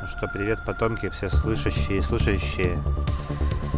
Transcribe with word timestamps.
Ну 0.00 0.06
что, 0.06 0.28
привет, 0.28 0.60
потомки, 0.64 1.08
все 1.10 1.28
слышащие 1.30 1.98
и 1.98 2.02
слушающие. 2.02 2.78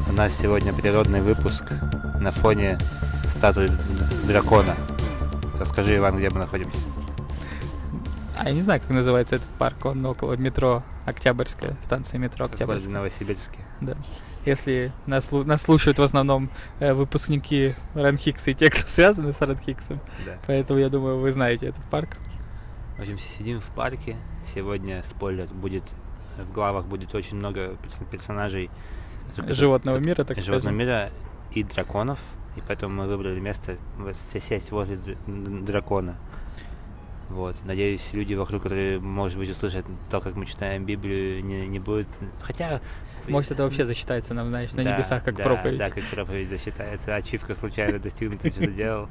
У 0.09 0.13
нас 0.13 0.35
сегодня 0.37 0.73
природный 0.73 1.21
выпуск 1.21 1.73
на 2.21 2.31
фоне 2.33 2.79
статуи 3.29 3.71
дракона. 4.27 4.77
Расскажи, 5.59 5.97
Иван, 5.97 6.17
где 6.17 6.31
мы 6.31 6.41
находимся. 6.41 6.79
А 8.37 8.45
я 8.49 8.53
не 8.55 8.63
знаю, 8.63 8.81
как 8.81 8.91
называется 8.91 9.37
этот 9.37 9.49
парк, 9.59 9.85
он 9.85 10.05
около 10.07 10.35
метро 10.35 10.83
Октябрьская, 11.05 11.77
станция 11.83 12.19
метро 12.19 12.47
В 12.47 12.51
Октябрьская. 12.53 12.93
Новосибирске. 12.95 13.59
Да. 13.81 13.97
Если 14.47 14.93
нас, 15.07 15.31
нас 15.31 15.61
слушают 15.63 15.99
в 15.99 16.03
основном 16.03 16.49
э, 16.79 16.95
выпускники 16.95 17.75
Ранхикса 17.95 18.53
и 18.53 18.55
те, 18.55 18.71
кто 18.71 18.81
связаны 18.87 19.33
с 19.35 19.41
Ранхиксом, 19.43 20.01
Да. 20.25 20.33
поэтому 20.47 20.79
я 20.81 20.89
думаю, 20.89 21.19
вы 21.19 21.31
знаете 21.33 21.67
этот 21.67 21.85
парк. 21.91 22.17
В 22.97 23.01
общем, 23.03 23.19
сидим 23.19 23.61
в 23.61 23.67
парке. 23.75 24.17
Сегодня, 24.55 25.03
спойлер, 25.09 25.47
будет 25.49 25.85
в 26.39 26.53
главах 26.53 26.87
будет 26.87 27.15
очень 27.15 27.37
много 27.37 27.77
перс- 27.83 28.03
персонажей 28.11 28.71
Животного 29.49 29.99
мира, 29.99 30.25
так 30.25 30.39
животного 30.39 30.61
скажем. 30.61 30.77
мира 30.79 31.11
и 31.53 31.63
драконов. 31.63 32.19
И 32.57 32.63
поэтому 32.67 32.95
мы 33.03 33.07
выбрали 33.09 33.39
место 33.41 33.77
сесть 34.41 34.71
возле 34.73 34.99
дракона. 35.27 36.17
Вот. 37.31 37.57
Надеюсь, 37.65 38.03
люди 38.13 38.35
вокруг, 38.35 38.63
которые, 38.63 38.99
может 39.01 39.39
быть, 39.39 39.49
услышат 39.51 39.85
то, 40.11 40.21
как 40.21 40.35
мы 40.37 40.47
читаем 40.47 40.85
Библию, 40.85 41.45
не, 41.45 41.67
не 41.69 41.79
будут. 41.79 42.09
Хотя. 42.41 42.81
Может, 43.29 43.53
это 43.53 43.63
вообще 43.63 43.85
засчитается 43.85 44.35
нам, 44.35 44.49
знаешь, 44.49 44.73
на 44.73 44.83
Да, 44.83 44.95
небесах, 44.95 45.23
как 45.23 45.37
да, 45.37 45.45
проповедь. 45.45 45.79
Да, 45.79 45.91
как 45.91 46.03
проповедь 46.05 46.49
засчитается. 46.49 47.15
Ачивка 47.15 47.55
случайно 47.55 47.99
достигнута, 48.01 48.49
что-то 48.51 48.67
делал. 48.69 49.09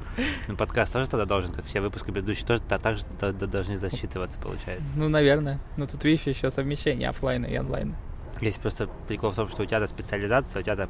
Ну, 0.48 0.58
подкаст 0.58 0.92
тоже 0.92 1.08
тогда 1.08 1.26
должен, 1.26 1.54
как 1.54 1.64
все 1.66 1.80
выпуски 1.80 2.12
предыдущие, 2.12 2.46
тоже 2.46 2.62
та- 2.68 2.80
также 2.80 3.04
должны 3.48 3.78
засчитываться, 3.78 4.38
получается. 4.40 4.92
Ну, 4.96 5.08
наверное. 5.08 5.60
Но 5.78 5.86
тут, 5.86 6.04
видишь, 6.04 6.24
еще 6.24 6.52
совмещение 6.52 7.08
оффлайна 7.08 7.46
и 7.46 7.56
онлайна. 7.56 7.96
Есть 8.42 8.60
просто 8.62 8.88
прикол 9.08 9.32
в 9.32 9.36
том, 9.36 9.50
что 9.50 9.64
у 9.64 9.66
тебя 9.66 9.86
специализация, 9.88 10.62
у 10.62 10.64
тебя 10.64 10.88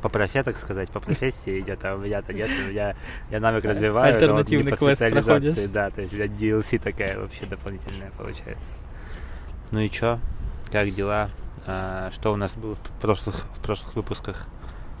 по, 0.00 0.08
профе, 0.08 0.42
так 0.42 0.56
сказать, 0.56 0.88
по 0.90 0.98
профессии 1.00 1.60
идет, 1.60 1.84
а 1.84 1.94
у 1.94 1.98
меня-то 1.98 2.32
нет, 2.32 2.48
у 2.66 2.70
меня 2.70 2.96
я 3.30 3.40
навык 3.40 3.64
А- 3.66 3.68
развиваю, 3.68 4.06
но 4.14 4.18
вот 4.18 4.22
альтернативный 4.22 4.70
по 4.72 4.76
квест 4.78 5.02
проходишь. 5.10 5.56
Да, 5.68 5.90
то 5.90 6.00
есть 6.00 6.12
у 6.14 6.16
меня 6.16 6.26
DLC 6.26 6.78
такая 6.78 7.18
вообще 7.18 7.44
дополнительная 7.46 8.10
получается. 8.16 8.72
Ну 9.72 9.80
и 9.80 9.90
чё? 9.90 10.18
Как 10.72 10.90
дела? 10.94 11.28
А, 11.66 12.10
что 12.12 12.32
у 12.32 12.36
нас 12.36 12.52
было 12.52 12.76
в 12.76 12.80
прошлых, 13.00 13.34
в 13.54 13.60
прошлых 13.60 13.94
выпусках? 13.96 14.46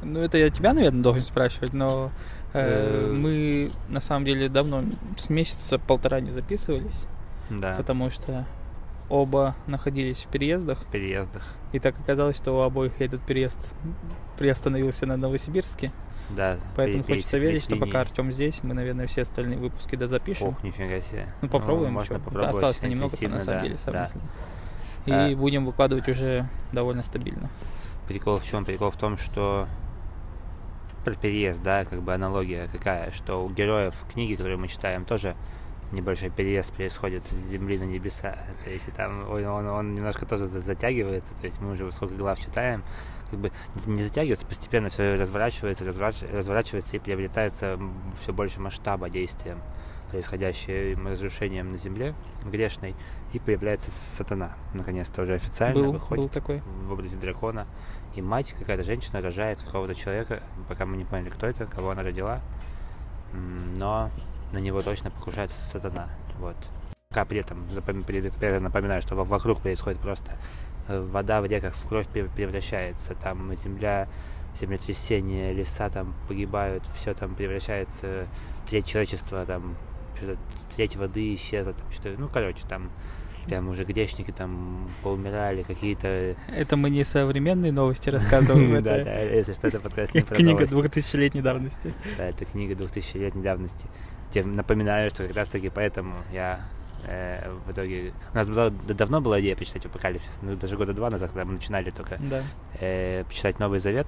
Ну, 0.02 0.20
это 0.20 0.36
я 0.36 0.50
тебя, 0.50 0.74
наверное, 0.74 1.02
должен 1.02 1.22
спрашивать, 1.22 1.72
но 1.72 2.10
э, 2.52 3.06
Э. 3.08 3.12
мы 3.12 3.70
на 3.88 4.00
самом 4.00 4.24
деле 4.26 4.48
давно, 4.48 4.84
с 5.16 5.30
месяца 5.30 5.78
полтора 5.78 6.20
не 6.20 6.30
записывались, 6.30 7.06
Да, 7.48 7.74
потому 7.76 8.10
что 8.10 8.44
оба 9.08 9.54
находились 9.66 10.24
в 10.24 10.28
переездах, 10.28 10.82
в 10.82 10.86
переездах. 10.86 11.42
и 11.72 11.78
так 11.78 11.98
оказалось, 11.98 12.36
что 12.36 12.52
у 12.52 12.60
обоих 12.60 13.00
этот 13.00 13.22
переезд 13.24 13.72
приостановился 14.38 15.06
на 15.06 15.16
Новосибирске, 15.16 15.92
Да, 16.30 16.58
поэтому 16.74 17.04
хочется 17.04 17.38
верить, 17.38 17.62
что 17.62 17.76
пока. 17.76 18.00
Артем 18.02 18.32
здесь, 18.32 18.62
мы, 18.62 18.74
наверное, 18.74 19.06
все 19.06 19.22
остальные 19.22 19.58
выпуски 19.58 19.96
дозапишем. 19.96 20.48
Ох, 20.48 20.62
нифига 20.62 21.00
себе. 21.00 21.26
Ну, 21.40 21.48
попробуем. 21.48 21.92
можно 21.92 22.16
чё. 22.16 22.18
Да, 22.18 22.24
попробовать. 22.24 22.54
Осталось-то 22.54 22.88
немного, 22.88 23.16
на 23.28 23.40
самом 23.40 23.60
да, 23.60 23.62
деле, 23.62 23.78
да. 23.86 24.10
И 25.06 25.12
А. 25.12 25.36
будем 25.36 25.64
выкладывать 25.64 26.08
уже 26.08 26.48
довольно 26.72 27.02
стабильно. 27.04 27.48
Прикол 28.08 28.38
в 28.38 28.44
чем? 28.44 28.64
Прикол 28.64 28.90
в 28.90 28.96
том, 28.96 29.16
что 29.18 29.68
про 31.04 31.14
переезд, 31.14 31.62
да, 31.62 31.84
как 31.84 32.02
бы 32.02 32.12
аналогия 32.12 32.68
какая, 32.72 33.12
что 33.12 33.44
у 33.44 33.48
героев 33.50 33.94
книги, 34.12 34.34
которые 34.34 34.56
мы 34.56 34.66
читаем, 34.66 35.04
тоже 35.04 35.36
небольшой 35.92 36.30
переезд 36.30 36.72
происходит 36.72 37.24
с 37.24 37.48
земли 37.48 37.78
на 37.78 37.84
небеса. 37.84 38.36
То 38.64 38.70
есть 38.70 38.86
там 38.96 39.28
он, 39.30 39.44
он, 39.44 39.66
он 39.66 39.94
немножко 39.94 40.26
тоже 40.26 40.46
за- 40.46 40.60
затягивается, 40.60 41.34
то 41.34 41.44
есть 41.46 41.60
мы 41.60 41.72
уже 41.72 41.90
сколько 41.92 42.14
глав 42.14 42.38
читаем, 42.40 42.82
как 43.30 43.38
бы 43.40 43.52
не 43.86 44.02
затягивается, 44.02 44.46
постепенно 44.46 44.90
все 44.90 45.14
разворачивается, 45.16 45.84
разврач- 45.84 46.30
разворачивается 46.32 46.96
и 46.96 46.98
приобретается 46.98 47.78
все 48.20 48.32
больше 48.32 48.60
масштаба 48.60 49.08
действием, 49.10 49.60
происходящим 50.10 51.06
разрушением 51.08 51.72
на 51.72 51.78
земле 51.78 52.14
грешной, 52.44 52.94
и 53.32 53.38
появляется 53.38 53.90
сатана. 53.90 54.52
Наконец-то 54.74 55.22
уже 55.22 55.34
официально 55.34 55.82
Был, 55.82 55.92
выходит 55.92 56.24
был 56.24 56.28
такой. 56.28 56.62
в 56.86 56.92
образе 56.92 57.16
дракона. 57.16 57.66
И 58.14 58.22
мать, 58.22 58.54
какая-то 58.58 58.82
женщина, 58.84 59.20
рожает 59.20 59.60
какого-то 59.60 59.94
человека, 59.94 60.42
пока 60.68 60.86
мы 60.86 60.96
не 60.96 61.04
поняли, 61.04 61.28
кто 61.28 61.46
это, 61.46 61.66
кого 61.66 61.90
она 61.90 62.02
родила. 62.02 62.40
Но 63.76 64.10
на 64.52 64.58
него 64.58 64.82
точно 64.82 65.10
покушается 65.10 65.56
сатана. 65.70 66.08
Вот. 66.38 66.56
Пока 67.08 67.24
при 67.24 67.40
этом, 67.40 67.66
при 68.06 68.58
напоминаю, 68.58 69.02
что 69.02 69.14
во- 69.14 69.24
вокруг 69.24 69.60
происходит 69.60 70.00
просто 70.00 70.32
э, 70.88 71.00
вода 71.00 71.40
в 71.40 71.46
реках 71.46 71.74
в 71.74 71.88
кровь 71.88 72.06
пре- 72.12 72.30
превращается, 72.34 73.14
там 73.14 73.54
земля, 73.56 74.08
землетрясение, 74.60 75.52
леса 75.52 75.88
там 75.88 76.14
погибают, 76.28 76.84
все 76.96 77.14
там 77.14 77.34
превращается, 77.34 78.26
треть 78.68 78.86
человечества 78.86 79.44
там, 79.46 79.76
что-то 80.16 80.38
треть 80.74 80.96
воды 80.96 81.34
исчезла, 81.34 81.72
там 81.72 81.90
что-то, 81.90 82.20
ну, 82.20 82.28
короче, 82.28 82.66
там 82.68 82.90
прям 83.46 83.68
уже 83.68 83.84
грешники 83.84 84.32
там 84.32 84.90
поумирали, 85.02 85.62
какие-то 85.62 86.34
Это 86.48 86.76
мы 86.76 86.90
не 86.90 87.04
современные 87.04 87.70
новости 87.72 88.10
рассказываем, 88.10 88.72
да, 88.82 89.04
да, 89.04 89.20
если 89.20 89.52
что, 89.54 89.68
это 89.68 89.78
подкаст 89.78 90.14
не 90.14 90.22
про 90.22 90.34
книга. 90.34 90.64
2000-летней 90.64 91.42
давности. 91.42 91.94
Да, 92.18 92.24
это 92.24 92.44
книга 92.44 92.74
2000-летней 92.74 93.42
давности. 93.42 93.86
Тебе 94.30 94.44
напоминаю, 94.44 95.10
что 95.10 95.26
как 95.26 95.36
раз 95.36 95.48
таки 95.48 95.68
поэтому 95.68 96.14
я 96.32 96.60
э, 97.06 97.50
в 97.66 97.70
итоге... 97.72 98.12
У 98.32 98.36
нас 98.36 98.48
была- 98.48 98.70
да- 98.70 98.94
давно 98.94 99.20
была 99.20 99.40
идея 99.40 99.56
почитать 99.56 99.86
Апокалипсис, 99.86 100.38
ну, 100.42 100.56
даже 100.56 100.76
года 100.76 100.92
два 100.92 101.10
назад, 101.10 101.30
когда 101.30 101.44
мы 101.44 101.52
начинали 101.54 101.90
только 101.90 102.16
Да. 102.18 102.42
э, 102.80 103.24
почитать 103.24 103.58
Новый 103.60 103.78
Завет, 103.78 104.06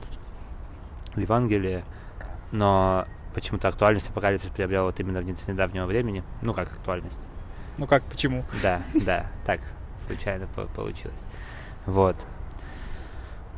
Евангелие, 1.17 1.85
но 2.53 3.07
почему-то 3.35 3.69
актуальность 3.69 4.09
Апокалипсис 4.11 4.51
приобрел 4.51 4.85
вот 4.85 4.99
именно 5.01 5.21
в 5.21 5.25
недавнего 5.25 5.87
времени. 5.87 6.23
Ну, 6.43 6.53
как 6.55 6.73
актуальность? 6.73 7.19
Ну 7.77 7.87
как, 7.87 8.03
почему? 8.05 8.45
Да, 8.63 8.83
да, 9.07 9.27
так 9.47 9.61
случайно 10.05 10.47
по- 10.49 10.67
получилось. 10.67 11.23
Вот. 11.87 12.17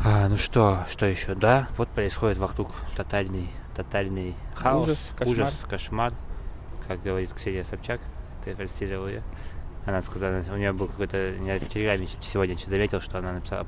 А, 0.05 0.29
ну 0.29 0.37
что, 0.37 0.85
что 0.91 1.07
еще? 1.07 1.35
Да, 1.35 1.69
вот 1.77 1.89
происходит 1.89 2.39
вокруг 2.39 2.71
тотальный, 2.97 3.51
тотальный 3.75 4.35
хаос. 4.55 4.85
Ужас, 4.85 5.13
кошмар. 5.17 5.35
Ужас, 5.39 5.55
кошмар. 5.69 6.13
Как 6.91 7.05
говорит 7.05 7.33
Ксения 7.33 7.63
Собчак, 7.63 8.01
ты 8.45 8.53
простировал 8.57 9.07
ее. 9.07 9.23
Она 9.87 10.03
сказала, 10.03 10.43
у 10.53 10.57
нее 10.57 10.73
был 10.73 10.89
какой-то, 10.89 11.35
я 11.35 11.61
в 11.61 11.69
Телеграме 11.69 12.09
сегодня 12.21 12.57
заметил, 12.67 13.01
что 13.01 13.19
она 13.19 13.33
написала 13.33 13.65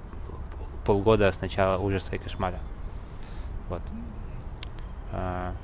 полгода 0.85 1.31
с 1.31 1.41
начала 1.41 1.79
ужаса 1.79 2.17
и 2.17 2.19
кошмара. 2.19 2.59
Вот. 3.69 3.81
А, 5.13 5.55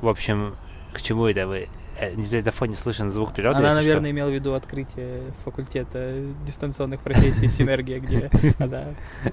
в 0.00 0.06
общем, 0.06 0.54
к 0.92 1.02
чему 1.02 1.26
это 1.26 1.48
вы? 1.48 1.68
Э, 1.98 2.14
на 2.14 2.52
фоне 2.52 2.76
слышен 2.76 3.10
звук 3.10 3.32
природы. 3.32 3.58
Она, 3.58 3.70
если 3.70 3.80
что. 3.80 3.88
наверное, 3.88 4.10
имела 4.12 4.28
в 4.30 4.34
виду 4.34 4.54
открытие 4.54 5.32
факультета 5.44 6.14
дистанционных 6.46 7.00
профессий 7.00 7.48
«Синергия», 7.48 7.98
где 7.98 8.30
она 8.60 8.84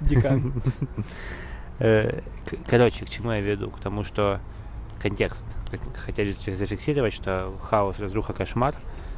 декан. 0.02 0.63
Э, 1.80 2.22
Короче, 2.68 3.06
к 3.06 3.09
чему 3.09 3.31
я 3.31 3.42
веду? 3.42 3.69
К 3.69 3.80
тому, 3.80 4.03
что 4.03 4.40
контекст. 5.03 5.46
Хот- 5.72 5.97
Хотели 5.97 6.31
зафи- 6.31 6.56
зафиксировать, 6.56 7.14
что 7.14 7.53
хаос, 7.62 8.00
разруха, 8.00 8.34
кошмар 8.34 8.74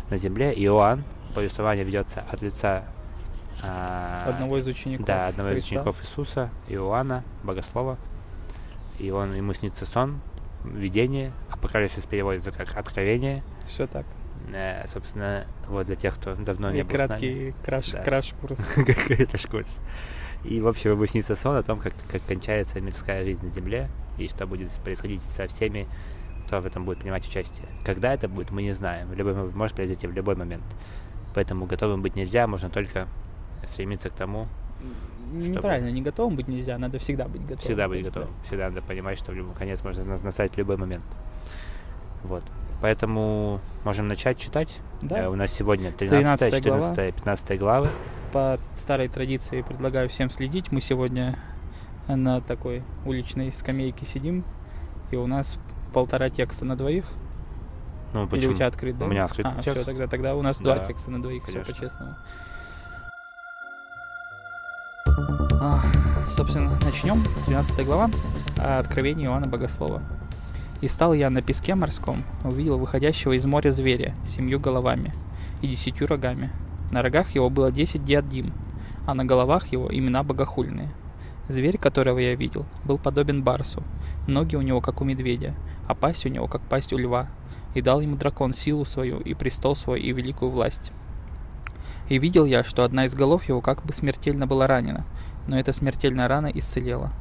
на 0.10 0.18
земле. 0.18 0.52
Иоанн, 0.66 1.04
повествование 1.34 1.86
ведется 1.86 2.24
от 2.32 2.42
лица 2.42 2.84
а, 3.64 4.26
Одного 4.28 4.58
из 4.58 4.68
учеников 4.68 5.06
да, 5.06 5.28
одного 5.28 5.50
из 5.50 5.54
Христа. 5.56 5.68
учеников 5.76 6.02
Иисуса, 6.04 6.50
Иоанна, 6.68 7.24
богослова. 7.44 7.98
И 9.00 9.12
он 9.12 9.34
ему 9.34 9.54
снится 9.54 9.86
сон, 9.86 10.20
видение. 10.66 11.32
Апокалипсис 11.52 12.06
переводится 12.06 12.52
как 12.52 12.76
откровение. 12.76 13.44
Все 13.66 13.88
так. 13.88 14.06
Э, 14.54 14.86
собственно, 14.88 15.46
вот 15.68 15.88
для 15.88 15.96
тех, 15.96 16.16
кто 16.16 16.36
давно 16.36 16.72
не 16.72 16.80
И 16.80 16.84
был 16.84 16.90
с 16.90 16.94
нами. 16.94 17.08
краткий 17.08 17.54
краш- 17.66 17.92
Да. 17.94 18.04
краш-курс. 18.04 18.60
Какой-то 18.76 19.48
курс. 19.50 19.80
И, 20.44 20.62
в 20.62 20.68
общем, 20.68 20.92
ему 20.92 21.06
снится 21.06 21.36
сон 21.36 21.56
о 21.56 21.64
том, 21.64 21.80
как, 21.80 21.94
как 22.12 22.22
кончается 22.26 22.80
мирская 22.82 23.24
жизнь 23.24 23.44
на 23.46 23.52
Земле, 23.52 23.90
и 24.18 24.28
что 24.28 24.46
будет 24.46 24.70
происходить 24.84 25.22
со 25.22 25.48
всеми, 25.48 25.88
кто 26.48 26.62
в 26.62 26.66
этом 26.66 26.86
будет 26.86 27.00
принимать 27.00 27.28
участие. 27.28 27.66
Когда 27.84 28.14
это 28.14 28.28
будет, 28.28 28.52
мы 28.52 28.62
не 28.64 28.72
знаем. 28.74 29.08
В 29.08 29.14
любой, 29.16 29.34
мо- 29.34 29.52
может 29.56 29.76
произойти 29.76 30.06
в 30.08 30.12
любой 30.12 30.36
момент. 30.36 30.64
Поэтому 31.34 31.66
готовым 31.66 32.02
быть 32.02 32.16
нельзя, 32.16 32.46
можно 32.48 32.70
только 32.70 33.08
стремиться 33.66 34.10
к 34.10 34.14
тому, 34.14 34.46
Неправильно, 35.34 35.90
не 35.90 36.02
готовым 36.04 36.36
быть 36.36 36.48
нельзя, 36.48 36.78
надо 36.78 37.00
всегда 37.00 37.26
быть 37.28 37.42
готовым. 37.42 37.60
всегда 37.62 37.88
быть 37.88 38.04
Да. 38.04 38.10
готовым. 38.10 38.30
Всегда 38.46 38.70
надо 38.70 38.82
понимать, 38.84 39.18
что 39.18 39.32
в 39.32 39.36
любой 39.36 39.56
конец 39.56 39.84
можно 39.84 40.04
нас- 40.06 40.22
настать 40.22 40.54
в 40.54 40.58
любой 40.58 40.78
момент. 40.78 41.04
Вот. 42.24 42.44
Поэтому 42.82 43.60
можем 43.84 44.08
начать 44.08 44.38
читать. 44.38 44.80
Да. 45.02 45.24
Э, 45.24 45.28
У 45.30 45.36
нас 45.36 45.52
сегодня 45.52 45.92
13, 45.92 46.40
13 46.52 46.64
глава. 46.64 46.82
14, 46.92 47.16
15 47.16 47.58
главы. 47.58 47.90
По 48.36 48.60
старой 48.74 49.08
традиции 49.08 49.62
предлагаю 49.62 50.10
всем 50.10 50.30
следить. 50.30 50.70
Мы 50.74 50.82
сегодня 50.82 51.40
на 52.10 52.42
такой 52.42 52.84
уличной 53.06 53.50
скамейке 53.50 54.06
сидим, 54.06 54.44
и 55.10 55.16
у 55.16 55.26
нас 55.26 55.58
полтора 55.94 56.30
текста 56.30 56.66
на 56.66 56.76
двоих. 56.76 57.06
Ну, 58.12 58.24
Или 58.24 58.30
почему? 58.30 58.52
у 58.52 58.56
тебя 58.56 58.68
открыт, 58.68 58.98
да? 58.98 59.06
У 59.06 59.08
меня 59.08 59.24
открыт 59.24 59.46
а, 59.48 59.62
все, 59.62 59.74
текст. 59.74 59.86
тогда, 59.86 60.08
тогда 60.08 60.36
у 60.36 60.42
нас 60.42 60.60
Да, 60.60 60.76
два 60.76 60.84
текста 60.84 61.12
на 61.12 61.22
двоих, 61.22 61.46
все 61.46 61.62
конечно. 61.62 61.74
по-честному. 61.74 62.16
А, 65.62 65.82
собственно, 66.28 66.78
начнем. 66.84 67.24
13 67.46 67.86
глава. 67.86 68.10
а, 68.60 68.80
Откровение 68.80 69.28
Иоанна 69.30 69.48
Богослова. 69.48 70.04
«И 70.82 70.90
стал 70.90 71.14
я 71.14 71.30
на 71.30 71.42
песке 71.42 71.74
морском, 71.74 72.26
увидел 72.44 72.78
выходящего 72.78 73.32
из 73.32 73.46
моря 73.46 73.72
зверя, 73.72 74.14
семью 74.28 74.60
головами 74.60 75.14
и 75.62 75.68
десятью 75.68 76.08
рогами. 76.08 76.52
На 76.92 77.02
рогах 77.02 77.32
его 77.32 77.50
было 77.50 77.72
десять 77.72 78.04
диадим, 78.04 78.54
а 79.06 79.14
на 79.14 79.26
головах 79.26 79.68
его 79.68 79.88
имена 79.92 80.24
богохульные. 80.24 80.92
Зверь, 81.48 81.78
которого 81.78 82.20
я 82.20 82.36
видел, 82.36 82.66
был 82.84 82.98
подобен 82.98 83.44
барсу, 83.44 83.84
ноги 84.28 84.56
у 84.56 84.62
него, 84.62 84.82
как 84.82 85.02
у 85.02 85.04
медведя, 85.04 85.54
а 85.88 85.94
пасть 85.94 86.26
у 86.26 86.30
него, 86.30 86.48
как 86.48 86.62
пасть 86.62 86.94
у 86.94 86.98
льва. 86.98 87.28
И 87.76 87.82
дал 87.82 88.02
ему 88.02 88.16
дракон 88.16 88.54
силу 88.54 88.86
свою, 88.86 89.20
и 89.20 89.34
престол 89.34 89.76
свой, 89.76 90.00
и 90.02 90.12
великую 90.12 90.50
власть. 90.50 90.92
И 92.08 92.18
видел 92.18 92.46
я, 92.46 92.64
что 92.64 92.84
одна 92.84 93.06
из 93.06 93.14
голов 93.14 93.44
его 93.46 93.62
как 93.62 93.84
бы 93.84 93.92
смертельно 93.94 94.48
была 94.48 94.68
ранена, 94.68 95.06
но 95.48 95.60
эта 95.60 95.72
смертельная 95.72 96.28
рана 96.28 96.48
исцелела. 96.48 97.12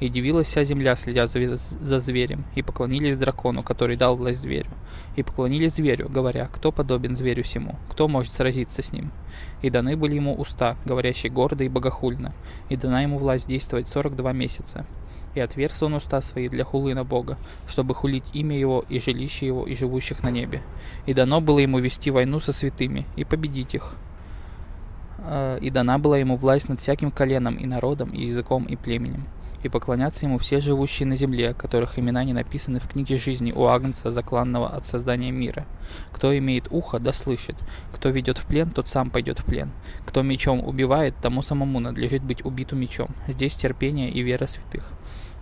И 0.00 0.08
дивилась 0.08 0.48
вся 0.48 0.64
земля, 0.64 0.96
следя 0.96 1.26
за, 1.26 1.56
за 1.56 1.98
зверем, 2.00 2.44
и 2.54 2.62
поклонились 2.62 3.18
дракону, 3.18 3.62
который 3.62 3.96
дал 3.96 4.16
власть 4.16 4.40
зверю. 4.40 4.70
И 5.14 5.22
поклонились 5.22 5.74
зверю, 5.74 6.08
говоря, 6.08 6.46
кто 6.46 6.72
подобен 6.72 7.14
зверю 7.14 7.44
сему, 7.44 7.76
кто 7.90 8.08
может 8.08 8.32
сразиться 8.32 8.82
с 8.82 8.92
ним. 8.92 9.12
И 9.60 9.68
даны 9.68 9.96
были 9.96 10.14
ему 10.14 10.34
уста, 10.34 10.76
говорящие 10.86 11.30
гордо 11.30 11.64
и 11.64 11.68
богохульно, 11.68 12.32
и 12.70 12.76
дана 12.76 13.02
ему 13.02 13.18
власть 13.18 13.46
действовать 13.46 13.88
сорок 13.88 14.16
два 14.16 14.32
месяца. 14.32 14.86
И 15.34 15.40
отверз 15.40 15.82
он 15.82 15.94
уста 15.94 16.20
свои 16.22 16.48
для 16.48 16.64
хулы 16.64 16.94
на 16.94 17.04
Бога, 17.04 17.36
чтобы 17.68 17.94
хулить 17.94 18.24
имя 18.32 18.58
его 18.58 18.84
и 18.88 18.98
жилище 18.98 19.46
его 19.46 19.64
и 19.64 19.74
живущих 19.74 20.22
на 20.22 20.30
небе. 20.30 20.62
И 21.06 21.14
дано 21.14 21.40
было 21.40 21.58
ему 21.58 21.78
вести 21.78 22.10
войну 22.10 22.40
со 22.40 22.52
святыми 22.52 23.06
и 23.16 23.24
победить 23.24 23.74
их. 23.74 23.94
Э, 25.18 25.58
И 25.60 25.70
дана 25.70 25.98
была 25.98 26.18
ему 26.18 26.36
власть 26.36 26.68
над 26.68 26.80
всяким 26.80 27.10
коленом 27.10 27.56
и 27.56 27.66
народом, 27.66 28.10
и 28.10 28.24
языком, 28.24 28.64
и 28.64 28.76
племенем. 28.76 29.26
И 29.62 29.68
поклонятся 29.68 30.24
ему 30.24 30.38
все 30.38 30.60
живущие 30.60 31.06
на 31.06 31.16
земле, 31.16 31.52
которых 31.52 31.98
имена 31.98 32.24
не 32.24 32.32
написаны 32.32 32.80
в 32.80 32.88
книге 32.88 33.16
жизни 33.16 33.52
у 33.52 33.66
Агнца, 33.66 34.10
закланного 34.10 34.68
от 34.68 34.84
создания 34.84 35.30
мира. 35.30 35.66
Кто 36.12 36.36
имеет 36.36 36.68
ухо, 36.70 36.98
да 36.98 37.12
слышит. 37.12 37.56
Кто 37.92 38.08
ведет 38.08 38.38
в 38.38 38.46
плен, 38.46 38.70
тот 38.70 38.88
сам 38.88 39.10
пойдет 39.10 39.40
в 39.40 39.44
плен. 39.44 39.70
Кто 40.06 40.22
мечом 40.22 40.66
убивает, 40.66 41.14
тому 41.20 41.42
самому 41.42 41.78
надлежит 41.80 42.22
быть 42.22 42.44
убиту 42.44 42.74
мечом. 42.74 43.08
Здесь 43.28 43.54
терпение 43.54 44.10
и 44.10 44.22
вера 44.22 44.46
святых. 44.46 44.92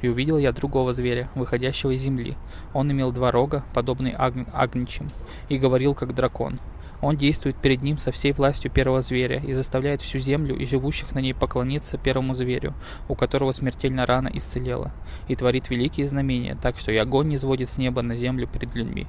И 0.00 0.08
увидел 0.08 0.38
я 0.38 0.52
другого 0.52 0.92
зверя, 0.92 1.28
выходящего 1.34 1.90
из 1.90 2.02
земли. 2.02 2.36
Он 2.72 2.90
имел 2.90 3.12
два 3.12 3.30
рога, 3.30 3.64
подобные 3.74 4.14
аг- 4.16 4.48
агнчим, 4.52 5.10
и 5.48 5.58
говорил 5.58 5.94
как 5.94 6.14
дракон. 6.14 6.60
Он 7.00 7.16
действует 7.16 7.56
перед 7.56 7.82
ним 7.82 7.98
со 7.98 8.10
всей 8.10 8.32
властью 8.32 8.70
первого 8.70 9.02
зверя 9.02 9.40
и 9.40 9.52
заставляет 9.52 10.00
всю 10.00 10.18
землю 10.18 10.56
и 10.56 10.64
живущих 10.64 11.14
на 11.14 11.20
ней 11.20 11.34
поклониться 11.34 11.98
первому 11.98 12.34
зверю, 12.34 12.74
у 13.08 13.14
которого 13.14 13.52
смертельно 13.52 14.06
рана 14.06 14.30
исцелела, 14.34 14.92
и 15.28 15.36
творит 15.36 15.70
великие 15.70 16.08
знамения, 16.08 16.56
так 16.60 16.78
что 16.78 16.90
и 16.90 16.96
огонь 16.96 17.28
не 17.28 17.38
сводит 17.38 17.68
с 17.68 17.78
неба 17.78 18.02
на 18.02 18.16
землю 18.16 18.48
перед 18.48 18.74
людьми. 18.74 19.06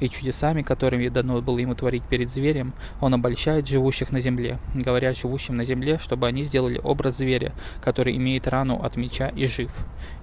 И 0.00 0.08
чудесами, 0.08 0.62
которыми 0.62 1.08
дано 1.08 1.40
было 1.40 1.58
ему 1.58 1.74
творить 1.74 2.04
перед 2.04 2.30
зверем, 2.30 2.72
он 3.00 3.14
обольщает 3.14 3.66
живущих 3.66 4.12
на 4.12 4.20
земле, 4.20 4.58
говоря 4.74 5.12
живущим 5.12 5.56
на 5.56 5.64
земле, 5.64 5.98
чтобы 5.98 6.26
они 6.26 6.42
сделали 6.44 6.80
образ 6.82 7.18
зверя, 7.18 7.52
который 7.82 8.16
имеет 8.16 8.46
рану 8.46 8.82
от 8.82 8.96
меча 8.96 9.28
и 9.28 9.46
жив. 9.46 9.72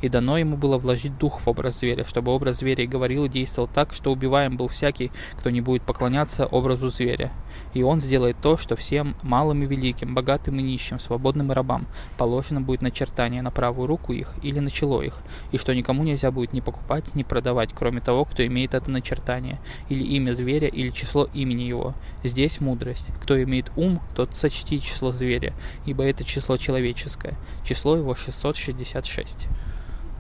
И 0.01 0.10
дано 0.10 0.38
ему 0.38 0.57
было 0.57 0.77
вложить 0.77 1.18
дух 1.18 1.42
в 1.42 1.48
образ 1.48 1.80
зверя, 1.80 2.06
чтобы 2.06 2.31
образ 2.31 2.60
зверя 2.60 2.88
говорил 2.88 3.25
и 3.25 3.30
действовал 3.30 3.69
так, 3.74 3.94
что 3.94 4.12
убиваем 4.12 4.57
был 4.57 4.68
всякий, 4.68 5.12
кто 5.38 5.50
не 5.50 5.62
будет 5.62 5.83
поклоняться 5.83 6.45
образу 6.45 6.89
зверя. 6.89 7.31
И 7.74 7.83
он 7.83 8.00
сделает 8.00 8.38
то, 8.42 8.57
что 8.57 8.75
всем 8.75 9.16
малым 9.24 9.63
и 9.63 9.66
великим, 9.66 10.16
богатым 10.16 10.60
и 10.60 10.63
нищим, 10.63 11.00
свободным 11.00 11.51
и 11.51 11.56
рабам 11.56 11.88
положено 12.18 12.62
будет 12.62 12.81
начертание 12.81 13.42
на 13.42 13.51
правую 13.51 13.88
руку 13.88 14.13
их 14.13 14.33
или 14.42 14.60
на 14.60 14.69
чело 14.69 15.01
их, 15.01 15.18
и 15.51 15.57
что 15.57 15.74
никому 15.74 16.04
нельзя 16.04 16.31
будет 16.31 16.54
ни 16.54 16.60
покупать, 16.60 17.16
ни 17.16 17.24
продавать, 17.24 17.72
кроме 17.74 18.01
того, 18.01 18.25
кто 18.25 18.45
имеет 18.45 18.74
это 18.74 18.89
начертание, 18.92 19.60
или 19.89 20.03
имя 20.03 20.33
зверя, 20.33 20.67
или 20.67 20.89
число 20.89 21.29
имени 21.33 21.63
его. 21.63 21.94
Здесь 22.23 22.59
мудрость. 22.62 23.07
Кто 23.21 23.41
имеет 23.44 23.71
ум, 23.75 24.01
тот 24.15 24.35
сочти 24.35 24.79
число 24.81 25.12
зверя, 25.12 25.53
ибо 25.85 26.03
это 26.03 26.23
число 26.23 26.57
человеческое. 26.57 27.35
Число 27.63 27.95
его 27.97 28.15
666. 28.15 29.47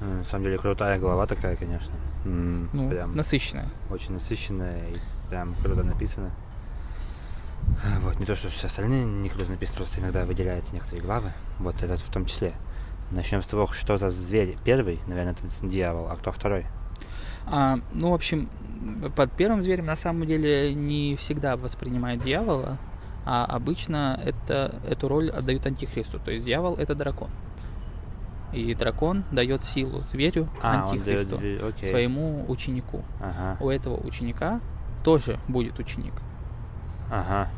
Э, 0.01 0.05
На 0.19 0.23
самом 0.25 0.45
деле 0.45 0.57
крутая 0.57 0.99
глава 0.99 1.25
такая, 1.27 1.55
конечно. 1.55 1.93
Ну, 2.25 2.89
Прям 2.89 3.15
насыщенное. 3.15 3.69
очень 3.91 4.13
насыщенная 4.13 4.79
и 4.89 4.97
прям 5.29 5.53
круто 5.63 5.83
написано. 5.83 6.31
Вот, 8.01 8.19
не 8.19 8.25
то, 8.25 8.35
что 8.35 8.49
все 8.49 8.67
остальные 8.67 9.05
не 9.05 9.29
круто 9.29 9.49
написаны, 9.51 9.77
просто 9.77 9.99
иногда 9.99 10.25
выделяются 10.25 10.73
некоторые 10.73 11.01
главы. 11.03 11.31
Вот 11.59 11.81
этот 11.81 11.99
в 11.99 12.09
том 12.11 12.25
числе. 12.25 12.53
Начнем 13.11 13.41
с 13.43 13.45
того, 13.45 13.67
что 13.67 13.97
за 13.97 14.09
зверь 14.09 14.55
первый, 14.63 14.99
наверное, 15.07 15.33
это 15.33 15.67
дьявол, 15.67 16.07
а 16.09 16.15
кто 16.15 16.31
второй? 16.31 16.65
А, 17.47 17.77
ну, 17.93 18.11
в 18.11 18.13
общем, 18.13 18.49
под 19.15 19.31
первым 19.31 19.61
зверем 19.63 19.85
на 19.85 19.95
самом 19.95 20.25
деле 20.25 20.73
не 20.73 21.15
всегда 21.15 21.55
воспринимают 21.57 22.23
дьявола, 22.23 22.77
а 23.25 23.45
обычно 23.45 24.19
это, 24.23 24.75
эту 24.87 25.07
роль 25.07 25.29
отдают 25.29 25.65
антихристу. 25.65 26.19
То 26.19 26.31
есть 26.31 26.45
дьявол 26.45 26.75
это 26.75 26.95
дракон. 26.95 27.29
И 28.53 28.73
дракон 28.73 29.23
дает 29.31 29.63
силу 29.63 30.03
зверю, 30.03 30.47
А, 30.61 30.81
антихристу, 30.83 31.37
дает 31.37 31.63
окей. 31.63 31.89
своему 31.89 32.45
ученику. 32.47 33.03
Ага, 33.19 33.57
У 33.59 33.69
этого 33.69 33.97
ученика 34.05 34.61
тоже 35.03 35.39
будет 35.47 35.77
ученик. 35.79 36.13
ага. 37.11 37.49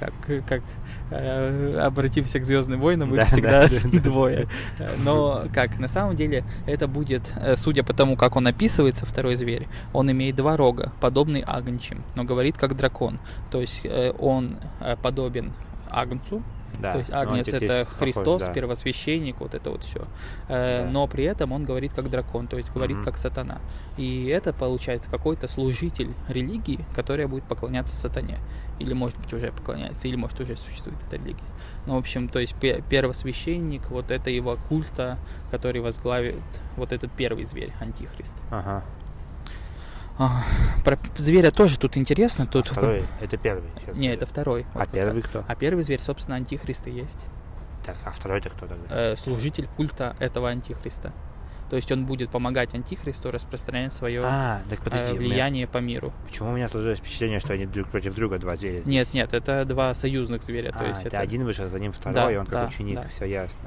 Как, 0.00 0.12
как 0.46 0.62
э, 1.10 1.78
обратимся 1.80 2.38
к 2.38 2.44
Звездным 2.44 2.80
войнам, 2.80 3.10
их 3.10 3.16
Да, 3.16 3.24
всегда 3.26 3.68
да, 3.68 3.98
двое. 4.02 4.46
Э, 4.78 4.94
Но 5.04 5.44
как, 5.52 5.78
на 5.78 5.88
самом 5.88 6.16
деле, 6.16 6.44
это 6.66 6.86
будет, 6.86 7.32
э, 7.40 7.56
судя 7.56 7.82
по 7.82 7.92
тому, 7.92 8.16
как 8.16 8.36
он 8.36 8.46
описывается, 8.46 9.06
второй 9.06 9.34
зверь, 9.36 9.66
он 9.92 10.10
имеет 10.10 10.36
два 10.36 10.56
рога, 10.56 10.92
подобный 11.00 11.42
агнчим, 11.46 12.02
но 12.14 12.24
говорит 12.24 12.56
как 12.56 12.76
дракон. 12.76 13.18
То 13.50 13.60
есть 13.60 13.80
э, 13.84 14.12
он 14.18 14.56
э, 14.80 14.96
подобен 15.02 15.52
агнцу, 15.90 16.42
Да. 16.78 16.92
то 16.92 16.98
есть 16.98 17.10
агнец 17.12 17.48
это 17.48 17.56
антихрист 17.56 17.88
похож, 17.90 17.98
Христос, 17.98 18.42
да. 18.42 18.52
первосвященник, 18.52 19.40
вот 19.40 19.54
это 19.54 19.70
вот 19.70 19.84
все. 19.84 20.04
Да. 20.48 20.86
Но 20.90 21.06
при 21.06 21.24
этом 21.24 21.52
он 21.52 21.64
говорит 21.64 21.92
как 21.92 22.08
дракон, 22.10 22.46
то 22.46 22.56
есть 22.56 22.72
говорит 22.72 22.96
Мгм. 22.98 23.04
как 23.04 23.18
сатана. 23.18 23.58
И 23.96 24.26
это 24.26 24.52
получается 24.52 25.10
какой-то 25.10 25.48
служитель 25.48 26.12
религии, 26.28 26.80
которая 26.94 27.26
будет 27.28 27.44
поклоняться 27.44 27.96
сатане. 27.96 28.38
Или 28.78 28.92
может 28.92 29.18
быть 29.18 29.32
уже 29.32 29.50
поклоняется, 29.50 30.06
или 30.06 30.14
может 30.16 30.38
уже 30.40 30.56
существует 30.56 30.98
эта 31.06 31.16
религия. 31.16 31.42
Ну, 31.86 31.94
в 31.94 31.98
общем, 31.98 32.28
то 32.28 32.38
есть 32.38 32.54
пе- 32.54 32.82
первосвященник, 32.88 33.90
вот 33.90 34.10
это 34.10 34.30
его 34.30 34.56
культа, 34.68 35.18
который 35.50 35.80
возглавит 35.80 36.36
вот 36.76 36.92
этот 36.92 37.10
первый 37.12 37.44
зверь, 37.44 37.72
антихрист. 37.80 38.36
Ага. 38.50 38.84
А, 40.18 40.42
Про 40.84 40.98
зверя 41.16 41.50
тоже 41.50 41.78
тут 41.78 41.96
интересно. 41.96 42.44
А 42.44 42.46
Тут 42.46 42.66
второй, 42.66 43.04
это 43.20 43.36
первый. 43.36 43.64
сейчас 43.80 43.96
Не, 43.96 44.08
это 44.08 44.26
второй. 44.26 44.66
А 44.74 44.78
Вот 44.78 44.84
как 44.84 44.90
первый 44.92 45.22
кто? 45.22 45.44
А 45.46 45.54
первый 45.54 45.82
зверь, 45.84 46.00
собственно, 46.00 46.36
антихрист 46.36 46.86
и 46.88 46.90
есть. 46.90 47.18
Так, 47.86 47.96
а 48.04 48.10
второй-то 48.10 48.50
кто 48.50 48.66
тогда? 48.66 48.84
Э, 49.12 49.16
служитель 49.16 49.66
культа 49.76 50.16
этого 50.18 50.48
антихриста. 50.50 51.12
То 51.70 51.76
есть 51.76 51.92
он 51.92 52.06
будет 52.06 52.30
помогать 52.30 52.74
антихристу 52.74 53.30
распространять 53.30 53.92
свое 53.92 54.22
А, 54.24 54.62
так 54.70 54.80
подожди, 54.80 55.04
э, 55.04 55.10
у 55.12 55.14
меня- 55.20 55.28
влияние 55.28 55.66
по 55.68 55.78
миру. 55.78 56.12
почему 56.26 56.50
у 56.50 56.52
меня 56.54 56.66
сложилось 56.66 56.98
впечатление, 56.98 57.40
что 57.40 57.52
они 57.52 57.66
друг 57.66 57.88
против 57.88 58.14
друга 58.14 58.38
два 58.38 58.56
зверя? 58.56 58.80
здесь? 58.80 58.86
Нет, 58.86 59.12
нет, 59.14 59.34
это 59.34 59.64
два 59.66 59.92
союзных 59.94 60.42
зверя. 60.42 60.72
То 60.72 60.80
А, 60.80 60.88
есть 60.88 61.00
это, 61.00 61.08
это 61.08 61.20
один 61.20 61.44
вышел, 61.44 61.68
за 61.68 61.78
ним 61.78 61.92
второй, 61.92 62.14
Да, 62.14 62.32
и 62.32 62.36
он 62.36 62.46
как 62.46 62.52
да, 62.62 62.66
ученик, 62.68 62.96
да. 63.02 63.08
все 63.08 63.26
ясно. 63.26 63.60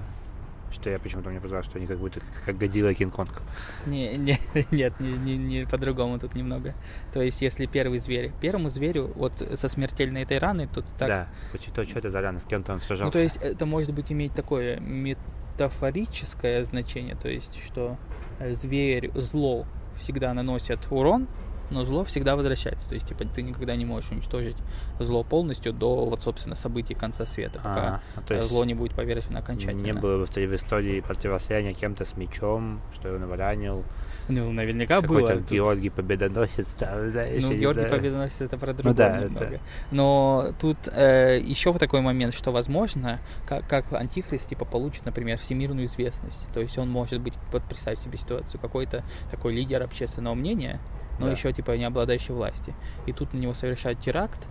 Что 0.71 0.89
я 0.89 0.99
почему-то 0.99 1.29
мне 1.29 1.39
показалось, 1.39 1.65
что 1.65 1.77
они 1.77 1.87
как 1.87 1.97
будто 1.99 2.21
как 2.45 2.57
Годзилла 2.57 2.89
и 2.89 2.93
Кинг-Конг. 2.93 3.41
Не, 3.85 4.17
не, 4.17 4.39
нет, 4.71 4.99
не, 4.99 5.11
не, 5.11 5.37
не 5.37 5.65
по-другому 5.65 6.17
тут 6.19 6.35
немного. 6.35 6.73
То 7.13 7.21
есть, 7.21 7.41
если 7.41 7.65
первый 7.65 7.99
зверь, 7.99 8.31
первому 8.41 8.69
зверю 8.69 9.11
вот 9.15 9.47
со 9.53 9.67
смертельной 9.67 10.23
этой 10.23 10.37
раной, 10.37 10.67
тут 10.67 10.85
так. 10.97 11.07
Да, 11.07 11.27
почему, 11.51 11.83
что 11.85 11.99
это 11.99 12.09
за 12.09 12.21
рана, 12.21 12.39
с 12.39 12.45
кем-то 12.45 12.73
он 12.73 12.81
сражался? 12.81 13.05
Ну, 13.05 13.11
то 13.11 13.19
есть, 13.19 13.37
это 13.37 13.65
может 13.65 13.93
быть 13.93 14.11
иметь 14.11 14.33
такое 14.33 14.79
метафорическое 14.79 16.63
значение, 16.63 17.15
то 17.15 17.27
есть, 17.27 17.61
что 17.63 17.97
э, 18.39 18.53
зверь, 18.53 19.11
зло 19.15 19.65
всегда 19.97 20.33
наносит 20.33 20.79
урон, 20.89 21.27
но 21.71 21.85
зло 21.85 22.03
всегда 22.03 22.35
возвращается. 22.35 22.87
То 22.89 22.95
есть, 22.95 23.07
типа, 23.07 23.23
ты 23.25 23.41
никогда 23.41 23.75
не 23.75 23.85
можешь 23.85 24.11
уничтожить 24.11 24.55
зло 24.99 25.23
полностью 25.23 25.73
до, 25.73 26.05
вот, 26.05 26.21
собственно, 26.21 26.55
событий 26.55 26.93
конца 26.93 27.25
света, 27.25 27.59
пока 27.59 28.01
А, 28.15 28.21
то 28.27 28.33
э, 28.33 28.37
есть 28.37 28.49
зло 28.49 28.63
не 28.65 28.73
будет 28.73 28.93
повержено 28.93 29.39
окончательно. 29.39 29.81
не 29.81 29.93
было 29.93 30.25
в 30.25 30.29
истории- 30.29 31.01
противостояния 31.01 31.73
кем-то 31.73 32.05
с 32.05 32.15
мечом, 32.17 32.81
что 32.93 33.13
он 33.15 33.23
его 33.23 33.35
ранил. 33.35 33.83
Ну, 34.27 34.51
наверняка 34.51 35.01
было. 35.01 35.19
Какой-то 35.21 35.39
Тут- 35.41 35.51
Георгий 35.51 35.89
Победоносец 35.89 36.73
там, 36.73 37.09
знаешь, 37.11 37.41
Ну, 37.41 37.53
Георгий 37.53 37.81
знаю. 37.81 37.95
Победоносец 37.95 38.41
это 38.41 38.57
про 38.57 38.67
Ну 38.67 38.73
другое 38.75 38.93
да, 38.93 39.19
немного. 39.19 39.45
это- 39.45 39.59
Но 39.91 40.53
тут 40.59 40.77
э, 40.87 41.39
еще 41.43 41.71
вот 41.71 41.79
такой 41.79 42.01
момент, 42.01 42.33
что 42.33 42.51
возможно, 42.51 43.19
как, 43.47 43.67
как 43.67 43.91
антихрист 43.93 44.49
типа 44.49 44.65
получит, 44.65 45.05
например, 45.05 45.37
всемирную 45.37 45.85
известность. 45.85 46.39
То 46.53 46.59
есть 46.61 46.77
он 46.77 46.89
может 46.89 47.19
быть, 47.19 47.33
вот 47.51 47.63
представь 47.63 47.99
себе 47.99 48.17
ситуацию, 48.17 48.61
какой-то 48.61 49.03
такой 49.31 49.53
лидер 49.53 49.81
общественного 49.83 50.35
мнения, 50.35 50.79
но 51.21 51.27
Да. 51.27 51.31
еще 51.31 51.53
типа 51.53 51.71
не 51.77 51.85
обладающий 51.85 52.33
власти. 52.33 52.73
И 53.05 53.13
тут 53.13 53.33
на 53.33 53.37
него 53.37 53.53
совершают 53.53 53.99
теракт, 53.99 54.47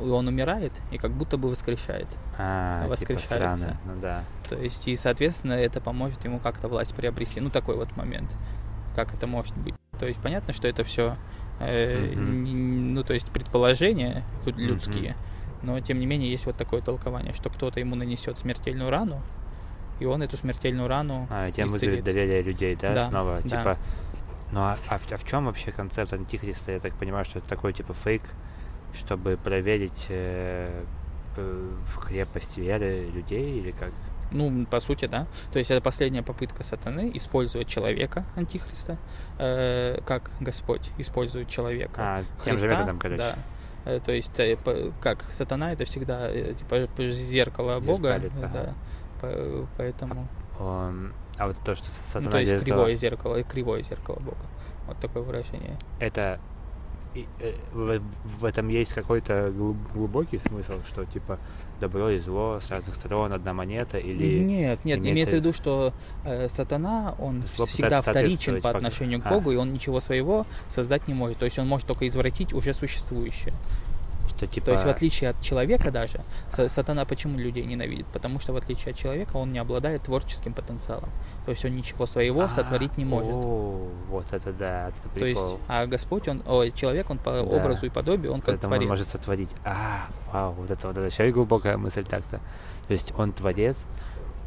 и 0.00 0.04
он 0.04 0.28
умирает, 0.28 0.72
и 0.92 0.98
как 0.98 1.10
будто 1.10 1.36
бы 1.36 1.48
воскрешает. 1.50 2.06
А, 2.38 2.82
типа 2.82 2.90
воскрешается. 2.90 3.56
сраный. 3.62 3.76
Ну 3.84 3.92
да. 4.00 4.22
То 4.48 4.56
есть, 4.56 4.86
и, 4.88 4.96
соответственно, 4.96 5.54
это 5.54 5.80
поможет 5.80 6.24
ему 6.24 6.38
как-то 6.38 6.68
власть 6.68 6.94
приобрести. 6.94 7.40
Ну, 7.40 7.50
такой 7.50 7.76
вот 7.76 7.96
момент. 7.96 8.36
Как 8.96 9.12
это 9.14 9.26
может 9.26 9.56
быть? 9.56 9.74
То 9.98 10.06
есть, 10.06 10.20
понятно, 10.20 10.52
что 10.54 10.66
это 10.68 10.84
все, 10.84 11.16
Мгм. 11.60 12.94
ну, 12.94 13.02
то 13.04 13.12
есть, 13.14 13.26
предположения 13.30 14.22
тут 14.44 14.56
людские. 14.56 15.14
Но, 15.62 15.78
тем 15.80 15.98
не 16.00 16.06
менее, 16.06 16.30
есть 16.30 16.46
вот 16.46 16.56
такое 16.56 16.80
толкование, 16.80 17.34
что 17.34 17.50
кто-то 17.50 17.80
ему 17.80 17.94
нанесет 17.96 18.38
смертельную 18.38 18.88
рану, 18.88 19.20
и 20.00 20.06
он 20.06 20.22
эту 20.22 20.38
смертельную 20.38 20.88
рану 20.88 21.26
А, 21.30 21.50
тем 21.50 21.66
вызовет 21.68 21.98
исцелит. 21.98 22.04
доверие 22.04 22.42
людей, 22.42 22.76
да, 22.80 22.94
Да, 22.94 23.08
снова? 23.10 23.40
да. 23.44 23.48
Типа, 23.48 23.78
ну 24.52 24.60
а, 24.60 24.78
а 24.88 24.98
в, 24.98 25.10
а 25.12 25.16
в 25.16 25.24
чем 25.24 25.46
вообще 25.46 25.72
концепт 25.72 26.12
антихриста? 26.12 26.72
Я 26.72 26.80
так 26.80 26.94
понимаю, 26.94 27.24
что 27.24 27.38
это 27.38 27.48
такой 27.48 27.72
типа 27.72 27.94
фейк, 27.94 28.22
чтобы 28.94 29.36
проверить 29.36 30.06
э, 30.08 30.84
п- 31.36 31.42
в 31.42 31.98
крепость 32.06 32.56
веры 32.58 33.06
людей 33.14 33.58
или 33.60 33.70
как? 33.72 33.90
Ну, 34.32 34.64
по 34.66 34.78
сути, 34.78 35.06
да. 35.06 35.26
То 35.52 35.58
есть 35.58 35.70
это 35.72 35.80
последняя 35.80 36.22
попытка 36.22 36.62
сатаны 36.62 37.10
использовать 37.14 37.66
человека, 37.68 38.24
антихриста, 38.36 38.96
э, 39.38 40.00
как 40.06 40.30
Господь 40.40 40.90
использует 40.98 41.48
человека. 41.48 41.92
А, 41.98 42.22
тем 42.44 42.56
же 42.56 42.68
методом, 42.68 42.98
короче. 42.98 43.18
да. 43.22 43.34
Э, 43.86 44.00
То 44.04 44.12
есть, 44.12 44.38
э, 44.38 44.56
как 45.00 45.22
сатана 45.30 45.72
это 45.72 45.84
всегда 45.84 46.28
э, 46.30 46.54
типа 46.54 46.86
зеркало 47.12 47.80
Бога, 47.80 48.18
Зеркалит, 48.20 48.32
э, 48.38 48.44
ага. 48.44 48.52
да. 48.52 48.74
По- 49.20 49.66
Поэтому, 49.76 50.28
Он- 50.60 51.12
а 51.40 51.46
вот 51.46 51.56
то, 51.64 51.74
что 51.74 51.86
ну, 51.86 51.92
сатана 52.12 52.30
то 52.32 52.38
есть 52.38 52.50
зеркало, 52.50 52.64
кривое 52.64 52.94
зеркало, 52.94 53.36
и 53.36 53.42
кривое 53.42 53.82
зеркало 53.82 54.16
Бога. 54.16 54.36
Вот 54.86 54.98
такое 54.98 55.22
выражение. 55.22 55.78
это 55.98 56.38
и, 57.14 57.26
э, 57.40 57.52
в, 57.72 58.00
в 58.40 58.44
этом 58.44 58.68
есть 58.68 58.92
какой-то 58.92 59.50
глуб- 59.50 59.92
глубокий 59.94 60.38
смысл, 60.38 60.74
что 60.86 61.04
типа 61.06 61.38
добро 61.80 62.10
и 62.10 62.20
зло 62.20 62.60
с 62.60 62.70
разных 62.70 62.94
сторон 62.94 63.32
одна 63.32 63.52
монета 63.52 63.98
или 63.98 64.38
Нет, 64.38 64.84
нет, 64.84 64.98
имеется- 64.98 65.10
имеется 65.10 65.36
в 65.36 65.38
виду, 65.40 65.52
что 65.52 65.92
э, 66.24 66.46
сатана, 66.48 67.14
он 67.18 67.42
Зло 67.56 67.66
всегда 67.66 68.00
вторичен 68.02 68.60
по 68.60 68.70
отношению 68.70 69.20
к 69.22 69.26
А. 69.26 69.30
Богу, 69.30 69.50
и 69.50 69.56
он 69.56 69.72
ничего 69.72 69.98
своего 70.00 70.46
создать 70.68 71.08
не 71.08 71.14
может. 71.14 71.38
То 71.38 71.46
есть 71.46 71.58
он 71.58 71.66
может 71.66 71.86
только 71.88 72.06
извратить 72.06 72.52
уже 72.52 72.74
существующее. 72.74 73.54
Что 74.40 74.46
типа 74.46 74.66
То 74.66 74.72
есть 74.72 74.84
в 74.84 74.88
отличие 74.88 75.30
от 75.30 75.40
человека 75.42 75.90
даже, 75.90 76.20
са- 76.50 76.68
сатана 76.68 77.04
почему 77.04 77.38
людей 77.38 77.64
ненавидит? 77.66 78.06
Потому 78.06 78.40
что 78.40 78.52
в 78.54 78.56
отличие 78.56 78.92
от 78.92 78.96
человека 78.98 79.36
он 79.36 79.50
не 79.50 79.58
обладает 79.58 80.02
творческим 80.04 80.54
потенциалом. 80.54 81.10
То 81.44 81.50
есть 81.52 81.62
он 81.64 81.72
ничего 81.76 82.06
своего 82.06 82.42
А, 82.42 82.48
сотворить 82.48 82.96
не 82.96 83.04
может. 83.04 83.32
О, 83.34 83.88
вот 84.08 84.24
это 84.32 84.52
да, 84.54 84.88
это 84.88 85.18
То 85.18 85.26
есть, 85.26 85.40
прикол. 85.40 85.60
а 85.68 85.86
Господь, 85.86 86.26
он, 86.28 86.42
ой, 86.46 86.70
человек, 86.70 87.10
он 87.10 87.18
по 87.18 87.32
Да. 87.32 87.42
образу 87.42 87.84
и 87.84 87.90
подобию, 87.90 88.32
он 88.32 88.40
как 88.40 88.46
Поэтому 88.54 88.72
он 88.72 88.78
творец. 88.78 88.88
может 88.88 89.08
сотворить. 89.08 89.50
А, 89.64 90.08
вау, 90.32 90.52
вот 90.52 90.70
это 90.70 90.86
вот 90.86 90.96
это 90.96 91.06
еще 91.06 91.28
и 91.28 91.32
глубокая 91.32 91.76
мысль 91.76 92.02
так-то. 92.04 92.40
То 92.88 92.94
есть 92.94 93.12
он 93.18 93.32
творец, 93.32 93.76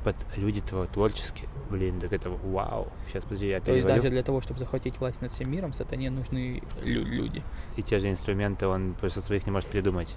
под 0.03 0.15
люди 0.35 0.61
тво- 0.61 0.87
творческие. 0.91 1.47
Блин, 1.69 1.99
так 1.99 2.11
это 2.13 2.29
вау. 2.29 2.87
Сейчас, 3.07 3.23
подожди, 3.23 3.47
я 3.47 3.59
То 3.61 3.71
есть 3.73 3.87
даже 3.87 4.09
для 4.09 4.21
того, 4.23 4.41
чтобы 4.41 4.59
захватить 4.59 4.99
власть 4.99 5.21
над 5.21 5.31
всем 5.31 5.49
миром, 5.51 5.73
сатане 5.73 6.09
нужны 6.09 6.61
лю- 6.83 7.05
люди. 7.05 7.41
И 7.77 7.81
те 7.83 7.99
же 7.99 8.09
инструменты 8.09 8.67
он 8.67 8.93
просто 8.99 9.21
своих 9.21 9.45
не 9.45 9.51
может 9.51 9.69
придумать. 9.69 10.13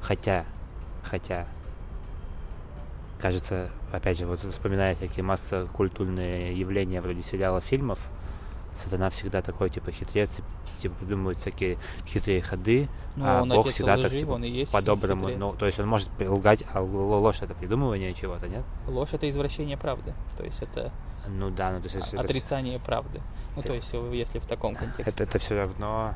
Хотя, 0.00 0.44
хотя, 1.02 1.46
кажется, 3.20 3.70
опять 3.92 4.18
же, 4.18 4.26
вот 4.26 4.38
вспоминая 4.40 4.94
всякие 4.94 5.24
массокультурные 5.24 6.56
явления 6.58 7.00
вроде 7.00 7.22
сериалов, 7.22 7.64
фильмов, 7.64 7.98
Сатана 8.76 9.10
всегда 9.10 9.42
такой, 9.42 9.70
типа, 9.70 9.90
хитрец, 9.90 10.40
типа, 10.78 10.94
придумывает 10.96 11.38
всякие 11.38 11.78
хитрые 12.06 12.42
ходы, 12.42 12.88
Ну, 13.16 13.24
а 13.26 13.42
он 13.42 13.48
Бог 13.48 13.68
всегда 13.70 13.94
лжи, 13.94 14.02
так, 14.08 14.12
типа, 14.18 14.30
он 14.32 14.44
и 14.44 14.48
есть 14.50 14.72
по-доброму, 14.72 15.28
ну, 15.28 15.52
то 15.54 15.66
есть 15.66 15.78
он 15.80 15.88
может 15.88 16.10
лгать, 16.20 16.64
а 16.72 16.80
ложь 16.82 17.40
это 17.40 17.54
придумывание 17.54 18.12
чего-то, 18.14 18.48
нет? 18.48 18.64
Ложь 18.86 19.12
это 19.14 19.28
извращение 19.28 19.76
правды. 19.76 20.12
То 20.36 20.44
есть 20.44 20.62
это 20.62 20.92
Ну 21.28 21.50
да, 21.50 21.72
ну 21.72 21.80
то 21.80 21.88
есть 21.88 22.12
это, 22.12 22.20
отрицание 22.20 22.78
правды. 22.78 23.20
Ну, 23.56 23.62
то 23.62 23.72
Э, 23.72 23.76
есть, 23.76 23.92
если 24.12 24.38
в 24.38 24.46
таком 24.46 24.74
контексте. 24.74 25.02
это, 25.10 25.24
это 25.24 25.38
все 25.38 25.56
равно... 25.56 26.14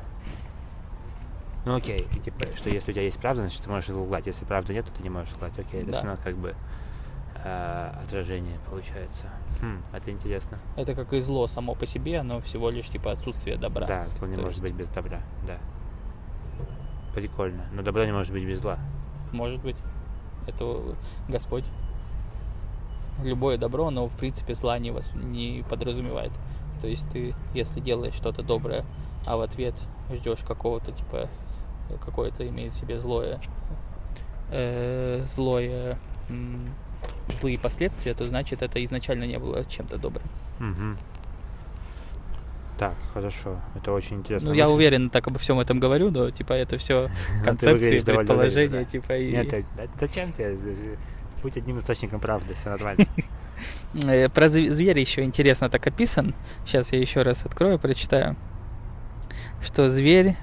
Ну 1.65 1.75
окей, 1.75 2.07
и 2.15 2.19
типа, 2.19 2.45
что 2.55 2.69
если 2.69 2.91
у 2.91 2.93
тебя 2.93 3.03
есть 3.03 3.19
правда, 3.19 3.41
значит 3.41 3.61
ты 3.63 3.69
можешь 3.69 3.89
лгать, 3.89 4.25
если 4.27 4.45
правды 4.45 4.73
нет, 4.73 4.85
то 4.85 4.91
ты 4.91 5.03
не 5.03 5.09
можешь 5.09 5.33
лгать, 5.35 5.57
окей, 5.59 5.81
это 5.81 5.91
Да. 5.91 5.97
все 5.97 6.07
равно 6.07 6.21
как 6.23 6.35
бы 6.37 6.55
э, 7.43 7.91
отражение 8.03 8.57
получается. 8.69 9.25
Хм, 9.61 9.81
это 9.93 10.11
интересно. 10.11 10.57
Это 10.75 10.95
как 10.95 11.13
и 11.13 11.19
зло 11.19 11.47
само 11.47 11.75
по 11.75 11.85
себе, 11.85 12.19
оно 12.19 12.41
всего 12.41 12.69
лишь 12.71 12.89
типа 12.89 13.11
отсутствие 13.11 13.57
добра. 13.57 13.85
Да, 13.87 14.09
зло 14.09 14.27
не 14.27 14.35
То 14.35 14.41
может 14.41 14.61
есть- 14.61 14.73
быть 14.73 14.73
без 14.73 14.89
добра, 14.89 15.21
да. 15.47 15.57
Прикольно. 17.13 17.65
Но 17.73 17.81
добро 17.81 18.05
не 18.05 18.11
может 18.13 18.31
быть 18.33 18.45
без 18.45 18.61
зла. 18.61 18.79
Может 19.31 19.61
быть. 19.61 19.75
Это 20.47 20.95
Господь. 21.27 21.65
Любое 23.23 23.57
добро, 23.57 23.87
оно 23.87 24.07
в 24.07 24.17
принципе 24.17 24.53
зла 24.55 24.79
не, 24.79 24.89
вос- 24.89 25.15
не 25.15 25.63
подразумевает. 25.69 26.31
То 26.81 26.87
есть 26.87 27.07
ты, 27.11 27.35
если 27.53 27.79
делаешь 27.79 28.15
что-то 28.15 28.41
доброе, 28.41 28.83
а 29.27 29.37
в 29.37 29.41
ответ 29.41 29.75
ждешь 30.11 30.39
какого-то 30.39 30.91
типа 30.91 31.29
какое-то 32.03 32.47
имеет 32.47 32.71
в 32.71 32.75
себе 32.75 32.99
злое, 32.99 33.39
э, 34.49 35.23
злое, 35.27 35.97
злые 37.33 37.57
последствия, 37.59 38.13
то 38.13 38.27
значит 38.27 38.61
это 38.61 38.83
изначально 38.83 39.25
не 39.25 39.37
было 39.39 39.63
чем-то 39.65 39.97
добрым. 39.97 40.25
Мгм. 40.59 40.97
Так, 42.77 42.95
хорошо. 43.13 43.59
Это 43.75 43.91
очень 43.91 44.17
интересно. 44.17 44.49
Ну, 44.49 44.55
я 44.55 44.67
уверен, 44.69 45.09
так 45.11 45.27
обо 45.27 45.37
всем 45.37 45.59
этом 45.59 45.79
говорю, 45.79 46.09
но 46.09 46.31
типа 46.31 46.53
это 46.53 46.77
все 46.79 47.09
концепции, 47.45 47.73
выглядишь 47.73 48.03
довольно 48.05 48.27
предположения, 48.27 48.85
типа 48.85 49.17
и 49.17 49.31
Нет, 49.31 49.65
зачем 49.99 50.31
тебе? 50.33 50.57
Будь 51.43 51.57
одним 51.57 51.79
источником 51.79 52.19
правды, 52.19 52.53
все 52.53 52.69
нормально. 52.69 53.05
Э, 54.05 54.29
Про 54.29 54.45
зв- 54.45 54.71
зверя 54.71 54.99
еще 55.01 55.23
интересно 55.23 55.69
так 55.69 55.85
описан. 55.85 56.33
Сейчас 56.65 56.91
я 56.93 56.99
еще 56.99 57.21
раз 57.21 57.45
открою, 57.45 57.77
прочитаю. 57.77 58.35
Что 59.61 59.87
зверь 59.89 60.35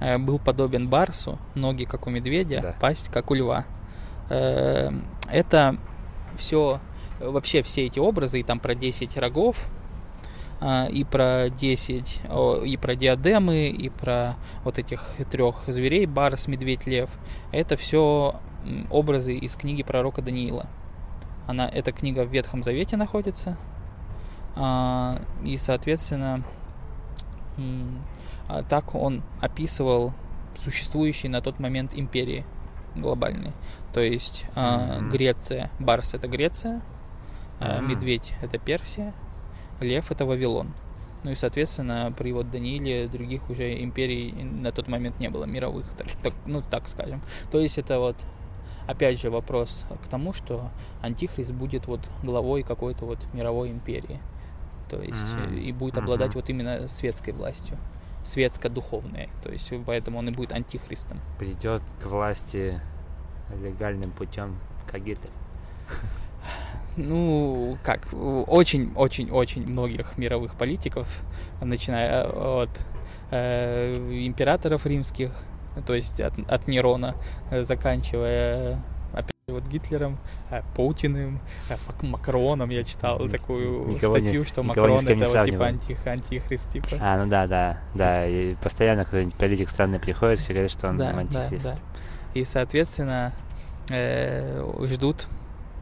э, 0.00 0.18
был 0.18 0.38
подобен 0.38 0.88
барсу, 0.88 1.38
ноги 1.54 1.84
как 1.84 2.06
у 2.06 2.10
медведя, 2.10 2.60
Да. 2.60 2.74
пасть 2.78 3.10
как 3.10 3.30
у 3.30 3.34
льва. 3.34 3.64
Э, 4.28 4.90
Это 5.30 5.78
все, 6.36 6.80
вообще 7.20 7.62
все 7.62 7.86
эти 7.86 7.98
образы, 7.98 8.40
и 8.40 8.42
там 8.42 8.60
про 8.60 8.74
10 8.74 9.16
рогов, 9.16 9.68
а, 10.60 10.86
и 10.86 11.04
про 11.04 11.48
10, 11.50 12.22
о, 12.30 12.62
и 12.62 12.76
про 12.76 12.94
диадемы, 12.94 13.68
и 13.68 13.88
про 13.88 14.36
вот 14.64 14.78
этих 14.78 15.02
трех 15.30 15.64
зверей, 15.66 16.06
барс, 16.06 16.46
медведь, 16.46 16.86
лев. 16.86 17.10
Это 17.52 17.76
все 17.76 18.36
образы 18.90 19.34
из 19.34 19.54
книги 19.56 19.82
пророка 19.82 20.22
Даниила. 20.22 20.66
Она, 21.46 21.68
эта 21.68 21.92
книга 21.92 22.24
в 22.24 22.32
Ветхом 22.32 22.62
Завете 22.62 22.96
находится. 22.96 23.56
А, 24.56 25.20
и, 25.44 25.56
соответственно, 25.56 26.42
а 28.48 28.62
так 28.62 28.94
он 28.94 29.22
описывал 29.40 30.12
существующие 30.56 31.30
на 31.30 31.40
тот 31.40 31.58
момент 31.58 31.92
империи 31.94 32.44
глобальные. 33.00 33.52
То 33.92 34.00
есть 34.00 34.44
Мгм. 34.54 35.10
Греция, 35.10 35.70
Барс 35.78 36.14
это 36.14 36.28
Греция, 36.28 36.82
Мгм. 37.60 37.88
Медведь 37.88 38.34
это 38.42 38.58
Персия, 38.58 39.12
Лев 39.80 40.10
это 40.10 40.24
Вавилон. 40.26 40.72
Ну 41.24 41.30
и, 41.32 41.34
соответственно, 41.34 42.12
при 42.16 42.32
вот 42.32 42.50
Данииле 42.50 43.08
других 43.08 43.50
уже 43.50 43.82
империй 43.82 44.32
на 44.32 44.70
тот 44.70 44.86
момент 44.88 45.18
не 45.18 45.28
было 45.28 45.44
мировых, 45.44 45.86
так, 45.96 46.06
так- 46.22 46.34
ну 46.46 46.62
так 46.62 46.86
скажем. 46.88 47.20
То 47.50 47.58
есть 47.58 47.78
это 47.78 47.98
вот 47.98 48.16
опять 48.86 49.18
же 49.20 49.30
вопрос 49.30 49.84
к 50.04 50.08
тому, 50.08 50.32
что 50.32 50.70
Антихрист 51.02 51.52
будет 51.52 51.86
вот 51.88 52.00
главой 52.22 52.62
какой-то 52.62 53.06
вот 53.06 53.18
мировой 53.32 53.70
империи. 53.70 54.20
То 54.88 55.00
есть 55.02 55.16
э, 55.48 55.54
и 55.56 55.72
будет 55.72 55.98
обладать 55.98 56.28
Мгм. 56.30 56.40
вот 56.40 56.50
именно 56.50 56.86
светской 56.86 57.32
властью, 57.32 57.76
светско-духовной. 58.26 59.28
То 59.42 59.50
есть 59.50 59.72
поэтому 59.84 60.18
он 60.18 60.28
и 60.28 60.32
будет 60.32 60.52
антихристом. 60.52 61.20
Придет 61.38 61.82
к 62.02 62.06
власти 62.06 62.80
легальным 63.62 64.10
путем, 64.10 64.58
как 64.90 65.04
Гитлер. 65.04 65.30
Ну, 66.98 67.76
как, 67.82 68.08
очень-очень-очень 68.12 69.66
многих 69.70 70.16
мировых 70.16 70.54
политиков, 70.56 71.20
начиная 71.60 72.24
от 72.26 72.70
э, 73.30 73.98
императоров 74.26 74.86
римских, 74.86 75.30
то 75.86 75.94
есть 75.94 76.22
от, 76.22 76.32
от 76.50 76.66
Нерона, 76.68 77.14
заканчивая 77.50 78.82
вот 79.48 79.68
Гитлером, 79.68 80.18
э, 80.50 80.60
Путиным, 80.74 81.38
э, 81.70 81.76
Мак- 81.86 82.02
Макроном, 82.02 82.68
я 82.70 82.82
читал 82.82 83.28
такую 83.28 83.86
Никого 83.86 84.16
не- 84.18 84.22
статью, 84.24 84.44
что 84.44 84.62
никого 84.64 84.88
ни 84.88 84.92
Макрон 84.94 85.04
не 85.06 85.22
это 85.22 85.30
вот 85.38 85.44
типа 85.46 85.64
антих, 85.66 86.04
антихрист, 86.04 86.70
типа. 86.72 86.88
А, 87.00 87.16
ну 87.16 87.30
да, 87.30 87.46
да, 87.46 87.78
да. 87.94 88.26
И 88.26 88.56
постоянно 88.56 89.04
кто-нибудь 89.04 89.36
политик 89.36 89.68
странный 89.70 90.00
приходит, 90.00 90.40
все 90.40 90.52
говорят, 90.52 90.72
что 90.72 90.88
он 90.88 90.96
Да, 90.96 91.12
да, 91.12 91.18
антихрист. 91.20 91.62
да. 91.62 91.76
И, 92.34 92.44
соответственно, 92.44 93.32
э, 93.88 94.64
ждут 94.82 95.28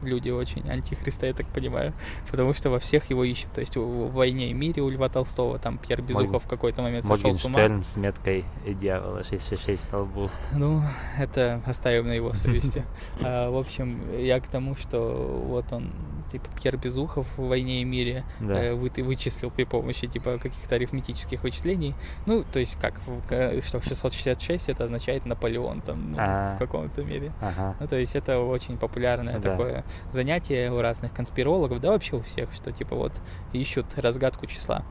люди 0.01 0.29
очень 0.29 0.69
антихриста, 0.69 1.27
я 1.27 1.33
так 1.33 1.47
понимаю, 1.47 1.93
потому 2.29 2.53
что 2.53 2.69
во 2.69 2.79
всех 2.79 3.09
его 3.09 3.23
ищут. 3.23 3.51
То 3.51 3.61
есть 3.61 3.75
в 3.75 4.11
«Войне 4.11 4.49
и 4.49 4.53
мире» 4.53 4.81
у 4.81 4.89
Льва 4.89 5.09
Толстого 5.09 5.59
там 5.59 5.77
Пьер 5.77 6.01
Безухов 6.01 6.43
в 6.43 6.47
какой-то 6.47 6.81
момент 6.81 7.05
сошел 7.05 7.33
с 7.33 7.45
ума. 7.45 7.59
Моргенштерн 7.59 7.83
с 7.83 7.95
меткой 7.95 8.45
дьявола 8.65 9.23
666 9.23 9.91
на 9.91 9.99
лбу. 9.99 10.29
Ну, 10.53 10.81
это 11.17 11.61
оставим 11.65 12.07
на 12.07 12.13
его 12.13 12.33
совести. 12.33 12.83
А, 13.21 13.49
в 13.49 13.57
общем, 13.57 14.01
я 14.17 14.39
к 14.39 14.47
тому, 14.47 14.75
что 14.75 15.43
вот 15.47 15.71
он, 15.71 15.91
типа, 16.31 16.45
Пьер 16.61 16.77
Безухов 16.77 17.27
в 17.37 17.47
«Войне 17.47 17.81
и 17.81 17.83
мире» 17.83 18.23
э, 18.39 18.73
вычислил 18.73 19.51
при 19.51 19.63
помощи, 19.63 20.07
типа, 20.07 20.37
каких-то 20.37 20.75
арифметических 20.75 21.43
вычислений. 21.43 21.95
Ну, 22.25 22.43
то 22.43 22.59
есть 22.59 22.77
как, 22.79 22.95
что 23.63 23.81
666 23.81 24.69
это 24.69 24.83
означает 24.85 25.25
Наполеон 25.25 25.81
там, 25.81 26.11
ну, 26.11 26.17
в 26.17 26.55
каком-то 26.59 27.03
мере. 27.03 27.31
Ну, 27.79 27.87
то 27.87 27.97
есть 27.97 28.15
это 28.15 28.39
очень 28.39 28.77
популярное 28.77 29.39
такое 29.39 29.83
занятие 30.11 30.71
у 30.71 30.81
разных 30.81 31.13
конспирологов, 31.13 31.79
да 31.79 31.91
вообще 31.91 32.15
у 32.15 32.21
всех, 32.21 32.53
что 32.53 32.71
типа 32.71 32.95
вот 32.95 33.21
ищут 33.53 33.97
разгадку 33.97 34.45
числа. 34.45 34.83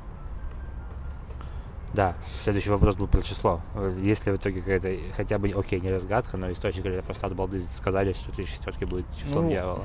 Да, 1.95 2.17
следующий 2.43 2.71
вопрос 2.71 2.97
был 2.97 3.07
про 3.07 3.23
число. 3.23 3.61
Если 4.01 4.33
в 4.33 4.37
итоге 4.37 4.61
какая-то, 4.61 4.97
хотя 5.17 5.39
бы, 5.39 5.49
окей, 5.51 5.81
не 5.81 5.91
разгадка, 5.91 6.37
но 6.37 6.51
источник 6.51 6.85
или 6.87 7.01
просто 7.01 7.29
от 7.29 7.37
балды 7.37 7.61
сказали, 7.61 8.13
что 8.13 8.33
три 8.33 8.45
шестерки 8.45 8.85
будет 8.85 9.07
числом 9.17 9.45
ну, 9.45 9.51
дьявола. 9.51 9.85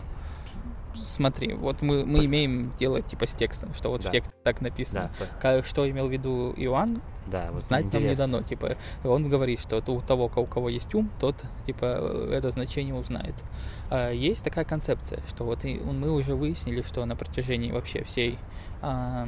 Смотри, 0.96 1.53
вот 1.53 1.81
мы, 1.81 2.05
мы 2.05 2.25
имеем 2.25 2.74
дело 2.77 3.01
типа 3.01 3.25
с 3.25 3.34
текстом, 3.34 3.74
что 3.74 3.89
вот 3.89 4.01
да. 4.01 4.10
в 4.10 4.12
тексте 4.12 4.34
так 4.43 4.62
написано. 4.62 5.12
Да. 5.19 5.25
Как, 5.39 5.65
что 5.65 5.89
имел 5.89 6.08
в 6.08 6.12
виду 6.12 6.53
Иоанн, 6.58 7.01
да, 7.27 7.50
вот 7.51 7.63
знать 7.63 7.91
нам 7.93 8.03
не 8.03 8.15
дано. 8.15 8.41
Типа, 8.41 8.75
он 9.03 9.29
говорит, 9.29 9.60
что 9.60 9.77
у 9.77 10.01
того, 10.01 10.31
у 10.36 10.46
кого 10.46 10.69
есть 10.69 10.93
ум, 10.96 11.10
тот 11.19 11.36
типа 11.65 11.86
это 12.31 12.51
значение 12.51 12.96
узнает. 12.96 13.36
А 13.89 14.12
есть 14.12 14.43
такая 14.43 14.65
концепция, 14.65 15.22
что 15.27 15.43
вот 15.46 15.63
и, 15.65 15.75
мы 15.79 16.12
уже 16.12 16.36
выяснили, 16.36 16.81
что 16.81 17.05
на 17.05 17.15
протяжении 17.15 17.72
вообще 17.72 18.03
всей 18.03 18.38
а, 18.81 19.27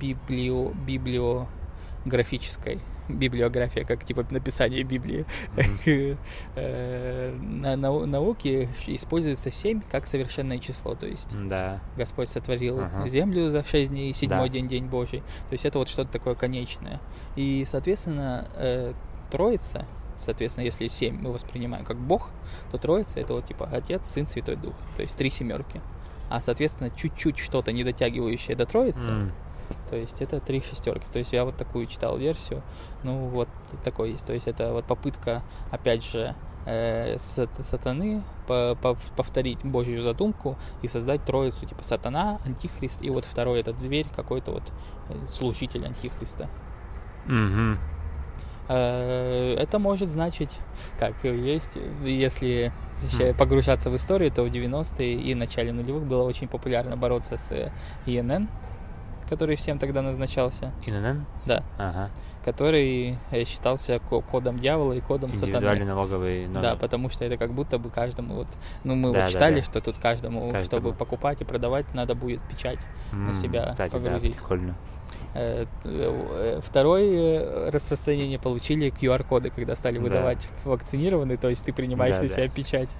библио, 0.00 0.70
библиографической 0.86 2.80
библиография, 3.18 3.84
как 3.84 4.04
типа 4.04 4.26
написание 4.30 4.82
Библии. 4.82 5.24
Э, 6.54 7.34
на 7.40 7.76
науке 7.76 8.68
используется 8.86 9.50
7 9.50 9.80
как 9.90 10.06
совершенное 10.06 10.58
число. 10.58 10.94
То 10.94 11.06
есть. 11.06 11.34
Господь 11.96 12.28
сотворил 12.28 12.82
землю 13.06 13.50
за 13.50 13.64
6 13.64 13.90
дней, 13.90 14.10
и 14.10 14.12
седьмой 14.12 14.48
день, 14.48 14.66
день 14.66 14.86
Божий. 14.86 15.20
То 15.48 15.52
есть 15.52 15.64
это 15.64 15.78
вот 15.78 15.88
что-то 15.88 16.12
такое 16.12 16.34
конечное. 16.34 17.00
И, 17.36 17.64
соответственно, 17.66 18.46
э, 18.56 18.92
Троица, 19.30 19.86
соответственно, 20.16 20.64
если 20.64 20.88
7 20.88 21.20
мы 21.20 21.32
воспринимаем 21.32 21.84
как 21.84 21.98
Бог, 21.98 22.30
то 22.70 22.78
Троица 22.78 23.20
это 23.20 23.34
вот 23.34 23.46
типа 23.46 23.68
Отец, 23.72 24.06
Сын, 24.06 24.26
Святой 24.26 24.56
Дух. 24.56 24.74
То 24.96 25.02
есть 25.02 25.16
три 25.16 25.30
семерки. 25.30 25.80
А, 26.28 26.40
соответственно, 26.40 26.90
чуть-чуть 26.90 27.38
что-то 27.38 27.72
не 27.72 27.84
дотягивающее 27.84 28.56
до 28.56 28.64
Троицы, 28.66 29.10
то 29.92 29.98
есть 29.98 30.22
это 30.22 30.40
три 30.40 30.62
шестерки. 30.62 31.04
То 31.12 31.18
есть 31.18 31.34
я 31.34 31.44
вот 31.44 31.58
такую 31.58 31.86
читал 31.86 32.16
версию. 32.16 32.62
Ну, 33.02 33.28
вот 33.28 33.46
такой 33.84 34.12
есть. 34.12 34.24
То 34.24 34.32
есть 34.32 34.46
это 34.46 34.72
вот 34.72 34.86
попытка, 34.86 35.42
опять 35.70 36.02
же, 36.02 36.34
э, 36.64 37.18
сатаны 37.18 38.22
по 38.48 38.74
по 38.80 38.96
повторить 39.18 39.62
Божью 39.62 40.00
задумку 40.00 40.56
и 40.80 40.86
создать 40.86 41.26
троицу, 41.26 41.66
типа 41.66 41.84
сатана, 41.84 42.40
антихрист, 42.46 43.02
и 43.02 43.10
вот 43.10 43.26
второй 43.26 43.60
этот 43.60 43.78
зверь, 43.78 44.06
какой-то 44.16 44.52
вот 44.52 44.62
э, 45.10 45.14
служитель 45.28 45.84
антихриста. 45.84 46.48
Mm-hmm. 47.26 47.76
Это 48.68 49.78
может 49.78 50.08
значить, 50.08 50.58
как 50.98 51.22
есть, 51.24 51.76
если 52.02 52.72
mm. 53.02 53.36
погружаться 53.36 53.90
в 53.90 53.96
историю, 53.96 54.30
то 54.30 54.44
в 54.44 54.46
90-е 54.46 55.12
и 55.12 55.34
начале 55.34 55.72
нулевых 55.72 56.04
было 56.04 56.22
очень 56.22 56.48
популярно 56.48 56.96
бороться 56.96 57.36
с 57.36 57.70
ИНН, 58.06 58.48
который 59.32 59.56
всем 59.56 59.78
тогда 59.78 60.02
назначался. 60.02 60.74
ИНН? 60.84 61.24
Да. 61.46 61.64
Ага. 61.78 62.10
Который 62.44 63.16
э, 63.30 63.44
считался 63.44 63.98
кодом 63.98 64.58
дьявола 64.58 64.92
и 64.92 65.00
кодом 65.00 65.32
сатаны. 65.32 65.84
налоговый 65.86 66.48
номер. 66.48 66.60
Да, 66.60 66.76
потому 66.76 67.08
что 67.08 67.24
это 67.24 67.38
как 67.38 67.54
будто 67.54 67.78
бы 67.78 67.88
каждому 67.88 68.34
вот... 68.34 68.48
Ну, 68.84 68.94
мы 68.94 69.10
да, 69.10 69.22
вот 69.22 69.30
читали, 69.30 69.54
да, 69.54 69.60
да. 69.60 69.66
что 69.66 69.80
тут 69.80 69.96
каждому, 69.96 70.50
каждому, 70.50 70.64
чтобы 70.66 70.92
покупать 70.92 71.40
и 71.40 71.44
продавать, 71.44 71.86
надо 71.94 72.14
будет 72.14 72.42
печать 72.42 72.80
mm, 73.12 73.16
на 73.16 73.32
себя 73.32 73.68
кстати, 73.70 73.92
погрузить. 73.92 74.32
Да, 74.32 74.38
прикольно. 74.38 74.74
Э, 75.34 75.64
э, 75.84 76.60
второе 76.62 77.70
распространение 77.70 78.38
получили 78.38 78.92
QR-коды, 78.92 79.48
когда 79.48 79.76
стали 79.76 79.96
выдавать 79.96 80.46
да. 80.62 80.70
вакцинированные, 80.72 81.38
то 81.38 81.48
есть 81.48 81.64
ты 81.64 81.72
принимаешь 81.72 82.16
да, 82.16 82.24
на 82.24 82.28
себя 82.28 82.48
печать 82.48 82.90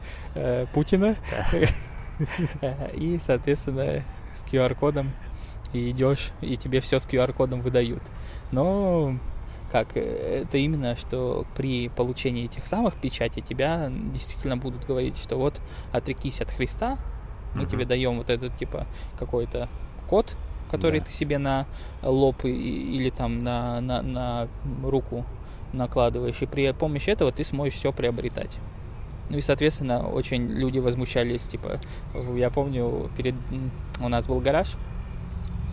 Путина, 0.73 1.15
и, 2.95 3.19
соответственно, 3.21 4.03
с 4.33 4.45
QR-кодом 4.51 5.11
и 5.73 5.91
идешь, 5.91 6.31
и 6.41 6.57
тебе 6.57 6.81
все 6.81 6.99
с 6.99 7.07
QR-кодом 7.07 7.61
выдают. 7.61 8.03
Но 8.51 9.17
как 9.71 9.97
э, 9.97 10.45
это 10.45 10.59
именно, 10.59 10.97
что 10.97 11.47
при 11.57 11.89
получении 11.89 12.45
этих 12.45 12.67
самых 12.67 12.95
печатей 12.97 13.43
тебя 13.43 13.91
действительно 14.13 14.57
будут 14.57 14.85
говорить, 14.85 15.17
что 15.17 15.37
вот 15.37 15.61
отрекись 15.93 16.41
от 16.41 16.51
Христа, 16.51 16.99
мы 17.55 17.63
uh-huh. 17.63 17.71
тебе 17.71 17.85
даем 17.87 18.19
вот 18.19 18.31
этот 18.31 18.55
типа 18.57 18.87
какой-то 19.19 19.69
код, 20.09 20.37
который 20.71 21.01
да. 21.01 21.07
ты 21.07 21.13
себе 21.13 21.39
на 21.39 21.67
лоб 22.03 22.45
или 22.45 23.11
там 23.11 23.41
на, 23.41 23.81
на, 23.81 24.03
на 24.03 24.49
руку 24.83 25.25
накладываешь, 25.73 26.41
и 26.41 26.47
при 26.47 26.71
помощи 26.73 27.11
этого 27.11 27.33
ты 27.33 27.45
сможешь 27.45 27.75
все 27.75 27.93
приобретать. 27.93 28.59
Ну 29.31 29.39
и, 29.39 29.41
соответственно, 29.41 30.07
очень 30.07 30.47
люди 30.47 30.79
возмущались, 30.79 31.45
типа, 31.45 31.81
я 32.35 32.51
помню, 32.51 33.11
перед 33.17 33.35
у 34.01 34.09
нас 34.09 34.27
был 34.27 34.41
гараж, 34.41 34.77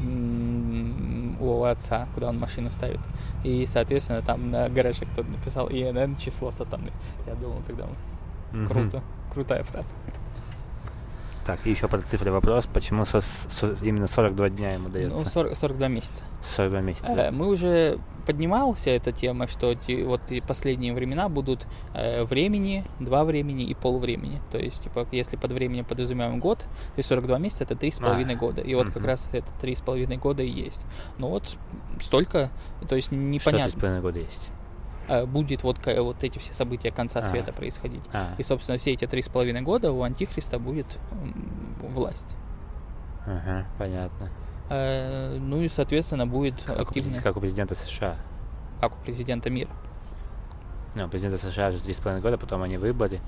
у 0.02 1.64
отца, 1.64 2.08
куда 2.14 2.30
он 2.30 2.40
машину 2.40 2.72
ставит. 2.72 3.00
И, 3.44 3.66
соответственно, 3.66 4.22
там 4.22 4.52
на 4.52 4.70
гараже 4.70 5.06
кто-то 5.06 5.30
написал 5.30 5.70
ИНН 5.70 6.16
число 6.18 6.52
сатаны. 6.52 6.92
Я 7.28 7.36
думал 7.36 7.62
тогда, 7.66 7.86
круто, 8.68 9.02
крутая 9.34 9.64
фраза. 9.64 9.94
Так, 11.50 11.66
и 11.66 11.72
еще 11.72 11.88
про 11.88 12.00
цифры 12.00 12.32
вопрос. 12.32 12.68
Почему 12.72 13.06
со, 13.06 13.22
со, 13.22 13.76
именно 13.82 14.06
42 14.06 14.50
дня 14.50 14.74
ему 14.74 14.88
дается? 14.90 15.18
Ну, 15.18 15.26
40, 15.26 15.56
42 15.56 15.88
месяца. 15.88 16.24
42 16.48 16.82
месяца. 16.82 17.12
Э, 17.12 17.32
мы 17.32 17.48
уже 17.48 17.98
поднимался 18.28 18.92
эта 18.92 19.12
тема, 19.12 19.48
что 19.48 19.74
те, 19.74 20.04
вот 20.04 20.22
и 20.30 20.42
последние 20.42 20.94
времена 20.94 21.28
будут 21.28 21.66
э, 21.96 22.24
времени, 22.24 22.86
два 23.00 23.24
времени 23.24 23.64
и 23.64 23.74
полвремени. 23.74 24.40
То 24.52 24.60
есть, 24.60 24.84
типа, 24.84 25.08
если 25.12 25.38
под 25.38 25.52
временем 25.52 25.86
подразумеваем 25.86 26.40
год, 26.40 26.60
то 26.60 26.98
есть 26.98 27.10
42 27.10 27.40
месяца 27.40 27.64
это 27.64 27.76
три 27.76 27.90
с 27.90 27.98
половиной 27.98 28.36
года. 28.36 28.62
И 28.62 28.76
вот 28.76 28.92
как 28.92 29.04
раз 29.04 29.28
это 29.32 29.48
три 29.60 29.74
с 29.74 29.82
половиной 29.82 30.18
года 30.18 30.44
и 30.44 30.50
есть. 30.50 30.86
Ну 31.18 31.30
вот 31.30 31.58
столько, 32.00 32.52
то 32.88 32.96
есть 32.96 33.12
непонятно. 33.12 33.70
Что 33.70 33.72
три 33.72 33.80
с 33.80 33.82
половиной 33.82 34.02
года 34.04 34.20
есть? 34.20 34.50
Э, 35.10 35.26
будет 35.26 35.64
вот, 35.64 35.80
вот 35.86 36.24
эти 36.24 36.38
все 36.38 36.54
события 36.54 36.92
конца 36.92 37.20
а. 37.20 37.24
света 37.24 37.52
происходить. 37.52 38.04
А. 38.14 38.36
И, 38.38 38.44
собственно, 38.44 38.78
все 38.78 38.94
эти 38.94 39.08
три 39.08 39.22
с 39.22 39.28
половиной 39.28 39.62
года 39.62 39.92
у 39.92 40.04
Антихриста 40.04 40.60
будет 40.60 41.00
власть. 41.82 42.36
Ага, 43.26 43.66
понятно. 43.78 44.30
Э, 44.70 45.38
ну 45.40 45.62
и, 45.62 45.68
соответственно, 45.68 46.28
будет 46.28 46.62
как 46.62 46.80
активно... 46.80 47.18
У, 47.18 47.22
как 47.24 47.38
у 47.38 47.40
президента 47.40 47.76
США. 47.76 48.18
Как 48.80 48.94
у 48.94 49.04
президента 49.04 49.50
мира. 49.50 49.72
Ну, 50.94 51.08
президента 51.10 51.38
США 51.40 51.72
же 51.72 51.82
три 51.82 51.94
с 51.94 51.98
половиной 51.98 52.22
года, 52.22 52.38
потом 52.38 52.62
они 52.62 52.78
выборы, 52.78 53.20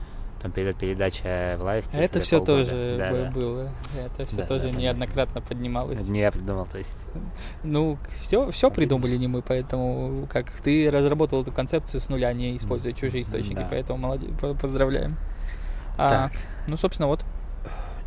там 0.41 0.51
перед 0.51 0.75
передачей 0.75 1.55
власти. 1.57 1.95
Это 1.95 2.19
все 2.19 2.37
полгода. 2.37 2.63
тоже 2.63 2.95
да, 2.97 3.11
да. 3.11 3.31
было. 3.31 3.69
Это 3.97 4.25
все 4.25 4.37
да, 4.37 4.47
тоже 4.47 4.69
да, 4.69 4.79
неоднократно 4.79 5.41
да. 5.41 5.47
поднималось. 5.47 6.07
Не 6.09 6.21
я 6.21 6.31
придумал, 6.31 6.65
то 6.65 6.77
есть. 6.77 7.05
Ну, 7.63 7.97
все, 8.21 8.49
все 8.51 8.71
придумали 8.71 9.17
не 9.17 9.27
мы, 9.27 9.41
поэтому 9.41 10.27
как 10.27 10.51
ты 10.61 10.89
разработал 10.89 11.41
эту 11.41 11.51
концепцию 11.51 12.01
с 12.01 12.09
нуля, 12.09 12.33
не 12.33 12.57
используя 12.57 12.93
чужие 12.93 13.21
источники, 13.21 13.55
да. 13.55 13.67
поэтому 13.69 13.99
молодец, 13.99 14.31
поздравляем. 14.59 15.17
А, 15.97 16.29
ну, 16.67 16.77
собственно, 16.77 17.07
вот. 17.07 17.23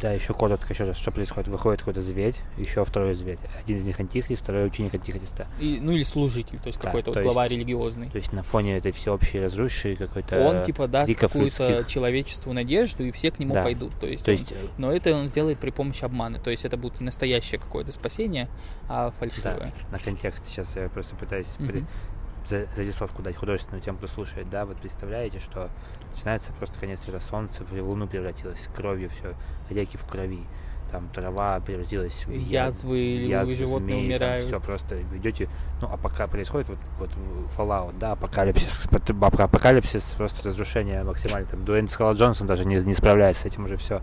Да, 0.05 0.12
еще 0.12 0.35
коротко 0.35 0.71
еще 0.71 0.85
раз, 0.85 0.99
что 0.99 1.11
происходит. 1.12 1.49
Выходит 1.49 1.79
какой-то 1.79 2.03
зверь, 2.03 2.35
еще 2.59 2.85
второй 2.85 3.14
зверь. 3.14 3.38
Один 3.59 3.79
из 3.79 3.87
них 3.87 3.99
антихрист, 3.99 4.43
второй 4.43 4.67
ученик 4.67 4.93
антихриста. 4.93 5.47
И, 5.59 5.79
ну 5.81 5.93
или 5.93 6.03
служитель, 6.03 6.59
то 6.59 6.67
есть 6.67 6.79
да, 6.79 6.88
какой-то 6.88 7.11
вот 7.11 7.23
глава 7.23 7.49
религиозный. 7.49 8.11
То 8.11 8.19
есть 8.19 8.31
на 8.35 8.43
фоне 8.43 8.77
этой 8.77 8.93
всеобщей 8.93 9.40
разрушившей 9.40 9.97
какой-то 9.97 10.47
Он 10.47 10.62
типа 10.62 10.88
даст 10.88 11.14
какую-то 11.14 11.87
человечеству 11.88 12.53
надежду, 12.53 13.03
и 13.03 13.12
все 13.12 13.31
к 13.31 13.38
нему 13.38 13.55
да. 13.55 13.62
пойдут. 13.62 13.99
То 13.99 14.07
есть, 14.07 14.27
то 14.27 14.31
есть 14.31 14.53
он, 14.53 14.59
но 14.77 14.93
это 14.93 15.14
он 15.14 15.27
сделает 15.29 15.59
при 15.59 15.71
помощи 15.71 16.05
обмана. 16.05 16.38
То 16.38 16.51
есть 16.51 16.67
это 16.67 16.77
будет 16.77 17.01
не 17.01 17.07
настоящее 17.07 17.59
какое-то 17.59 17.90
спасение, 17.90 18.51
а 18.90 19.11
фальшивое. 19.19 19.73
Да, 19.90 19.90
на 19.90 19.99
контекст 19.99 20.45
сейчас 20.47 20.77
я 20.77 20.90
просто 20.90 21.17
пытаюсь 21.17 21.57
mm-hmm. 21.59 21.67
при 21.67 22.67
зарисовку 22.77 23.23
дать 23.23 23.37
художественную 23.37 23.83
тем, 23.83 23.97
кто 23.97 24.07
слушает, 24.07 24.51
да, 24.51 24.67
вот 24.67 24.77
представляете, 24.77 25.38
что 25.38 25.71
начинается 26.14 26.53
просто 26.53 26.79
конец 26.79 27.00
света, 27.00 27.20
солнце 27.20 27.64
в 27.64 27.72
луну 27.81 28.07
превратилось, 28.07 28.68
кровью 28.74 29.11
все, 29.11 29.35
реки 29.70 29.96
в 29.96 30.05
крови, 30.05 30.42
там 30.90 31.09
трава 31.09 31.59
превратилась 31.61 32.24
в 32.27 32.31
я- 32.31 32.66
Язвы, 32.66 32.98
и 32.98 33.57
животные 33.57 34.05
умирают. 34.05 34.46
Все 34.46 34.61
просто 34.61 35.03
идете, 35.14 35.48
ну, 35.81 35.88
а 35.90 35.96
пока 35.96 36.27
происходит 36.27 36.68
вот, 36.68 36.79
вот 36.98 37.11
Fallout, 37.57 37.98
да, 37.98 38.12
апокалипсис, 38.12 38.87
апокалипсис, 38.87 40.14
просто 40.16 40.48
разрушение 40.48 41.03
максимально. 41.03 41.48
Там 41.48 41.64
Дуэйн 41.64 41.88
Скала 41.88 42.12
Джонсон 42.12 42.46
даже 42.46 42.64
не, 42.64 42.77
не 42.77 42.94
справляется 42.94 43.42
с 43.42 43.46
этим 43.46 43.64
уже 43.64 43.77
все, 43.77 44.00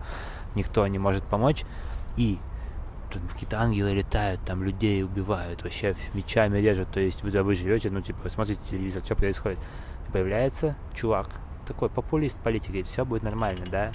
никто 0.54 0.86
не 0.86 0.98
может 0.98 1.24
помочь. 1.24 1.64
И 2.16 2.38
какие-то 3.30 3.60
ангелы 3.60 3.92
летают, 3.92 4.40
там 4.44 4.62
людей 4.62 5.04
убивают, 5.04 5.62
вообще 5.62 5.96
мечами 6.14 6.58
режут, 6.58 6.90
то 6.90 7.00
есть 7.00 7.22
вы, 7.22 7.30
вы 7.42 7.54
живете, 7.54 7.90
ну, 7.90 8.00
типа, 8.00 8.28
смотрите 8.30 8.60
телевизор, 8.70 9.02
что 9.04 9.14
происходит. 9.14 9.58
И 10.08 10.12
появляется 10.12 10.76
чувак, 10.94 11.28
такой 11.66 11.88
популист, 11.88 12.38
политик, 12.38 12.68
говорит, 12.68 12.86
все 12.86 13.04
будет 13.04 13.22
нормально, 13.22 13.64
да? 13.70 13.92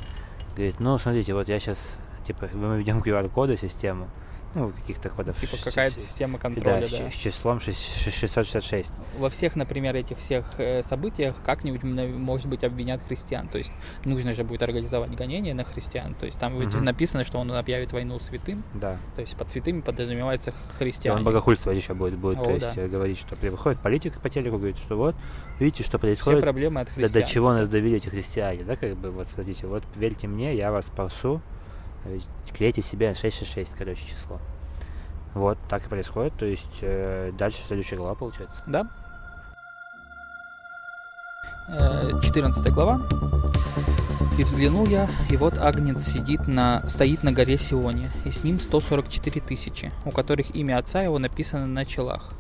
Говорит, 0.56 0.80
ну, 0.80 0.98
смотрите, 0.98 1.34
вот 1.34 1.48
я 1.48 1.60
сейчас, 1.60 1.98
типа, 2.24 2.50
мы 2.54 2.80
ведем 2.80 3.00
QR-коды, 3.00 3.58
систему, 3.58 4.08
ну, 4.56 4.72
каких-то 4.72 5.10
кодов. 5.10 5.40
Типа 5.40 5.58
какая-то 5.64 6.00
с- 6.00 6.04
система 6.04 6.34
да, 6.38 6.42
контроля, 6.44 6.88
с, 6.88 6.92
да. 6.92 7.12
с 7.12 7.14
числом 7.14 7.60
шесть- 7.60 8.04
ш- 8.04 8.12
666. 8.12 8.92
Во 9.20 9.30
всех, 9.30 9.56
например, 9.56 9.96
этих 9.96 10.18
всех 10.18 10.46
э, 10.60 10.82
событиях 10.84 11.36
как-нибудь, 11.46 11.84
может 11.84 12.48
быть, 12.48 12.64
обвинят 12.64 13.02
христиан. 13.08 13.48
То 13.50 13.58
есть 13.58 13.72
нужно 14.06 14.34
же 14.34 14.44
будет 14.44 14.64
организовать 14.64 15.12
гонение 15.16 15.54
на 15.54 15.64
христиан. 15.64 16.16
То 16.16 16.26
есть 16.26 16.40
там 16.40 16.58
ведь 16.60 16.74
Мгм. 16.74 16.86
написано, 16.86 17.24
что 17.24 17.38
он 17.40 17.52
объявит 17.52 17.92
войну 17.92 18.20
святым. 18.20 18.64
Да. 18.74 18.98
То 19.16 19.22
есть 19.22 19.36
под 19.38 19.50
святыми 19.50 19.82
подразумевается 19.82 20.54
И 21.04 21.10
он 21.10 21.24
богохульствовать 21.24 21.78
еще 21.78 21.94
будет, 21.94 22.18
будет 22.18 22.40
О, 22.40 22.44
то 22.46 22.52
есть 22.52 22.76
да. 22.76 22.82
э, 22.82 22.88
говорить, 22.88 23.18
что 23.20 23.36
выходит 23.36 23.80
политик 23.82 24.20
по 24.20 24.30
телеку, 24.30 24.58
говорит, 24.58 24.78
что 24.78 24.96
вот, 24.98 25.16
видите, 25.60 25.84
что 25.84 25.98
Все 25.98 26.00
происходит, 26.00 26.42
проблемы 26.42 26.82
от 26.82 26.88
да 26.88 26.94
христиан. 26.94 27.22
до 27.24 27.28
чего 27.30 27.54
нас 27.54 27.68
довели 27.70 27.98
эти 27.98 28.08
христиане, 28.08 28.64
да, 28.64 28.76
как 28.76 28.96
бы, 28.98 29.12
вот, 29.12 29.28
смотрите, 29.28 29.68
вот, 29.68 29.84
верьте 29.96 30.28
мне, 30.28 30.56
я 30.56 30.72
вас 30.72 30.86
спасу, 30.88 31.42
клейте 32.56 32.82
себе 32.82 33.14
666, 33.14 33.76
короче, 33.78 34.02
число. 34.08 34.40
Вот, 35.34 35.58
так 35.70 35.86
и 35.86 35.90
происходит, 35.90 36.34
то 36.36 36.46
есть 36.46 36.80
э, 36.82 37.32
дальше 37.38 37.62
следующая 37.64 37.98
глава 37.98 38.16
получается. 38.16 38.62
Да. 38.66 38.88
Э, 41.70 42.20
14 42.22 42.74
глава. 42.74 43.02
«И 44.38 44.44
взглянул 44.44 44.86
я, 44.86 45.10
и 45.30 45.38
вот 45.38 45.58
Агнец 45.58 46.04
сидит 46.04 46.48
на, 46.48 46.88
стоит 46.88 47.24
на 47.24 47.32
горе 47.32 47.58
Сионе, 47.58 48.10
и 48.24 48.32
с 48.32 48.44
ним 48.44 48.60
144 48.60 49.42
тысячи, 49.42 49.92
у 50.06 50.12
которых 50.12 50.56
имя 50.56 50.78
отца 50.78 51.02
его 51.02 51.20
написано 51.20 51.66
на 51.66 51.86
челах. 51.86 52.34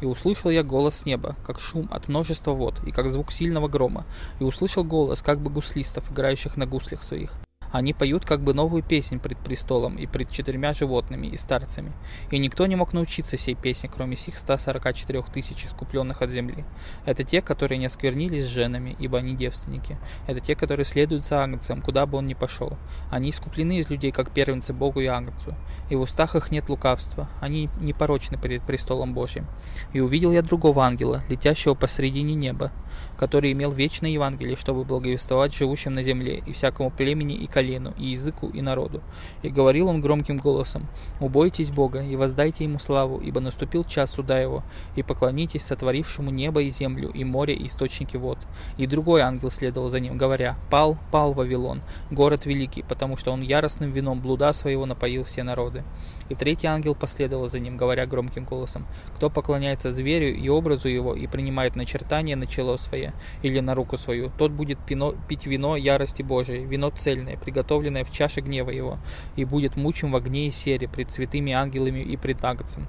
И 0.00 0.06
услышал 0.06 0.50
я 0.50 0.62
голос 0.62 1.06
неба, 1.06 1.36
как 1.46 1.60
шум 1.60 1.88
от 1.90 2.08
множества 2.08 2.52
вод, 2.52 2.74
и 2.84 2.90
как 2.90 3.08
звук 3.08 3.32
сильного 3.32 3.68
грома, 3.68 4.04
и 4.40 4.44
услышал 4.44 4.84
голос, 4.84 5.22
как 5.22 5.40
бы 5.40 5.50
гуслистов, 5.50 6.10
играющих 6.12 6.56
на 6.56 6.66
гуслях 6.66 7.02
своих. 7.02 7.43
Они 7.74 7.92
поют 7.92 8.24
как 8.24 8.40
бы 8.40 8.54
новую 8.54 8.84
песнь 8.84 9.18
пред 9.18 9.36
престолом 9.38 9.96
и 9.96 10.06
пред 10.06 10.30
четырьмя 10.30 10.72
животными 10.72 11.26
и 11.26 11.36
старцами. 11.36 11.90
И 12.30 12.38
никто 12.38 12.68
не 12.68 12.76
мог 12.76 12.92
научиться 12.92 13.36
сей 13.36 13.56
песне, 13.56 13.90
кроме 13.92 14.14
сих 14.14 14.38
144 14.38 15.24
тысяч 15.32 15.66
искупленных 15.66 16.22
от 16.22 16.30
земли. 16.30 16.64
Это 17.04 17.24
те, 17.24 17.42
которые 17.42 17.78
не 17.78 17.86
осквернились 17.86 18.44
с 18.44 18.48
женами, 18.48 18.94
ибо 19.00 19.18
они 19.18 19.34
девственники. 19.34 19.98
Это 20.28 20.38
те, 20.38 20.54
которые 20.54 20.84
следуют 20.84 21.24
за 21.24 21.42
Агнцем, 21.42 21.82
куда 21.82 22.06
бы 22.06 22.18
он 22.18 22.26
ни 22.26 22.34
пошел. 22.34 22.78
Они 23.10 23.30
искуплены 23.30 23.78
из 23.78 23.90
людей, 23.90 24.12
как 24.12 24.30
первенцы 24.30 24.72
Богу 24.72 25.00
и 25.00 25.06
Агнцу. 25.06 25.56
И 25.90 25.96
в 25.96 26.02
устах 26.02 26.36
их 26.36 26.52
нет 26.52 26.68
лукавства. 26.68 27.28
Они 27.40 27.68
непорочны 27.80 28.38
перед 28.38 28.62
престолом 28.62 29.14
Божьим. 29.14 29.48
И 29.92 29.98
увидел 29.98 30.30
я 30.30 30.42
другого 30.42 30.84
ангела, 30.84 31.24
летящего 31.28 31.74
посредине 31.74 32.36
неба, 32.36 32.70
который 33.18 33.52
имел 33.52 33.70
вечное 33.70 34.10
Евангелие, 34.10 34.56
чтобы 34.56 34.84
благовествовать 34.84 35.54
живущим 35.54 35.94
на 35.94 36.02
земле, 36.02 36.42
и 36.46 36.52
всякому 36.52 36.90
племени 36.90 37.36
и 37.36 37.46
колену, 37.46 37.94
и 37.98 38.06
языку, 38.06 38.48
и 38.48 38.60
народу. 38.60 39.02
И 39.42 39.48
говорил 39.48 39.88
он 39.88 40.00
громким 40.00 40.36
голосом, 40.36 40.86
«Убойтесь 41.20 41.70
Бога, 41.70 42.02
и 42.02 42.16
воздайте 42.16 42.64
Ему 42.64 42.78
славу, 42.78 43.18
ибо 43.18 43.40
наступил 43.40 43.84
час 43.84 44.12
суда 44.12 44.38
Его, 44.38 44.62
и 44.96 45.02
поклонитесь 45.02 45.64
сотворившему 45.64 46.30
небо 46.30 46.62
и 46.62 46.70
землю, 46.70 47.10
и 47.10 47.24
море, 47.24 47.54
и 47.54 47.66
источники 47.66 48.16
вод». 48.16 48.38
И 48.78 48.86
другой 48.86 49.22
ангел 49.22 49.50
следовал 49.50 49.88
за 49.88 50.00
ним, 50.00 50.18
говоря, 50.18 50.56
«Пал, 50.70 50.96
пал 51.10 51.32
Вавилон, 51.32 51.82
город 52.10 52.46
великий, 52.46 52.82
потому 52.82 53.16
что 53.16 53.32
он 53.32 53.42
яростным 53.42 53.90
вином 53.90 54.20
блуда 54.20 54.52
своего 54.52 54.86
напоил 54.86 55.24
все 55.24 55.42
народы». 55.42 55.84
И 56.28 56.34
третий 56.34 56.66
ангел 56.66 56.94
последовал 56.94 57.48
за 57.48 57.60
ним, 57.60 57.76
говоря 57.76 58.06
громким 58.06 58.44
голосом, 58.44 58.86
«Кто 59.16 59.30
поклоняется 59.30 59.90
зверю 59.90 60.34
и 60.34 60.48
образу 60.48 60.88
его, 60.88 61.14
и 61.14 61.26
принимает 61.26 61.76
начертание 61.76 62.36
на 62.36 62.46
чело 62.46 62.76
свое 62.76 63.12
или 63.42 63.60
на 63.60 63.74
руку 63.74 63.96
свою, 63.96 64.30
тот 64.38 64.52
будет 64.52 64.78
пино- 64.86 65.16
пить 65.28 65.46
вино 65.46 65.76
ярости 65.76 66.22
Божией, 66.22 66.64
вино 66.64 66.90
цельное, 66.90 67.36
приготовленное 67.36 68.04
в 68.04 68.10
чаше 68.10 68.40
гнева 68.40 68.70
его, 68.70 68.98
и 69.36 69.44
будет 69.44 69.76
мучим 69.76 70.12
в 70.12 70.16
огне 70.16 70.46
и 70.46 70.50
сере 70.50 70.88
пред 70.88 71.10
святыми 71.10 71.52
ангелами 71.52 72.00
и 72.00 72.16
пред 72.16 72.44
Агнцем. 72.44 72.86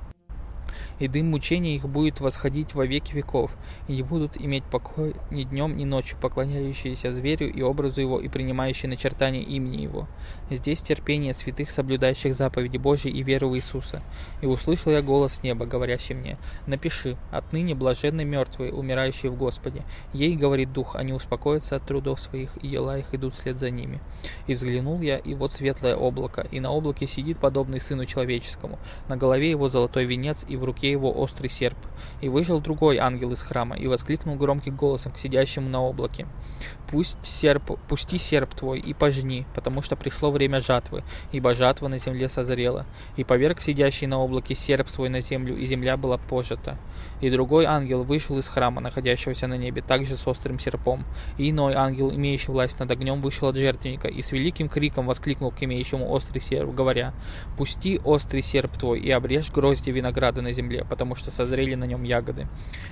И 1.00 1.08
дым 1.08 1.32
мучения 1.32 1.76
их 1.76 1.88
будет 1.88 2.20
восходить 2.20 2.74
во 2.74 2.86
веки 2.86 3.14
веков, 3.14 3.52
и 3.88 3.94
не 3.94 4.04
будут 4.04 4.40
иметь 4.40 4.64
покоя 4.64 5.14
ни 5.32 5.44
днем, 5.44 5.76
ни 5.76 5.84
ночью, 5.84 6.18
поклоняющиеся 6.22 7.12
зверю 7.12 7.52
и 7.52 7.62
образу 7.62 8.02
его, 8.02 8.20
и 8.20 8.30
принимающие 8.30 8.90
начертание 8.90 9.44
имени 9.44 9.82
его. 9.82 10.08
Здесь 10.50 10.82
терпение 10.82 11.34
святых, 11.34 11.70
соблюдающих 11.70 12.34
заповеди 12.34 12.78
Божьи 12.78 13.12
и 13.12 13.24
веру 13.24 13.50
в 13.50 13.56
Иисуса. 13.56 14.02
И 14.42 14.46
услышал 14.46 14.92
я 14.92 15.02
голос 15.02 15.44
неба, 15.44 15.66
говорящий 15.66 16.16
мне, 16.16 16.38
«Напиши, 16.68 17.18
отныне 17.32 17.76
блаженны 17.76 18.24
мертвые, 18.24 18.74
умирающие 18.74 19.32
в 19.32 19.38
Господе. 19.38 19.84
Ей, 20.14 20.36
говорит 20.36 20.72
Дух, 20.72 20.96
они 20.96 21.14
успокоятся 21.14 21.76
от 21.76 21.86
трудов 21.86 22.20
своих, 22.20 22.58
и 22.58 22.70
дела 22.70 22.98
их 22.98 23.14
идут 23.14 23.34
вслед 23.34 23.58
за 23.58 23.70
ними. 23.70 24.00
И 24.48 24.54
взглянул 24.54 25.02
я, 25.02 25.18
и 25.18 25.34
вот 25.34 25.54
светлое 25.54 25.96
облако, 25.96 26.48
и 26.52 26.60
на 26.60 26.72
облаке 26.72 27.08
сидит 27.08 27.40
подобный 27.40 27.80
Сыну 27.80 28.06
Человеческому. 28.06 28.80
На 29.10 29.18
голове 29.18 29.50
его 29.50 29.68
золотой 29.68 30.06
венец, 30.06 30.46
и 30.48 30.56
в 30.56 30.64
руке 30.64 30.85
его 30.92 31.12
острый 31.12 31.50
серп. 31.50 31.78
И 32.22 32.30
вышел 32.30 32.60
другой 32.62 32.98
ангел 32.98 33.32
из 33.32 33.44
храма, 33.44 33.76
и 33.76 33.88
воскликнул 33.88 34.36
громким 34.36 34.76
голосом 34.76 35.12
к 35.12 35.20
сидящему 35.20 35.70
на 35.70 35.82
облаке. 35.82 36.28
Пусть 36.90 37.24
серп, 37.26 37.80
пусти 37.88 38.18
серп 38.18 38.54
твой 38.54 38.80
и 38.80 38.94
пожни, 38.94 39.46
потому 39.56 39.82
что 39.82 39.96
пришло 39.96 40.32
время 40.32 40.60
жатвы, 40.60 41.04
ибо 41.32 41.54
жатва 41.54 41.88
на 41.88 41.98
земле 41.98 42.30
созрела. 42.30 42.86
И 43.18 43.24
поверг 43.24 43.62
сидящий 43.62 44.08
на 44.08 44.20
облаке 44.20 44.54
серп 44.54 44.90
свой 44.90 45.10
на 45.10 45.22
землю, 45.22 45.58
и 45.58 45.66
земля 45.66 45.98
была 45.98 46.18
пожата. 46.18 46.78
И 47.22 47.30
другой 47.30 47.66
ангел 47.66 48.04
вышел 48.04 48.38
из 48.38 48.48
храма, 48.48 48.82
находящегося 48.82 49.48
на 49.48 49.56
небе, 49.56 49.82
также 49.82 50.16
с 50.16 50.28
острым 50.28 50.60
серпом. 50.60 51.06
И 51.38 51.50
иной 51.50 51.74
ангел, 51.74 52.12
имеющий 52.12 52.52
власть 52.52 52.80
над 52.80 52.92
огнем, 52.92 53.22
вышел 53.22 53.48
от 53.48 53.56
жертвенника, 53.56 54.08
и 54.08 54.22
с 54.22 54.32
великим 54.32 54.70
криком 54.70 55.08
воскликнул 55.08 55.52
к 55.52 55.64
имеющему 55.64 56.10
острый 56.10 56.40
серп, 56.40 56.74
говоря, 56.74 57.14
«Пусти 57.58 58.00
острый 58.04 58.42
серп 58.42 58.78
твой, 58.78 59.00
и 59.00 59.10
обрежь 59.10 59.52
грозди 59.52 59.90
винограда 59.90 60.42
на 60.42 60.52
земле, 60.52 60.86
потому 60.90 61.16
что 61.16 61.32
созрели 61.32 61.76
на 61.76 61.86
нем 61.86 62.04
ягоды». 62.04 62.48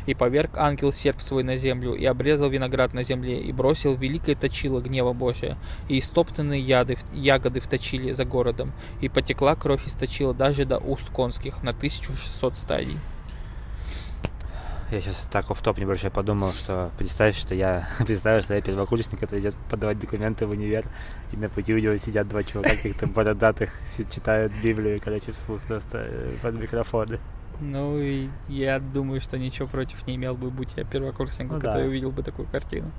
И 0.07 0.15
поверг 0.15 0.57
ангел 0.57 0.91
серп 0.91 1.21
свой 1.21 1.43
на 1.43 1.55
землю, 1.55 1.93
и 1.93 2.05
обрезал 2.05 2.49
виноград 2.49 2.93
на 2.93 3.03
земле, 3.03 3.39
и 3.39 3.51
бросил 3.51 3.82
в 3.91 3.99
великое 3.99 4.35
точило 4.35 4.81
гнева 4.81 5.13
Божия, 5.13 5.57
и 5.89 5.99
истоптанные 5.99 6.61
яды, 6.61 6.97
ягоды 7.11 7.59
вточили 7.59 8.11
за 8.13 8.25
городом, 8.25 8.71
и 9.01 9.09
потекла 9.09 9.55
кровь 9.55 9.85
из 9.85 9.93
точила 9.93 10.33
даже 10.33 10.65
до 10.65 10.77
уст 10.77 11.09
конских 11.09 11.63
на 11.63 11.71
1600 11.71 12.57
стадий. 12.57 12.99
Я 14.93 15.01
сейчас 15.01 15.27
так 15.31 15.49
в 15.49 15.59
топ 15.59 15.79
небольшой 15.79 16.11
подумал, 16.11 16.51
что 16.51 16.91
представь, 16.99 17.35
что 17.35 17.55
я 17.55 17.89
представил, 18.05 18.43
что 18.43 18.53
я 18.53 18.61
первокурсник, 18.61 19.19
который 19.19 19.39
идет 19.39 19.55
подавать 19.67 19.97
документы 19.97 20.45
в 20.45 20.51
универ, 20.51 20.85
и 21.31 21.37
на 21.37 21.49
пути 21.49 21.73
у 21.73 21.79
него 21.79 21.97
сидят 21.97 22.27
два 22.27 22.43
чувака 22.43 22.69
каких-то 22.69 23.07
бородатых, 23.07 23.71
читают 24.13 24.53
Библию, 24.61 25.01
короче, 25.03 25.31
вслух 25.31 25.61
просто 25.61 25.97
э, 26.07 26.35
под 26.43 26.59
микрофоны. 26.59 27.19
Ну, 27.59 27.99
и 27.99 28.29
я 28.49 28.79
думаю, 28.79 29.21
что 29.21 29.37
ничего 29.37 29.67
против 29.67 30.05
не 30.07 30.15
имел 30.15 30.35
бы, 30.35 30.49
будь 30.49 30.73
я 30.75 30.83
первокурсником, 30.83 31.55
Ну 31.55 31.61
да. 31.61 31.67
который 31.67 31.87
увидел 31.87 32.11
бы 32.11 32.23
такую 32.23 32.47
картину. 32.47 32.91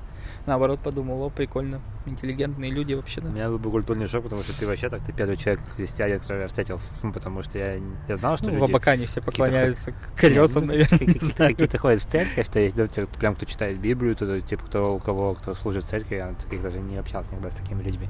Наоборот, 0.47 0.81
подумал, 0.81 1.23
о, 1.23 1.31
прикольно, 1.31 1.81
интеллигентные 2.07 2.71
люди 2.71 2.95
вообще-то. 2.95 3.29
У 3.29 3.31
меня 3.31 3.49
был 3.49 3.59
бы 3.59 3.71
культурный 3.71 4.07
шок, 4.07 4.25
потому 4.25 4.43
что 4.43 4.59
ты 4.59 4.67
вообще 4.67 4.89
так, 4.89 5.05
ты 5.05 5.13
первый 5.13 5.37
человек 5.37 5.61
христианин, 5.77 6.21
который 6.21 6.43
я 6.43 6.49
встретил, 6.49 6.81
ну, 7.03 7.13
потому 7.13 7.43
что 7.43 7.59
я, 7.59 7.81
я 8.09 8.17
знал, 8.17 8.37
что 8.37 8.47
Ну, 8.47 8.53
в 8.53 8.61
люди... 8.61 8.71
Абакане 8.71 9.07
все 9.07 9.21
поклоняются 9.21 9.93
колесам, 10.17 10.63
ну, 10.63 10.69
наверное, 10.69 10.99
какие-то, 10.99 11.79
ходят 11.79 12.03
в 12.03 12.07
церковь, 12.07 12.47
что 12.47 12.59
есть, 12.59 12.77
да, 12.77 12.87
прям 13.19 13.35
кто 13.35 13.47
читает 13.47 13.79
Библию, 13.79 14.17
то, 14.17 14.41
типа, 14.41 14.65
кто, 14.65 14.95
у 14.95 14.99
кого, 14.99 15.35
кто 15.35 15.55
служит 15.55 15.85
в 15.85 15.89
церкви, 15.89 16.17
я 16.17 16.35
таких 16.35 16.63
даже 16.63 16.79
не 16.79 16.97
общался 16.97 17.31
никогда 17.33 17.51
с 17.51 17.55
такими 17.55 17.83
людьми, 17.83 18.09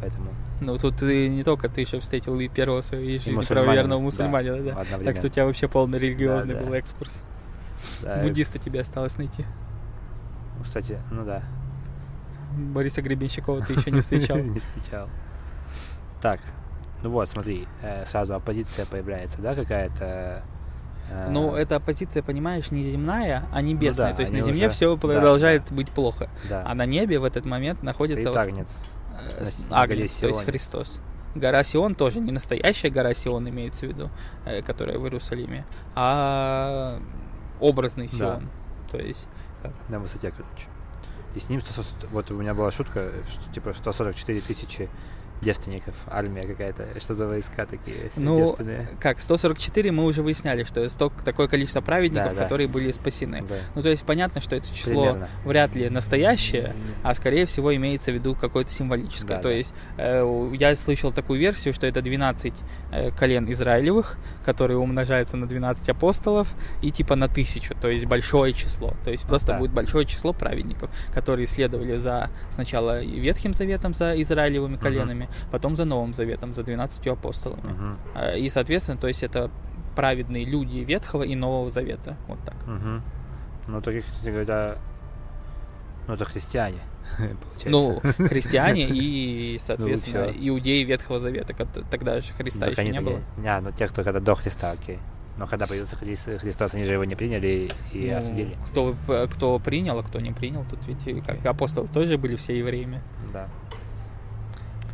поэтому... 0.00 0.32
Ну, 0.60 0.78
тут 0.78 0.96
ты 0.96 1.28
не 1.28 1.44
только 1.44 1.68
ты 1.68 1.80
еще 1.82 1.98
встретил 2.00 2.38
и 2.38 2.48
первого 2.48 2.82
в 2.82 2.84
своей 2.84 3.18
жизни 3.18 3.42
правоверного 3.44 4.00
да, 4.00 4.04
мусульманина, 4.04 4.62
да. 4.62 4.84
Так 5.02 5.16
что 5.16 5.26
у 5.26 5.30
тебя 5.30 5.46
вообще 5.46 5.68
полный 5.84 5.98
религиозный 5.98 6.54
Да, 6.54 6.60
да. 6.60 6.66
был 6.66 6.74
экскурс. 6.74 7.22
Да, 8.02 8.22
Буддиста 8.22 8.58
тебе 8.58 8.80
осталось 8.80 9.16
найти. 9.18 9.44
ну, 10.58 10.64
Кстати, 10.64 10.98
ну 11.10 11.24
да. 11.24 11.42
Бориса 12.56 13.02
Гребенщикова 13.02 13.60
ты 13.62 13.72
еще 13.74 13.90
не 13.90 14.00
встречал. 14.02 14.36
Не 14.38 14.60
встречал. 14.60 15.08
Так, 16.22 16.38
ну 17.02 17.10
вот, 17.10 17.28
смотри, 17.28 17.66
э, 17.82 18.06
сразу 18.06 18.34
оппозиция 18.34 18.86
появляется, 18.86 19.40
да, 19.42 19.54
какая-то? 19.54 20.42
э, 21.10 21.28
Ну, 21.30 21.54
эта 21.54 21.76
оппозиция, 21.76 22.22
понимаешь, 22.22 22.70
не 22.70 22.82
земная, 22.84 23.44
а 23.52 23.60
небесная. 23.60 24.10
да, 24.10 24.16
То 24.16 24.22
есть 24.22 24.32
на 24.32 24.40
земле 24.40 24.66
уже- 24.68 24.74
все 24.74 24.94
да, 24.96 25.00
продолжает 25.08 25.70
быть 25.72 25.90
плохо. 25.90 26.28
да. 26.48 26.62
А 26.66 26.74
на 26.74 26.86
небе 26.86 27.18
в 27.18 27.24
этот 27.24 27.44
момент 27.44 27.82
находится 27.82 28.30
вос- 28.30 28.38
агнец. 28.38 28.78
э, 29.38 29.44
на 29.68 29.76
на 29.76 29.82
Агнец, 29.82 30.14
то 30.14 30.28
есть. 30.28 30.44
Христос. 30.44 31.00
Гора 31.34 31.62
Сион 31.62 31.94
тоже 31.94 32.20
не 32.20 32.32
настоящая 32.32 32.90
гора 32.90 33.14
Сион 33.14 33.48
имеется 33.48 33.86
в 33.86 33.88
виду, 33.88 34.10
э, 34.44 34.62
которая 34.62 34.98
в 34.98 35.04
Иерусалиме, 35.04 35.64
а 35.94 37.00
образный 37.60 38.08
Сион. 38.08 38.44
Да. 38.44 38.98
То 38.98 38.98
есть 38.98 39.28
как? 39.62 39.72
На 39.88 39.98
высоте, 39.98 40.30
короче. 40.30 40.66
И 41.34 41.40
с 41.40 41.48
ним 41.48 41.60
100, 41.60 41.82
вот 42.12 42.30
у 42.30 42.34
меня 42.34 42.54
была 42.54 42.70
шутка, 42.70 43.10
что 43.28 43.52
типа 43.52 43.74
144 43.74 44.40
тысячи 44.40 44.88
девственников, 45.44 45.94
армия 46.08 46.42
какая-то, 46.42 46.86
что 47.00 47.14
за 47.14 47.26
войска 47.26 47.66
такие 47.66 48.10
ну, 48.16 48.38
девственные? 48.38 48.88
как, 48.98 49.20
144 49.20 49.92
мы 49.92 50.04
уже 50.04 50.22
выясняли, 50.22 50.64
что 50.64 50.88
столько, 50.88 51.24
такое 51.24 51.46
количество 51.46 51.80
праведников, 51.80 52.30
да, 52.30 52.36
да. 52.36 52.42
которые 52.42 52.66
были 52.66 52.90
спасены. 52.90 53.44
Да. 53.48 53.54
Ну, 53.76 53.82
то 53.82 53.90
есть 53.90 54.04
понятно, 54.04 54.40
что 54.40 54.56
это 54.56 54.66
число 54.74 55.02
Примерно. 55.02 55.28
вряд 55.44 55.76
ли 55.76 55.88
настоящее, 55.88 56.74
а 57.02 57.14
скорее 57.14 57.46
всего 57.46 57.74
имеется 57.76 58.10
в 58.10 58.14
виду 58.14 58.34
какое-то 58.34 58.70
символическое. 58.70 59.36
Да, 59.36 59.42
то 59.42 59.48
да. 59.48 59.54
есть 59.54 59.74
э, 59.98 60.50
я 60.54 60.74
слышал 60.74 61.12
такую 61.12 61.38
версию, 61.38 61.74
что 61.74 61.86
это 61.86 62.02
12 62.02 62.54
э, 62.90 63.10
колен 63.12 63.50
Израилевых, 63.50 64.18
которые 64.44 64.78
умножаются 64.78 65.36
на 65.36 65.46
12 65.46 65.88
апостолов 65.90 66.54
и 66.82 66.90
типа 66.90 67.14
на 67.14 67.28
тысячу, 67.28 67.74
то 67.80 67.88
есть 67.88 68.06
большое 68.06 68.52
число. 68.54 68.94
То 69.04 69.10
есть 69.10 69.26
просто 69.26 69.48
да. 69.48 69.58
будет 69.58 69.72
большое 69.72 70.06
число 70.06 70.32
праведников, 70.32 70.90
которые 71.12 71.46
следовали 71.46 71.96
за 71.96 72.30
сначала 72.48 73.04
Ветхим 73.04 73.52
Заветом, 73.54 73.94
за 73.94 74.20
Израилевыми 74.20 74.76
коленами, 74.76 75.28
потом 75.50 75.76
за 75.76 75.84
Новым 75.84 76.14
Заветом, 76.14 76.52
за 76.52 76.62
12 76.62 77.06
апостолами. 77.06 77.96
Uh-huh. 78.14 78.38
И, 78.38 78.48
соответственно, 78.48 78.98
то 78.98 79.08
есть 79.08 79.22
это 79.22 79.50
праведные 79.94 80.44
люди 80.44 80.78
Ветхого 80.78 81.22
и 81.22 81.34
Нового 81.34 81.70
Завета. 81.70 82.16
Вот 82.26 82.38
так. 82.44 82.56
Uh-huh. 82.66 83.00
Ну, 83.66 83.80
таких, 83.80 84.04
кстати 84.04 84.30
говоря, 84.30 84.76
ну, 86.06 86.14
это 86.14 86.24
христиане. 86.24 86.80
Ну, 87.66 88.00
христиане 88.18 88.88
и, 88.88 89.58
соответственно, 89.58 90.26
ну, 90.26 90.48
иудеи 90.48 90.84
Ветхого 90.84 91.18
Завета. 91.18 91.54
Тогда 91.90 92.20
же 92.20 92.32
Христа 92.32 92.66
еще 92.66 92.84
не 92.84 93.00
было. 93.00 93.20
Не, 93.36 93.60
ну 93.60 93.70
те, 93.72 93.86
кто 93.88 94.02
когда 94.02 94.20
до 94.20 94.34
Христа, 94.34 94.72
окей. 94.72 94.98
Но 95.36 95.46
когда 95.46 95.66
появился 95.66 95.96
Христос, 95.96 96.74
они 96.74 96.84
же 96.84 96.92
его 96.92 97.04
не 97.04 97.14
приняли 97.14 97.70
и 97.92 98.10
ну, 98.10 98.16
осудили. 98.16 98.56
Кто, 98.70 98.96
кто 99.32 99.58
принял, 99.58 99.98
а 99.98 100.02
кто 100.02 100.20
не 100.20 100.32
принял, 100.32 100.64
тут 100.68 100.86
ведь 100.86 101.24
как 101.26 101.44
апостолы 101.44 101.88
тоже 101.88 102.18
были 102.18 102.36
все 102.36 102.56
евреями. 102.58 103.02
Да 103.32 103.48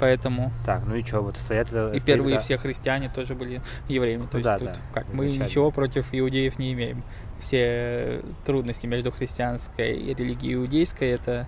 поэтому... 0.01 0.51
Так, 0.65 0.83
ну 0.87 0.97
и 0.97 1.05
что, 1.05 1.21
вот 1.21 1.37
стоят... 1.37 1.69
И 1.69 1.71
стоит, 1.71 2.05
первые 2.05 2.37
да. 2.37 2.43
все 2.43 2.57
христиане 2.57 3.11
тоже 3.11 3.35
были 3.35 3.61
евреями, 3.89 4.23
то 4.23 4.31
ну, 4.33 4.39
есть 4.39 4.45
да, 4.45 4.59
тут 4.59 4.69
да, 4.69 4.81
как, 4.95 5.13
мы 5.13 5.31
ничего 5.31 5.71
против 5.71 6.09
иудеев 6.13 6.59
не 6.59 6.73
имеем. 6.73 7.05
Все 7.39 8.23
трудности 8.45 8.87
между 8.87 9.13
христианской 9.13 10.15
религией 10.15 10.53
и 10.53 10.55
иудейской, 10.55 11.11
это... 11.11 11.47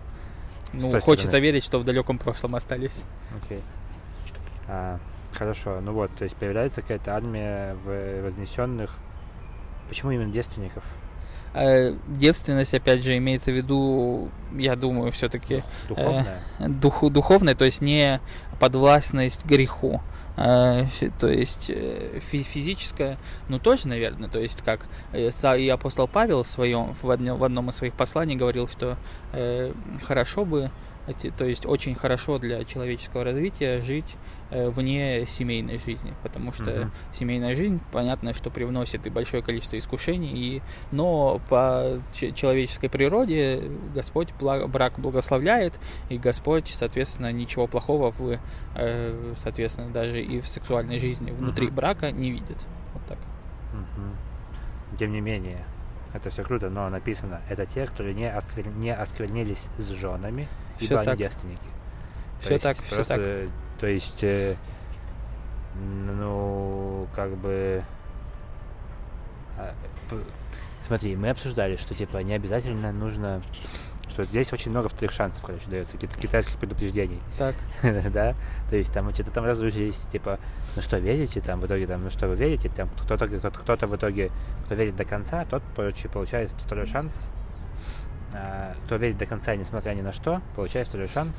Ну, 0.72 0.90
хочется 1.00 1.28
стороны. 1.28 1.46
верить, 1.46 1.64
что 1.64 1.78
в 1.78 1.84
далеком 1.84 2.18
прошлом 2.18 2.54
остались. 2.54 3.02
Окей. 3.44 3.60
А, 4.68 4.98
хорошо, 5.32 5.80
ну 5.80 5.92
вот, 5.92 6.14
то 6.14 6.24
есть 6.24 6.36
появляется 6.36 6.82
какая-то 6.82 7.14
армия 7.14 7.74
вознесенных. 8.22 8.96
Почему 9.88 10.12
именно 10.12 10.32
девственников? 10.32 10.84
Э, 11.54 11.94
девственность, 12.08 12.74
опять 12.74 13.02
же, 13.02 13.16
имеется 13.16 13.52
в 13.52 13.56
виду, 13.56 14.30
я 14.56 14.74
думаю, 14.76 15.12
все-таки 15.12 15.62
духовная. 15.88 16.40
Э, 16.58 16.68
дух, 16.68 17.10
духовная, 17.10 17.54
то 17.54 17.64
есть 17.64 17.82
не 17.82 18.20
подвластность 18.58 19.44
греху. 19.44 20.00
Э, 20.36 20.86
то 21.18 21.28
есть 21.28 21.68
э, 21.68 22.20
физическая, 22.20 23.18
ну 23.48 23.58
тоже, 23.58 23.86
наверное, 23.86 24.30
то 24.30 24.38
есть 24.38 24.62
как 24.62 24.86
э, 25.12 25.28
и 25.58 25.68
апостол 25.68 26.08
Павел 26.08 26.42
в 26.42 26.48
своем 26.48 26.94
в 27.02 27.10
одном, 27.10 27.38
в 27.38 27.44
одном 27.44 27.68
из 27.68 27.76
своих 27.76 27.92
посланий 27.92 28.34
говорил, 28.34 28.66
что 28.66 28.96
э, 29.32 29.72
хорошо 30.02 30.46
бы 30.46 30.70
то 31.36 31.44
есть 31.44 31.66
очень 31.66 31.94
хорошо 31.94 32.38
для 32.38 32.64
человеческого 32.64 33.24
развития 33.24 33.80
жить 33.80 34.16
э, 34.50 34.68
вне 34.68 35.26
семейной 35.26 35.78
жизни, 35.78 36.14
потому 36.22 36.52
что 36.52 36.70
uh-huh. 36.70 36.90
семейная 37.12 37.56
жизнь, 37.56 37.80
понятно, 37.90 38.32
что 38.34 38.50
привносит 38.50 39.06
и 39.06 39.10
большое 39.10 39.42
количество 39.42 39.78
искушений, 39.78 40.32
и, 40.32 40.62
но 40.92 41.40
по 41.48 42.00
человеческой 42.12 42.88
природе 42.88 43.62
Господь 43.94 44.28
брак 44.40 44.98
благословляет, 44.98 45.78
и 46.08 46.18
Господь, 46.18 46.68
соответственно, 46.68 47.32
ничего 47.32 47.66
плохого 47.66 48.12
в, 48.12 48.38
э, 48.76 49.32
соответственно, 49.34 49.90
даже 49.90 50.22
и 50.22 50.40
в 50.40 50.46
сексуальной 50.46 50.98
жизни 50.98 51.32
внутри 51.32 51.66
uh-huh. 51.66 51.74
брака 51.74 52.12
не 52.12 52.30
видит. 52.30 52.64
Вот 52.94 53.04
так. 53.08 53.18
Uh-huh. 53.18 54.98
Тем 54.98 55.12
не 55.12 55.20
менее, 55.20 55.64
это 56.12 56.30
все 56.30 56.44
круто, 56.44 56.68
но 56.68 56.88
написано, 56.90 57.40
это 57.48 57.66
те, 57.66 57.86
которые 57.86 58.14
не, 58.14 58.30
осквер... 58.30 58.66
не 58.68 58.94
осквернились 58.94 59.66
с 59.78 59.88
женами, 59.90 60.48
все 60.76 60.86
ибо 60.86 60.96
так. 60.96 61.08
они 61.08 61.18
девственники. 61.18 61.60
Все 62.40 62.58
так, 62.58 62.76
все 62.82 63.04
так. 63.04 63.20
То 63.78 63.86
есть, 63.86 64.22
э, 64.22 64.56
ну, 65.74 67.08
как 67.14 67.36
бы... 67.36 67.82
А, 69.58 69.72
смотри, 70.86 71.16
мы 71.16 71.30
обсуждали, 71.30 71.76
что, 71.76 71.94
типа, 71.94 72.18
не 72.18 72.34
обязательно 72.34 72.92
нужно 72.92 73.42
что 74.12 74.24
здесь 74.24 74.52
очень 74.52 74.70
много 74.70 74.88
вторых 74.88 75.12
шансов, 75.12 75.42
короче, 75.44 75.68
дается, 75.68 75.96
китайских 75.96 76.56
предупреждений. 76.58 77.20
Так. 77.38 77.54
да? 77.82 78.34
То 78.68 78.76
есть 78.76 78.92
там 78.92 79.12
что-то 79.12 79.30
там 79.30 79.44
разрушились, 79.44 79.96
типа, 80.12 80.38
ну 80.76 80.82
что, 80.82 80.98
верите, 80.98 81.40
там, 81.40 81.60
в 81.60 81.66
итоге, 81.66 81.86
там, 81.86 82.04
ну 82.04 82.10
что 82.10 82.28
вы 82.28 82.36
верите, 82.36 82.68
там, 82.68 82.88
кто-то, 82.90 83.26
кто-то, 83.26 83.50
кто-то 83.50 83.86
в 83.86 83.96
итоге, 83.96 84.30
кто 84.66 84.74
верит 84.74 84.96
до 84.96 85.04
конца, 85.04 85.44
тот, 85.44 85.62
короче, 85.74 86.08
получает 86.08 86.50
второй 86.52 86.86
шанс. 86.86 87.30
А, 88.34 88.74
кто 88.86 88.96
верит 88.96 89.18
до 89.18 89.26
конца, 89.26 89.56
несмотря 89.56 89.92
ни 89.94 90.02
на 90.02 90.12
что, 90.12 90.40
получает 90.54 90.88
второй 90.88 91.08
шанс 91.08 91.34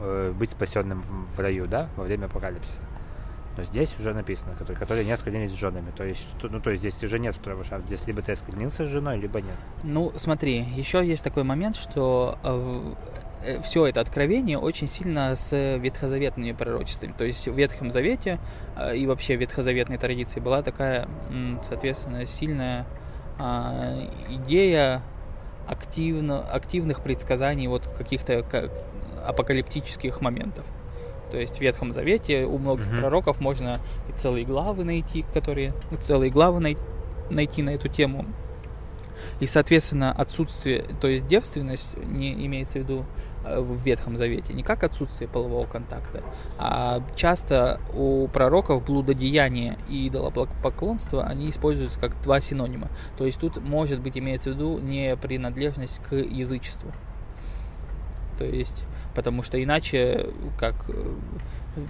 э, 0.00 0.32
быть 0.36 0.50
спасенным 0.50 1.02
в, 1.02 1.36
в 1.36 1.40
раю, 1.40 1.66
да, 1.66 1.88
во 1.96 2.04
время 2.04 2.26
апокалипсиса. 2.26 2.80
Но 3.56 3.64
здесь 3.64 3.94
уже 3.98 4.12
написано, 4.12 4.54
которые, 4.54 4.78
которые 4.78 5.04
не 5.06 5.12
осквернились 5.12 5.52
с 5.52 5.54
женами. 5.54 5.92
То 5.96 6.04
есть, 6.04 6.24
ну, 6.42 6.60
то 6.60 6.70
есть 6.70 6.82
здесь 6.82 7.02
уже 7.02 7.18
нет 7.18 7.34
второго 7.34 7.64
шанса. 7.64 7.86
Здесь 7.86 8.06
либо 8.06 8.20
ты 8.22 8.32
осквернился 8.32 8.84
с 8.84 8.88
женой, 8.88 9.18
либо 9.18 9.40
нет. 9.40 9.54
Ну, 9.84 10.12
смотри, 10.16 10.64
еще 10.76 11.04
есть 11.04 11.22
такой 11.22 11.44
момент, 11.44 11.76
что 11.76 12.38
э, 12.42 12.94
э 13.44 13.62
все 13.62 13.86
это 13.86 14.00
откровение 14.00 14.58
очень 14.58 14.88
сильно 14.88 15.36
с 15.36 15.52
ветхозаветными 15.78 16.52
пророчествами. 16.52 17.14
То 17.16 17.24
есть 17.24 17.46
в 17.46 17.54
Ветхом 17.54 17.90
Завете 17.90 18.40
э, 18.76 18.96
и 18.96 19.06
вообще 19.06 19.36
в 19.36 19.40
ветхозаветной 19.40 19.98
традиции 19.98 20.40
была 20.40 20.62
такая, 20.62 21.08
соответственно, 21.62 22.26
сильная 22.26 22.86
э, 23.38 24.08
идея 24.30 25.02
активно, 25.68 26.40
активных 26.40 27.02
предсказаний 27.02 27.68
вот 27.68 27.86
каких-то 27.86 28.44
апокалиптических 29.24 30.20
моментов. 30.20 30.64
То 31.34 31.40
есть 31.40 31.58
в 31.58 31.60
Ветхом 31.60 31.90
Завете 31.90 32.44
у 32.44 32.58
многих 32.58 32.86
uh-huh. 32.86 33.00
пророков 33.00 33.40
можно 33.40 33.80
и 34.08 34.16
целые 34.16 34.44
главы 34.44 34.84
найти, 34.84 35.22
которые 35.34 35.74
целые 35.98 36.30
главы 36.30 36.60
най- 36.60 36.76
найти 37.28 37.60
на 37.64 37.70
эту 37.70 37.88
тему. 37.88 38.24
И, 39.40 39.46
соответственно, 39.46 40.12
отсутствие, 40.12 40.84
то 41.00 41.08
есть 41.08 41.26
девственность 41.26 41.96
не 41.96 42.46
имеется 42.46 42.74
в 42.74 42.82
виду 42.82 43.04
э, 43.44 43.58
в 43.60 43.82
Ветхом 43.82 44.16
Завете, 44.16 44.52
не 44.52 44.62
как 44.62 44.84
отсутствие 44.84 45.28
полового 45.28 45.66
контакта, 45.66 46.22
а 46.56 47.02
часто 47.16 47.80
у 47.94 48.28
пророков 48.28 48.84
блудодеяние 48.84 49.76
и 49.88 50.06
идолопоклонство, 50.06 51.24
они 51.24 51.50
используются 51.50 51.98
как 51.98 52.20
два 52.22 52.40
синонима. 52.40 52.90
То 53.18 53.26
есть 53.26 53.40
тут, 53.40 53.60
может 53.60 53.98
быть, 53.98 54.16
имеется 54.16 54.50
в 54.50 54.52
виду 54.52 54.78
не 54.78 55.16
принадлежность 55.16 56.00
к 56.00 56.14
язычеству. 56.14 56.92
То 58.38 58.44
есть 58.44 58.84
потому 59.14 59.42
что 59.42 59.62
иначе 59.62 60.30
как 60.58 60.74
э, 60.88 61.16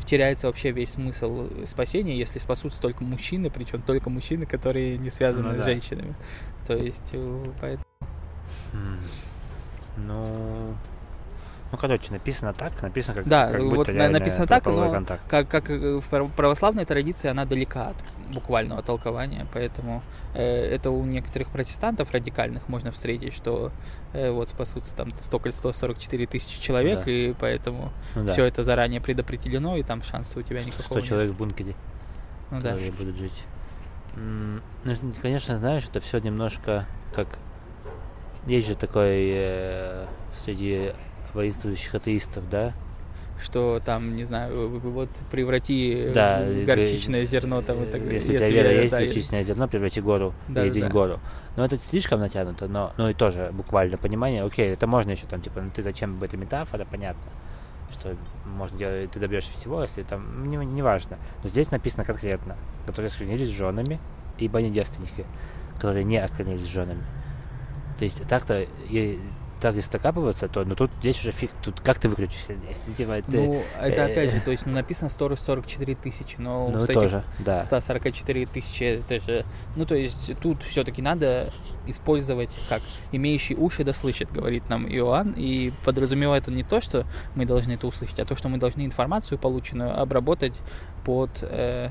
теряется 0.04 0.46
вообще 0.46 0.70
весь 0.70 0.90
смысл 0.90 1.48
спасения, 1.64 2.16
если 2.18 2.38
спасутся 2.38 2.80
только 2.80 3.02
мужчины, 3.02 3.50
причем 3.50 3.82
только 3.82 4.10
мужчины, 4.10 4.46
которые 4.46 4.98
не 4.98 5.10
связаны 5.10 5.52
ну, 5.52 5.58
с 5.58 5.60
да. 5.60 5.64
женщинами. 5.64 6.14
То 6.66 6.76
есть 6.76 7.10
э, 7.12 7.44
поэтому. 7.60 7.84
Хм. 8.72 8.98
Ну, 9.96 10.76
ну, 11.74 11.80
короче, 11.80 12.12
написано 12.12 12.52
так, 12.52 12.80
написано 12.82 13.14
как, 13.16 13.26
да, 13.26 13.50
как 13.50 13.62
вот 13.62 13.88
написано 13.88 14.46
так, 14.46 14.64
но 14.66 14.90
контакт. 14.92 15.26
Как, 15.28 15.48
как 15.48 15.70
э, 15.70 15.98
в 15.98 16.28
православной 16.28 16.84
традиции 16.84 17.28
она 17.28 17.44
далека 17.46 17.88
от 17.88 17.96
буквального 18.32 18.80
толкования, 18.80 19.44
поэтому 19.52 20.00
э, 20.34 20.44
это 20.44 20.92
у 20.92 21.04
некоторых 21.04 21.50
протестантов 21.50 22.12
радикальных 22.12 22.68
можно 22.68 22.92
встретить, 22.92 23.34
что 23.34 23.72
э, 24.12 24.30
вот 24.30 24.48
спасутся 24.48 24.94
там 24.94 25.12
столько 25.16 25.50
144 25.50 26.26
тысячи 26.26 26.60
человек, 26.60 27.04
да. 27.04 27.10
и 27.10 27.32
поэтому 27.32 27.90
ну, 28.14 28.26
да. 28.26 28.32
все 28.32 28.44
это 28.44 28.62
заранее 28.62 29.00
предопределено, 29.00 29.76
и 29.76 29.82
там 29.82 30.04
шанса 30.04 30.38
у 30.38 30.42
тебя 30.42 30.62
никакого 30.62 30.84
100 30.84 30.94
нет. 30.94 31.04
человек 31.08 31.30
в 31.30 31.36
бункере, 31.36 31.74
ну, 32.52 32.60
да. 32.60 32.76
будут 32.96 33.16
жить. 33.16 33.42
Ну, 34.14 34.60
конечно, 35.22 35.58
знаешь, 35.58 35.84
это 35.88 35.98
все 35.98 36.20
немножко 36.20 36.86
как... 37.16 37.26
Есть 38.46 38.68
же 38.68 38.76
такой 38.76 39.32
э, 39.34 40.06
среди 40.44 40.92
воинствующих 41.34 41.94
атеистов, 41.94 42.48
да? 42.50 42.72
Что 43.40 43.80
там, 43.84 44.14
не 44.14 44.24
знаю, 44.24 44.78
вот 44.78 45.08
преврати 45.30 46.10
да, 46.14 46.44
горчичное 46.64 47.24
зерно 47.24 47.62
там 47.62 47.82
и 47.82 47.86
так 47.86 48.00
далее. 48.02 48.14
Если, 48.14 48.32
если 48.32 48.44
у 48.44 48.48
тебя 48.48 48.62
вера 48.62 48.82
есть, 48.82 48.92
да, 48.92 49.00
горчичное 49.00 49.40
или... 49.40 49.46
зерно, 49.46 49.68
преврати 49.68 50.00
гору, 50.00 50.34
да, 50.48 50.62
перейди 50.62 50.80
да. 50.80 50.88
гору. 50.88 51.20
Но 51.56 51.64
это 51.64 51.76
слишком 51.76 52.20
натянуто, 52.20 52.68
но, 52.68 52.92
ну 52.96 53.08
и 53.08 53.14
тоже 53.14 53.50
буквально 53.52 53.96
понимание, 53.96 54.44
окей, 54.44 54.72
это 54.72 54.86
можно 54.86 55.10
еще 55.10 55.26
там, 55.26 55.40
типа, 55.40 55.60
ну 55.60 55.70
ты 55.74 55.82
зачем, 55.82 56.22
это 56.22 56.36
метафора, 56.36 56.86
понятно. 56.88 57.22
что 57.94 58.16
можно 58.44 58.78
делать, 58.78 59.10
ты 59.10 59.20
добьешься 59.20 59.52
всего, 59.52 59.82
если 59.82 60.02
там, 60.02 60.48
не, 60.48 60.56
не 60.56 60.82
важно. 60.82 61.18
Но 61.42 61.48
здесь 61.48 61.70
написано 61.70 62.04
конкретно, 62.04 62.56
которые 62.86 63.08
осквернились 63.08 63.48
женами, 63.48 63.98
ибо 64.38 64.58
они 64.58 64.70
девственники, 64.70 65.24
которые 65.76 66.04
не 66.04 66.18
осквернились 66.18 66.66
женами. 66.66 67.02
То 67.98 68.04
есть 68.04 68.26
так-то 68.28 68.66
так 69.64 69.76
если 69.76 69.92
докапываться, 69.92 70.46
то 70.46 70.62
ну 70.66 70.74
тут 70.74 70.90
здесь 71.00 71.18
уже 71.20 71.32
фиг, 71.32 71.50
тут 71.62 71.80
как 71.80 71.98
ты 71.98 72.10
выключишься 72.10 72.54
здесь? 72.54 72.82
Типа, 72.98 73.22
ты, 73.22 73.40
Ну, 73.40 73.62
это 73.80 74.02
э, 74.02 74.12
опять 74.12 74.30
же, 74.30 74.40
то 74.44 74.50
есть 74.50 74.66
ну, 74.66 74.72
написано 74.72 75.08
144 75.08 75.94
тысячи, 75.94 76.36
но 76.38 76.68
ну 76.68 76.80
с 76.80 76.84
этих 76.84 76.94
тоже, 77.00 77.24
да. 77.38 77.62
144 77.62 78.44
тысячи, 78.44 78.84
это 78.84 79.18
же, 79.24 79.46
ну, 79.74 79.86
то 79.86 79.94
есть 79.94 80.32
тут 80.42 80.62
все-таки 80.64 81.00
надо 81.00 81.50
использовать, 81.86 82.50
как, 82.68 82.82
имеющий 83.10 83.54
уши 83.54 83.84
да 83.84 83.94
слышит, 83.94 84.30
говорит 84.30 84.68
нам 84.68 84.86
Иоанн, 84.86 85.32
и 85.34 85.72
подразумевает 85.82 86.46
он 86.46 86.56
не 86.56 86.62
то, 86.62 86.82
что 86.82 87.06
мы 87.34 87.46
должны 87.46 87.72
это 87.72 87.86
услышать, 87.86 88.20
а 88.20 88.26
то, 88.26 88.36
что 88.36 88.50
мы 88.50 88.58
должны 88.58 88.84
информацию 88.84 89.38
полученную 89.38 89.98
обработать 89.98 90.58
под, 91.06 91.42
э, 91.42 91.88
э, 91.88 91.90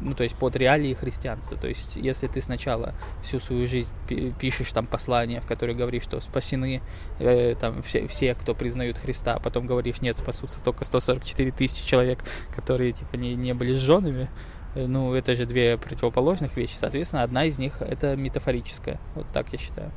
ну, 0.00 0.14
то 0.14 0.24
есть 0.24 0.36
под 0.36 0.56
реалии 0.56 0.94
христианства. 0.94 1.56
То 1.56 1.68
есть 1.68 1.96
если 1.96 2.26
ты 2.26 2.40
сначала 2.40 2.94
всю 3.22 3.40
свою 3.40 3.66
жизнь 3.66 3.92
пи- 4.08 4.32
пишешь 4.32 4.72
там 4.72 4.86
послание, 4.86 5.40
в 5.40 5.46
котором 5.46 5.76
говоришь, 5.76 6.02
что 6.02 6.20
спасены 6.20 6.82
э, 7.18 7.54
там 7.58 7.82
все, 7.82 8.06
все, 8.06 8.34
кто 8.34 8.54
признают 8.54 8.98
Христа, 8.98 9.34
а 9.34 9.40
потом 9.40 9.66
говоришь, 9.66 10.00
нет, 10.00 10.16
спасутся 10.16 10.62
только 10.62 10.84
144 10.84 11.50
тысячи 11.52 11.86
человек, 11.86 12.20
которые 12.54 12.92
типа 12.92 13.16
не, 13.16 13.34
не 13.34 13.54
были 13.54 13.74
женами, 13.74 14.28
э, 14.74 14.86
ну, 14.86 15.14
это 15.14 15.34
же 15.34 15.46
две 15.46 15.78
противоположных 15.78 16.56
вещи. 16.56 16.74
Соответственно, 16.74 17.22
одна 17.22 17.44
из 17.44 17.58
них 17.58 17.80
это 17.80 18.16
метафорическая. 18.16 19.00
Вот 19.14 19.26
так 19.32 19.52
я 19.52 19.58
считаю. 19.58 19.90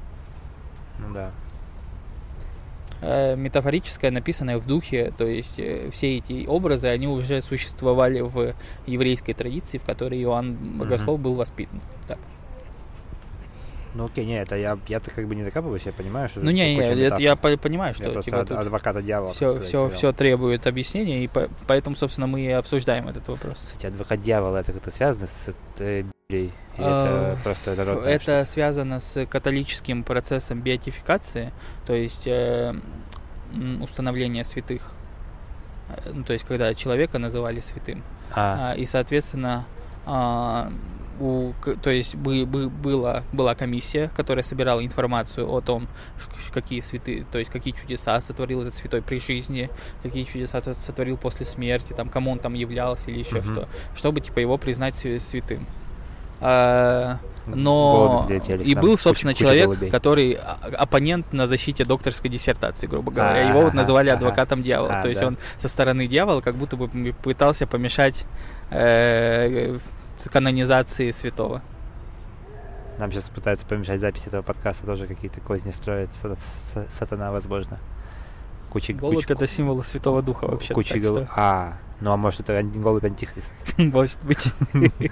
Ну 0.99 1.13
да. 1.13 1.31
Э, 3.01 3.35
метафорическое, 3.35 4.09
написанное 4.09 4.57
в 4.57 4.65
духе, 4.65 5.13
то 5.17 5.25
есть 5.25 5.59
э, 5.59 5.89
все 5.91 6.17
эти 6.17 6.45
образы, 6.47 6.87
они 6.87 7.07
уже 7.07 7.41
существовали 7.41 8.21
в 8.21 8.55
еврейской 8.87 9.33
традиции, 9.33 9.77
в 9.77 9.83
которой 9.83 10.21
Иоанн 10.23 10.77
Богослов 10.77 11.19
был 11.19 11.33
воспитан. 11.35 11.81
Так. 12.07 12.19
Ну 13.95 14.05
окей, 14.05 14.25
не, 14.25 14.41
это 14.41 14.57
я, 14.57 14.77
я-то 14.89 15.09
как 15.09 15.25
бы 15.25 15.35
не 15.35 15.43
докапываюсь, 15.43 15.83
я 15.85 15.93
понимаю, 15.93 16.27
что 16.27 16.41
Ну 16.41 16.51
не, 16.51 16.75
не, 16.75 16.81
это 16.81 17.21
я 17.21 17.37
по- 17.37 17.55
понимаю, 17.55 17.91
Я 17.97 18.03
что 18.03 18.11
просто 18.11 18.29
типа, 18.29 18.45
тут 18.45 18.57
адвоката 18.57 19.01
дьявола. 19.01 19.31
все, 19.31 19.57
все, 19.61 19.89
все 19.89 20.11
требует 20.11 20.67
объяснения, 20.67 21.23
и 21.23 21.27
по- 21.29 21.49
поэтому, 21.65 21.95
собственно, 21.95 22.27
мы 22.27 22.41
и 22.41 22.49
обсуждаем 22.51 23.07
этот 23.07 23.27
вопрос. 23.29 23.63
Кстати, 23.65 23.85
адвокат 23.87 24.19
дьявола 24.19 24.57
это 24.57 24.73
как-то 24.73 24.91
связано 24.91 25.27
с 25.27 25.47
э, 25.79 26.03
Библией? 26.29 26.51
Или 26.77 26.85
А, 26.87 27.31
это 27.33 27.41
просто 27.41 27.75
народная 27.75 28.13
Это 28.13 28.43
связано 28.43 28.99
с 28.99 29.25
католическим 29.27 30.03
процессом 30.03 30.59
беатификации, 30.59 31.53
то 31.85 31.93
есть 31.93 32.27
э, 32.27 32.75
м, 33.53 33.81
установления 33.81 34.43
святых. 34.43 34.91
Э, 35.87 36.11
Ну, 36.13 36.23
то 36.25 36.33
есть, 36.33 36.43
когда 36.45 36.73
человека 36.73 37.17
называли 37.17 37.61
святым. 37.61 38.03
А, 38.33 38.71
А, 38.71 38.75
и, 38.75 38.85
соответственно, 38.85 39.65
а, 40.05 40.69
у, 41.19 41.53
то 41.81 41.89
есть 41.89 42.15
бы, 42.15 42.45
бы- 42.45 42.69
была, 42.69 43.23
была 43.31 43.55
комиссия, 43.55 44.09
которая 44.15 44.43
собирала 44.43 44.83
информацию 44.85 45.49
о 45.49 45.61
том, 45.61 45.87
какие 46.53 46.81
святые, 46.81 47.25
то 47.31 47.39
есть 47.39 47.51
какие 47.51 47.73
чудеса 47.73 48.19
сотворил 48.21 48.61
этот 48.61 48.73
святой 48.73 49.01
при 49.01 49.19
жизни, 49.19 49.69
какие 50.03 50.23
чудеса 50.23 50.61
сот- 50.61 50.77
сотворил 50.77 51.17
после 51.17 51.45
смерти, 51.45 51.93
там, 51.93 52.09
кому 52.09 52.31
он 52.31 52.39
там 52.39 52.53
являлся 52.53 53.11
или 53.11 53.19
еще 53.19 53.37
Мгм. 53.37 53.43
что, 53.53 53.67
чтобы 53.95 54.21
типа 54.21 54.39
его 54.39 54.57
признать 54.57 54.93
свя- 54.95 55.19
святым. 55.19 55.65
А, 56.41 57.17
но 57.47 58.25
прилетели 58.27 58.63
к 58.63 58.67
и 58.67 58.75
был, 58.75 58.91
куча- 58.91 59.03
собственно, 59.03 59.33
куча 59.33 59.45
человек, 59.45 59.65
голубей. 59.67 59.89
который 59.89 60.33
оппонент 60.33 61.31
на 61.31 61.47
защите 61.47 61.85
докторской 61.85 62.29
диссертации, 62.29 62.87
грубо 62.87 63.11
говоря. 63.11 63.47
Его 63.49 63.61
вот 63.61 63.73
называли 63.73 64.09
адвокатом 64.09 64.61
дьявола. 64.63 64.97
А, 64.97 65.01
То 65.01 65.09
есть 65.09 65.21
да. 65.21 65.27
он 65.27 65.37
со 65.57 65.67
стороны 65.67 66.07
дьявола 66.07 66.41
как 66.41 66.55
будто 66.55 66.75
бы 66.75 67.13
пытался 67.23 67.67
помешать 67.67 68.25
э, 68.71 69.77
канонизации 70.29 71.11
святого. 71.11 71.61
Нам 72.97 73.11
сейчас 73.11 73.25
пытаются 73.29 73.65
помешать 73.65 73.99
запись 73.99 74.27
этого 74.27 74.41
подкаста, 74.41 74.85
тоже 74.85 75.05
какие-то 75.07 75.41
козни 75.41 75.71
строят, 75.71 76.09
са- 76.11 76.37
са- 76.37 76.89
сатана, 76.89 77.31
возможно. 77.31 77.77
Куча, 78.69 78.93
Голубь 78.93 79.15
куча, 79.15 79.33
это 79.33 79.47
символ 79.47 79.83
Святого 79.83 80.21
Духа 80.21 80.45
вообще. 80.47 80.73
куча 80.73 80.97
голуб- 80.99 81.27
А, 81.35 81.77
ну 82.01 82.11
а 82.11 82.17
может 82.17 82.41
это 82.41 82.61
голубь 82.63 83.03
антихрист? 83.05 83.51
Может 83.77 84.23
быть. 84.23 84.51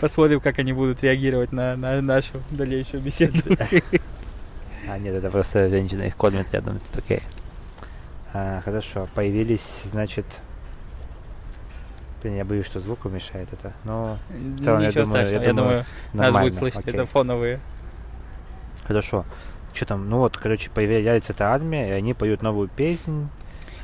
Посмотрим, 0.00 0.40
как 0.40 0.58
они 0.58 0.72
будут 0.72 1.02
реагировать 1.02 1.52
на, 1.52 1.76
на 1.76 2.00
нашу 2.00 2.42
дальнейшую 2.50 3.02
беседу. 3.02 3.38
А, 4.88 4.98
нет, 4.98 5.14
это 5.14 5.30
просто 5.30 5.68
женщина 5.68 6.02
их 6.02 6.16
кормит, 6.16 6.48
я 6.52 6.60
думаю, 6.62 6.80
тут 6.80 7.04
окей. 7.04 7.22
А, 8.32 8.60
хорошо, 8.64 9.08
появились, 9.14 9.82
значит... 9.84 10.24
Блин, 12.22 12.36
я 12.36 12.44
боюсь, 12.44 12.66
что 12.66 12.80
звуку 12.80 13.08
мешает 13.08 13.48
это, 13.52 13.72
но 13.84 14.18
целом, 14.62 14.80
я 14.82 14.88
Ничего 14.88 15.04
думаю- 15.04 15.20
я 15.22 15.26
страшного, 15.28 15.42
я 15.44 15.52
думаю, 15.54 15.84
думаю, 16.12 16.32
нас 16.32 16.42
будет 16.42 16.54
слышно. 16.54 16.80
окей. 16.80 16.92
Это 16.94 17.06
фоновые. 17.06 17.60
Хорошо. 18.86 19.24
Что 19.72 19.86
там? 19.86 20.10
Ну 20.10 20.18
вот, 20.18 20.36
короче, 20.36 20.68
появляется 20.70 21.32
эта 21.32 21.46
армия, 21.52 21.88
и 21.88 21.92
они 21.92 22.12
поют 22.12 22.42
новую 22.42 22.68
песнь. 22.68 23.28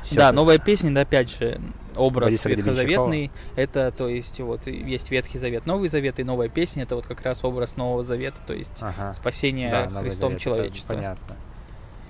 Всё 0.03 0.15
Да, 0.15 0.27
это- 0.27 0.35
новая 0.35 0.57
песня, 0.59 0.91
да, 0.93 1.01
опять 1.01 1.31
же, 1.37 1.59
образ 1.95 2.25
Бориса 2.27 2.49
ветхозаветный. 2.49 3.31
Это, 3.55 3.91
то 3.91 4.07
есть, 4.07 4.39
вот 4.41 4.67
есть 4.67 5.09
Ветхий 5.11 5.37
Завет, 5.39 5.65
Новый 5.65 5.87
Завет 5.89 6.19
и 6.19 6.23
новая 6.23 6.49
песня. 6.49 6.83
Это 6.83 6.95
вот 6.95 7.07
как 7.07 7.21
раз 7.21 7.43
образ 7.43 7.75
Нового 7.77 8.03
Завета, 8.03 8.39
то 8.45 8.53
есть 8.53 8.77
Ага. 8.81 9.13
спасение 9.13 9.71
Да, 9.71 10.01
Христом 10.01 10.29
Завет, 10.31 10.41
человечества. 10.41 10.93
Понятно. 10.95 11.35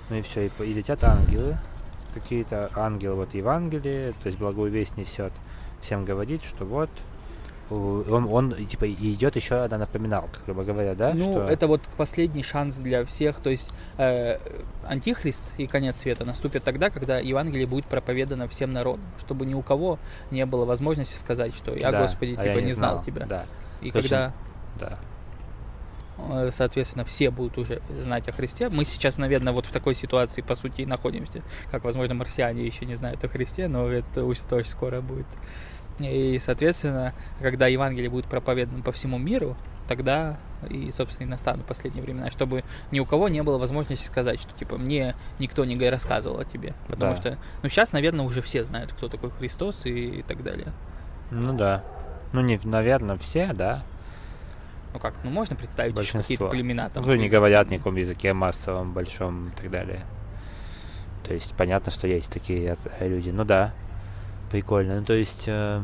Ну 0.09 0.17
и 0.17 0.21
все, 0.21 0.47
и, 0.47 0.51
и 0.63 0.73
летят 0.73 1.03
ангелы. 1.03 1.57
Какие-то 2.13 2.69
ангелы, 2.75 3.15
вот 3.15 3.33
Евангелие, 3.35 4.13
то 4.23 4.27
есть 4.27 4.37
благую 4.39 4.71
весть 4.71 4.97
несет. 4.97 5.31
Всем 5.87 6.03
говорит, 6.03 6.43
что 6.43 6.65
вот 6.65 6.89
у- 7.69 8.03
он, 8.09 8.27
он 8.29 8.53
типа 8.65 8.91
идет 8.91 9.37
еще 9.37 9.55
одна 9.55 9.77
напоминалка, 9.77 10.41
грубо 10.45 10.65
говоря, 10.65 10.95
да? 10.95 11.13
Ну, 11.13 11.31
что... 11.31 11.47
это 11.47 11.67
вот 11.67 11.79
последний 11.95 12.43
шанс 12.43 12.75
для 12.79 13.05
всех. 13.05 13.39
То 13.39 13.49
есть 13.49 13.71
э, 13.97 14.37
антихрист 14.85 15.43
и 15.57 15.65
конец 15.65 15.95
света 15.95 16.25
наступит 16.25 16.65
тогда, 16.65 16.89
когда 16.89 17.19
Евангелие 17.19 17.67
будет 17.67 17.85
проповедано 17.85 18.49
всем 18.49 18.73
народам, 18.73 19.05
чтобы 19.17 19.45
ни 19.45 19.53
у 19.53 19.61
кого 19.61 19.97
не 20.29 20.45
было 20.45 20.65
возможности 20.65 21.17
сказать, 21.17 21.55
что 21.55 21.73
я, 21.73 21.89
Да, 21.89 22.01
Господи, 22.01 22.35
а 22.37 22.43
типа 22.43 22.57
я 22.57 22.61
не 22.61 22.73
знал 22.73 23.01
тебя. 23.01 23.25
Да, 23.25 23.45
И 23.79 23.89
Точно. 23.89 24.33
когда 24.75 24.97
да. 26.17 26.43
э, 26.47 26.51
соответственно, 26.51 27.05
все 27.05 27.29
будут 27.29 27.57
уже 27.57 27.81
знать 28.01 28.27
о 28.27 28.33
Христе. 28.33 28.67
Мы 28.67 28.83
сейчас, 28.83 29.17
наверное, 29.17 29.53
вот 29.53 29.65
в 29.65 29.71
такой 29.71 29.95
ситуации, 29.95 30.41
по 30.41 30.55
сути, 30.55 30.81
и 30.81 30.85
находимся. 30.85 31.41
Как, 31.71 31.85
возможно, 31.85 32.13
марсиане 32.13 32.65
еще 32.65 32.85
не 32.85 32.95
знают 32.95 33.23
о 33.23 33.29
Христе, 33.29 33.69
но 33.69 33.87
это 33.87 34.25
очень 34.25 34.43
очень 34.51 34.69
скоро 34.69 34.99
будет. 34.99 35.27
И, 35.99 36.37
соответственно, 36.39 37.13
когда 37.41 37.67
Евангелие 37.67 38.09
будет 38.09 38.25
проповедано 38.25 38.83
по 38.83 38.91
всему 38.91 39.17
миру, 39.17 39.55
тогда 39.87 40.37
и, 40.69 40.91
собственно, 40.91 41.27
и 41.27 41.29
настанут 41.29 41.65
последние 41.65 42.03
времена, 42.03 42.29
чтобы 42.29 42.63
ни 42.91 42.99
у 42.99 43.05
кого 43.05 43.29
не 43.29 43.41
было 43.41 43.57
возможности 43.57 44.05
сказать, 44.05 44.39
что, 44.39 44.53
типа, 44.53 44.77
мне 44.77 45.15
никто 45.39 45.63
не 45.65 45.75
рассказывал 45.89 46.39
о 46.39 46.45
тебе. 46.45 46.73
Потому 46.87 47.13
Да. 47.13 47.21
что, 47.21 47.37
ну, 47.63 47.69
сейчас, 47.69 47.93
наверное, 47.93 48.25
уже 48.25 48.41
все 48.41 48.63
знают, 48.65 48.91
кто 48.91 49.07
такой 49.07 49.31
Христос 49.31 49.85
и, 49.85 50.19
и 50.19 50.21
так 50.23 50.43
далее. 50.43 50.67
Ну 51.31 51.53
да. 51.53 51.83
Ну, 52.33 52.41
не, 52.41 52.59
наверное, 52.63 53.17
все, 53.17 53.51
да. 53.53 53.83
Ну 54.93 54.99
как, 54.99 55.15
ну 55.23 55.29
можно 55.29 55.55
представить 55.55 55.91
еще 55.93 55.97
Большинство. 56.17 56.21
какие-то 56.23 56.47
племена 56.49 56.85
Ну, 56.85 56.89
там. 56.89 57.03
кто 57.03 57.15
не 57.15 57.29
говорят 57.29 57.69
ни 57.69 57.77
каком 57.77 57.95
языке 57.97 58.33
массовом, 58.33 58.93
большом 58.93 59.49
и 59.49 59.51
так 59.51 59.69
далее. 59.69 60.05
То 61.23 61.33
есть 61.33 61.53
понятно, 61.55 61.91
что 61.91 62.07
есть 62.07 62.31
такие 62.31 62.75
э, 62.99 63.07
люди. 63.07 63.29
Ну 63.29 63.43
да, 63.45 63.73
прикольно. 64.51 64.99
Ну 64.99 65.05
то 65.05 65.13
есть 65.13 65.43
э, 65.47 65.81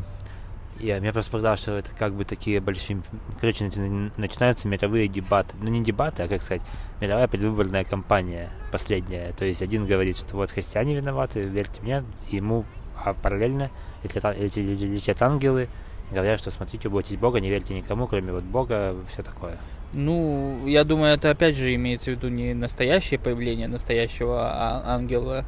я 0.80 1.00
меня 1.00 1.14
просто 1.14 1.32
показалось, 1.32 1.62
что 1.62 1.72
это 1.78 1.90
как 1.98 2.14
бы 2.14 2.26
такие 2.26 2.60
большие... 2.60 3.02
Короче, 3.40 3.66
начи- 3.66 4.12
начинаются 4.18 4.68
мировые 4.68 5.08
дебаты. 5.08 5.56
Ну 5.62 5.70
не 5.70 5.84
дебаты, 5.84 6.24
а 6.24 6.28
как 6.28 6.42
сказать, 6.42 6.64
мировая 7.00 7.28
предвыборная 7.28 7.84
кампания 7.84 8.50
последняя. 8.72 9.32
То 9.34 9.46
есть 9.46 9.62
один 9.62 9.86
говорит, 9.86 10.18
что 10.18 10.36
вот 10.36 10.52
христиане 10.52 10.96
виноваты, 10.96 11.42
верьте 11.42 11.82
мне, 11.82 12.04
ему 12.30 12.66
а 13.04 13.14
параллельно 13.14 13.70
а- 14.04 14.34
летят, 14.34 15.22
ангелы, 15.22 15.68
говорят, 16.12 16.40
что 16.40 16.52
смотрите, 16.52 16.90
бойтесь 16.90 17.18
Бога, 17.18 17.40
не 17.40 17.50
верьте 17.50 17.74
никому, 17.74 18.08
кроме 18.08 18.32
вот 18.32 18.44
Бога, 18.44 18.96
все 19.12 19.24
такое. 19.24 19.58
Ну, 19.94 20.66
я 20.66 20.84
думаю, 20.84 21.14
это 21.14 21.30
опять 21.30 21.56
же 21.56 21.74
имеется 21.76 22.12
в 22.12 22.16
виду 22.16 22.30
не 22.30 22.54
настоящее 22.54 23.20
появление 23.20 23.68
настоящего 23.68 24.42
а- 24.42 24.96
ангела, 24.96 25.46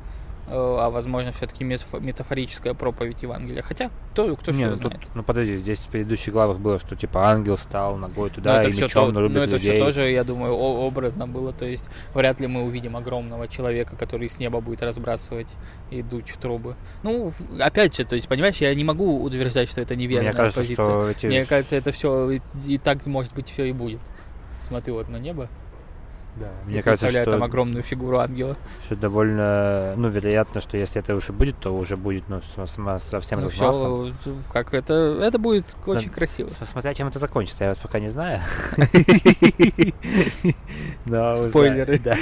а 0.47 0.89
возможно 0.89 1.31
все-таки 1.31 1.63
метафорическая 1.63 2.73
проповедь 2.73 3.23
Евангелия. 3.23 3.62
Хотя 3.62 3.89
кто, 4.12 4.36
кто 4.36 4.51
Не, 4.51 4.58
что 4.58 4.69
ну, 4.69 4.75
тут, 4.75 4.91
знает. 4.91 5.08
ну 5.15 5.23
подожди, 5.23 5.58
здесь 5.58 5.79
в 5.79 5.87
предыдущих 5.87 6.33
главах 6.33 6.60
было, 6.60 6.79
что 6.79 6.96
типа 6.96 7.29
ангел 7.29 7.58
стал 7.58 7.98
ногой 7.98 8.29
Но 8.29 8.35
туда 8.35 8.60
это 8.60 8.69
и 8.69 8.71
все 8.71 8.85
мечом 8.85 9.08
то, 9.08 9.12
нарубит 9.13 9.37
но 9.37 9.43
это 9.43 9.58
все 9.58 9.67
людей. 9.67 9.81
тоже, 9.81 10.12
я 10.12 10.23
думаю, 10.23 10.54
образно 10.54 11.27
было. 11.27 11.52
То 11.52 11.65
есть 11.65 11.85
вряд 12.13 12.39
ли 12.39 12.48
мы 12.48 12.63
увидим 12.63 12.96
огромного 12.96 13.48
человека, 13.48 13.96
который 13.96 14.29
с 14.29 14.39
неба 14.39 14.62
будет 14.62 14.83
разбрасывать 14.83 15.50
и 15.89 16.02
дуть 16.02 16.29
в 16.29 16.37
трубы. 16.37 16.75
Ну, 17.04 17.33
опять 17.60 17.96
же, 17.96 18.06
то 18.06 18.15
есть, 18.15 18.27
понимаешь, 18.27 18.58
я 18.58 18.73
не 18.75 18.83
могу 18.83 19.23
утверждать, 19.23 19.69
что 19.69 19.81
это 19.81 19.96
неверная 19.96 20.29
Мне 20.29 20.37
кажется, 20.37 20.60
позиция. 20.62 20.85
что 20.85 21.10
эти... 21.10 21.25
Мне 21.27 21.46
кажется, 21.46 21.75
это 21.75 21.91
все 21.91 22.31
и, 22.31 22.41
и 22.67 22.77
так, 22.77 23.06
может 23.06 23.33
быть, 23.33 23.50
все 23.50 23.65
и 23.65 23.71
будет. 23.71 24.02
Смотрю 24.62 24.96
вот 24.96 25.10
на 25.10 25.17
небо. 25.17 25.50
Да, 26.38 26.48
мне 26.65 26.83
кажется, 26.83 27.10
что, 27.10 27.31
там 27.31 27.44
огромную 27.44 27.81
фигуру 27.81 28.19
ангела. 28.19 28.58
что 28.83 28.98
довольно, 28.98 29.94
ну, 29.96 30.10
вероятно, 30.10 30.60
что 30.60 30.75
если 30.77 31.00
это 31.02 31.15
уже 31.15 31.31
будет, 31.31 31.58
то 31.60 31.73
уже 31.73 31.96
будет, 31.96 32.27
ну, 32.27 32.42
с- 32.42 32.67
сама- 32.71 33.00
со 33.00 33.21
всем 33.21 33.40
Ну, 33.42 33.48
всё, 33.50 34.12
как 34.52 34.73
это, 34.73 34.94
это 35.21 35.40
будет 35.40 35.75
очень 35.86 36.10
красиво. 36.10 36.50
С- 36.50 36.60
Смотря 36.65 36.94
чем 36.94 37.08
это 37.08 37.19
закончится, 37.19 37.63
я 37.63 37.69
вот 37.69 37.79
пока 37.79 38.00
не 38.00 38.10
знаю. 38.10 38.42
Спойлеры. 41.38 42.00
Да, 42.00 42.15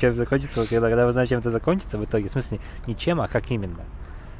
чем 0.00 0.16
закончится, 0.16 0.66
когда, 0.66 1.06
вы 1.06 1.12
знаете, 1.12 1.30
чем 1.30 1.40
это 1.40 1.50
закончится 1.50 1.98
в 1.98 2.04
итоге, 2.04 2.28
в 2.28 2.32
смысле, 2.32 2.58
не 2.86 2.96
чем, 2.96 3.20
а 3.20 3.28
как 3.28 3.50
именно. 3.50 3.84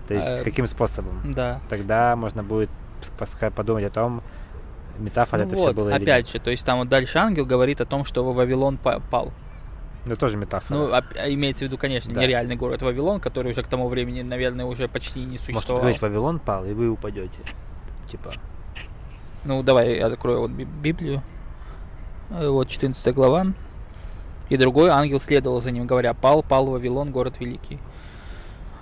То 0.09 0.15
есть, 0.15 0.27
А, 0.29 0.43
каким 0.43 0.67
способом. 0.67 1.21
Да. 1.33 1.61
Тогда 1.69 2.17
можно 2.17 2.43
будет 2.43 2.71
подумать 3.55 3.85
о 3.85 3.91
том, 3.91 4.23
метафора 5.01 5.43
Ну 5.43 5.47
это 5.49 5.57
вот, 5.57 5.65
все 5.67 5.75
было 5.75 5.89
или 5.89 6.03
опять 6.03 6.25
нет. 6.27 6.29
же, 6.29 6.39
то 6.41 6.51
есть 6.51 6.65
там 6.65 6.79
вот 6.79 6.89
дальше 6.89 7.19
ангел 7.19 7.47
говорит 7.47 7.81
о 7.81 7.85
том, 7.87 8.05
что 8.05 8.25
Вавилон 8.33 8.77
па- 8.79 9.01
пал. 9.11 9.33
Ну, 10.07 10.17
тоже 10.17 10.37
метафора. 10.39 10.79
Ну, 10.79 10.93
а 10.93 11.03
имеется 11.31 11.65
в 11.65 11.69
виду, 11.69 11.77
конечно, 11.77 12.13
Да. 12.15 12.23
нереальный 12.23 12.57
город 12.57 12.81
Вавилон, 12.83 13.21
который 13.21 13.53
уже 13.53 13.63
к 13.63 13.67
тому 13.67 13.87
времени, 13.89 14.23
наверное, 14.23 14.65
уже 14.65 14.89
почти 14.89 15.21
не 15.21 15.27
Может 15.33 15.43
существовал. 15.43 15.83
говорить, 15.83 16.01
Вавилон 16.01 16.39
пал, 16.39 16.65
и 16.65 16.73
вы 16.73 16.89
упадете. 16.89 17.39
Типа. 18.11 18.33
Ну, 19.45 19.63
давай 19.63 19.97
я 19.99 20.09
закрою 20.11 20.41
вот 20.41 20.51
Би- 20.51 20.65
Библию. 20.65 21.23
Э, 22.31 22.49
Вот 22.49 22.69
14 22.69 23.13
глава. 23.15 23.47
И 24.49 24.57
другой 24.57 24.89
ангел 24.91 25.21
следовал 25.21 25.61
за 25.61 25.71
ним, 25.71 25.87
говоря, 25.87 26.13
пал, 26.15 26.43
пал 26.43 26.67
Вавилон, 26.67 27.11
город 27.13 27.39
великий. 27.41 27.79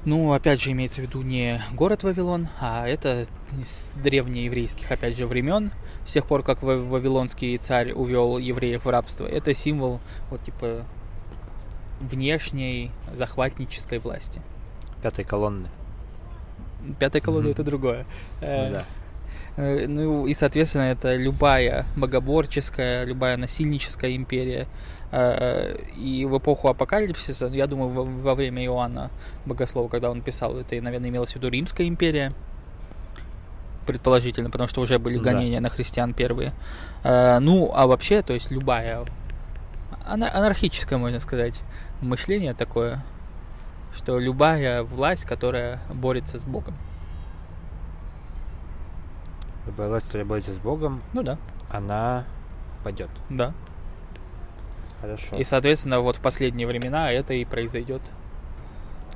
Ну, 0.09 0.33
опять 0.33 0.63
же, 0.63 0.73
имеется 0.73 1.03
в 1.03 1.05
виду 1.05 1.21
не 1.21 1.61
город 1.75 2.03
Вавилон, 2.03 2.49
а 2.61 2.89
это 2.89 3.27
с 3.63 3.95
древнееврейских, 4.03 4.91
опять 4.91 5.15
же, 5.19 5.27
времен, 5.27 5.71
с 6.07 6.15
тех 6.15 6.27
пор, 6.27 6.43
как 6.43 6.63
Ва- 6.63 6.77
Вавилонский 6.79 7.55
царь 7.59 7.93
увел 7.93 8.39
евреев 8.39 8.87
в 8.87 8.89
рабство. 8.89 9.27
Это 9.27 9.53
символ, 9.53 10.01
вот, 10.31 10.43
типа, 10.43 10.87
внешней 12.01 12.91
захватнической 13.13 13.99
власти. 13.99 14.41
Пятой 15.03 15.27
колонны. 15.27 15.69
Пятая 16.99 17.21
колонна 17.21 17.49
Мгм. 17.49 17.53
это 17.53 17.63
другое. 17.65 18.07
Э, 18.41 18.65
Ну 18.67 18.73
да. 18.73 18.85
Э, 19.59 19.87
Ну 19.87 20.27
и, 20.27 20.33
соответственно, 20.33 20.85
это 20.91 21.17
любая 21.17 21.85
богоборческая, 21.97 23.05
любая 23.05 23.37
насильническая 23.37 24.17
империя. 24.17 24.69
Э, 25.11 25.77
И 25.97 26.25
в 26.27 26.37
эпоху 26.39 26.69
апокалипсиса, 26.69 27.47
я 27.47 27.67
думаю, 27.67 27.91
во, 28.23 28.35
время 28.35 28.65
Иоанна 28.65 29.11
Богослова, 29.47 29.89
когда 29.89 30.11
он 30.11 30.21
писал, 30.23 30.57
это, 30.59 30.81
наверное, 30.83 31.09
имелось 31.11 31.33
в 31.33 31.37
виду 31.37 31.49
Римская 31.49 31.87
империя. 31.89 32.33
Предположительно, 33.87 34.51
потому 34.51 34.69
что 34.69 34.83
уже 34.83 34.99
были 34.99 35.17
Да. 35.17 35.25
гонения 35.33 35.61
на 35.61 35.71
христиан 35.71 36.13
первые. 36.13 36.53
Э, 37.05 37.39
Ну, 37.39 37.71
а 37.75 37.87
вообще, 37.87 38.23
то 38.23 38.35
есть 38.35 38.51
любая 38.51 39.05
ана- 40.07 40.31
анархическое, 40.35 40.99
можно 40.99 41.21
сказать, 41.21 41.63
мышление 42.03 42.53
такое, 42.53 43.03
что 43.95 44.19
любая 44.19 44.83
власть, 44.83 45.25
которая 45.25 45.81
борется 45.93 46.39
с 46.39 46.45
Богом. 46.45 46.75
Любая 49.67 49.89
власть, 49.89 50.07
которая 50.07 50.27
борется 50.27 50.53
с 50.53 50.59
Богом, 50.59 51.03
Ну 51.13 51.23
да, 51.23 51.39
она 51.71 52.25
падет. 52.85 53.09
да. 53.31 53.53
Хорошо. 55.01 55.37
И, 55.37 55.45
соответственно, 55.45 56.01
вот 56.01 56.17
в 56.17 56.21
последние 56.21 56.67
времена 56.67 57.11
это 57.13 57.35
и 57.35 57.45
произойдет. 57.45 58.03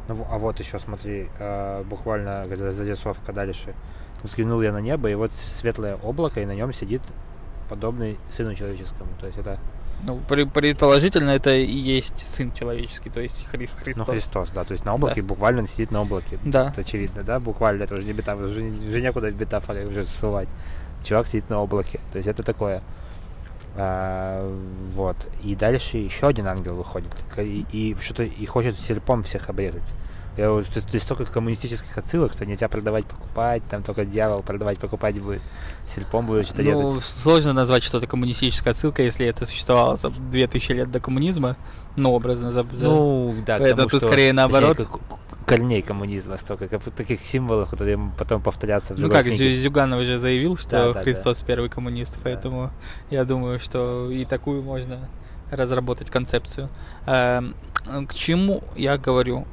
Ну, 0.09 0.27
а 0.31 0.39
вот 0.39 0.59
еще 0.61 0.79
смотри, 0.79 1.29
э, 1.39 1.83
буквально 1.85 2.47
за- 2.57 2.73
зарисовка 2.73 3.33
дальше. 3.33 3.75
Взглянул 4.23 4.61
я 4.63 4.73
на 4.73 4.81
небо, 4.81 5.09
и 5.11 5.15
вот 5.15 5.33
светлое 5.33 5.97
облако, 5.97 6.41
и 6.41 6.47
на 6.47 6.55
нем 6.55 6.73
сидит 6.73 7.03
подобный 7.69 8.19
сыну 8.33 8.55
человеческому. 8.55 9.11
То 9.21 9.27
есть 9.27 9.39
это 9.39 9.59
Ну, 10.05 10.19
предположительно, 10.29 11.31
это 11.31 11.55
и 11.55 11.73
есть 11.77 12.19
Сын 12.19 12.53
Человеческий, 12.53 13.09
то 13.11 13.21
есть 13.21 13.47
Хри- 13.53 13.71
ну, 13.77 13.85
Христос. 13.85 14.09
Христос, 14.09 14.51
да. 14.51 14.65
То 14.65 14.73
есть 14.73 14.85
на 14.85 14.95
облаке 14.95 15.23
буквально 15.23 15.67
сидит 15.69 15.93
на 15.93 16.03
облаке. 16.03 16.39
Да. 16.45 16.71
Это 16.71 16.81
очевидно, 16.81 17.23
да? 17.23 17.39
Буквально 17.39 17.85
это 17.85 17.95
уже 17.95 18.03
не 18.05 18.13
метафора, 18.13 18.47
уже, 18.47 18.63
уже 18.65 19.01
некуда 19.01 19.29
в 19.29 19.41
метафоре 19.41 19.87
уже 19.87 20.05
ссылать. 20.05 20.49
Чувак 21.05 21.29
сидит 21.29 21.49
на 21.51 21.61
облаке. 21.61 22.01
То 22.13 22.19
есть 22.19 22.29
это 22.29 22.43
такое. 22.43 22.83
А, 23.77 24.55
вот. 24.95 25.17
И 25.43 25.55
дальше 25.55 25.97
еще 25.99 26.27
один 26.29 26.47
ангел 26.47 26.75
выходит. 26.77 27.11
И, 27.39 27.65
и 27.73 27.97
что-то 28.01 28.23
и 28.25 28.47
хочет 28.47 28.79
серпом 28.79 29.23
всех 29.23 29.49
обрезать. 29.49 29.83
Я, 30.37 30.51
вот- 30.51 30.65
здесь 30.67 31.03
столько 31.03 31.27
коммунистических 31.27 31.97
отсылок, 31.99 32.33
что 32.33 32.47
нельзя 32.47 32.67
продавать, 32.69 33.05
покупать, 33.05 33.63
там 33.69 33.83
только 33.83 34.07
дьявол 34.07 34.43
продавать, 34.43 34.79
покупать 34.79 35.21
будет. 35.21 35.43
Серпом 35.87 36.27
будет 36.27 36.47
что-то 36.47 36.63
Ну, 36.63 36.95
резать. 36.97 37.05
сложно 37.05 37.53
назвать 37.53 37.83
что-то 37.83 38.07
коммунистической 38.07 38.73
отсылкой, 38.73 39.07
если 39.07 39.27
это 39.27 39.45
существовало 39.45 39.97
за 39.97 40.09
2000 40.11 40.73
лет 40.73 40.91
до 40.91 41.01
коммунизма. 41.01 41.57
Ну, 41.97 42.13
образно. 42.13 42.51
За, 42.51 42.67
за- 42.73 42.85
Ну, 42.87 43.35
да, 43.47 43.59
Это 43.59 43.83
тут 43.83 43.91
что- 43.91 44.01
скорее 44.01 44.33
наоборот. 44.33 44.79
точнее, 44.79 44.97
корней 45.57 45.83
коммунизма 45.83 46.37
столько, 46.39 46.79
таких 46.79 47.21
символов, 47.27 47.69
которые 47.71 47.99
потом 48.19 48.43
повторятся 48.43 48.95
в 48.95 48.99
Ну 48.99 49.11
как, 49.11 49.27
книге. 49.27 49.53
Зю- 49.53 49.57
Зюганов 49.63 50.01
уже 50.01 50.17
заявил, 50.19 50.57
что 50.57 50.71
Да, 50.71 50.93
да, 50.93 51.03
Христос 51.03 51.43
первый 51.43 51.69
коммунист, 51.69 52.19
поэтому 52.23 52.71
я 53.11 53.25
думаю, 53.25 53.59
что 53.61 54.11
и 54.11 54.25
такую 54.25 54.63
можно 54.63 54.99
разработать 55.51 56.11
концепцию. 56.11 56.69
Эм, 57.07 57.55
К 58.09 58.15
чему 58.15 58.63
я 58.77 58.97
говорю? 58.97 59.47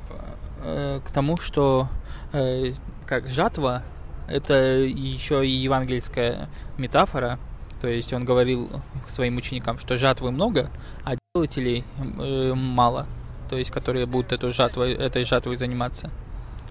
Э, 0.64 1.02
К 1.06 1.12
тому, 1.12 1.38
что 1.38 1.88
э, 2.32 2.74
как 3.06 3.28
жатва 3.28 3.82
это 4.28 4.54
еще 4.54 5.46
и 5.46 5.50
евангельская 5.50 6.48
метафора. 6.78 7.40
То 7.82 7.88
есть 7.88 8.14
он 8.14 8.24
говорил 8.26 8.70
своим 9.08 9.38
ученикам, 9.38 9.80
что 9.80 9.96
жатвы 9.98 10.32
много, 10.32 10.70
а 11.04 11.16
делателей 11.34 11.84
э, 12.20 12.54
мало. 12.54 13.06
То 13.50 13.58
есть, 13.58 13.72
которые 13.72 14.06
будут 14.06 14.32
эту 14.32 14.52
жатвой, 14.52 14.94
этой 14.94 15.24
жатвой 15.24 15.56
заниматься. 15.56 16.10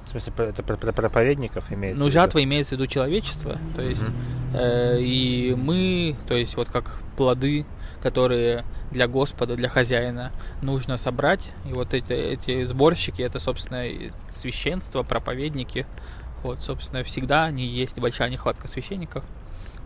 В 0.06 0.10
смысле, 0.10 0.32
это 0.38 0.62
про, 0.62 0.76
про 0.76 0.92
проповедников 0.92 1.70
имеется? 1.70 2.02
Ну, 2.02 2.08
жатва 2.08 2.42
имеется 2.42 2.76
в 2.76 2.78
виду 2.78 2.86
человечество, 2.86 3.58
то 3.74 3.82
есть 3.82 4.02
Мгм. 4.02 4.14
э, 4.54 5.00
и 5.00 5.54
мы, 5.54 6.16
то 6.26 6.34
есть 6.34 6.56
вот 6.56 6.70
как 6.70 7.00
плоды, 7.16 7.66
которые 8.02 8.64
для 8.90 9.06
Господа, 9.06 9.54
для 9.56 9.68
хозяина 9.68 10.32
нужно 10.62 10.96
собрать, 10.96 11.50
и 11.68 11.74
вот 11.74 11.92
эти, 11.92 12.12
эти 12.12 12.64
сборщики, 12.64 13.20
это, 13.20 13.38
собственно, 13.38 13.84
священство, 14.30 15.02
проповедники, 15.02 15.84
вот, 16.42 16.62
собственно, 16.62 17.02
всегда 17.02 17.44
они 17.44 17.66
есть 17.66 17.98
большая 17.98 18.30
нехватка 18.30 18.66
священников. 18.66 19.24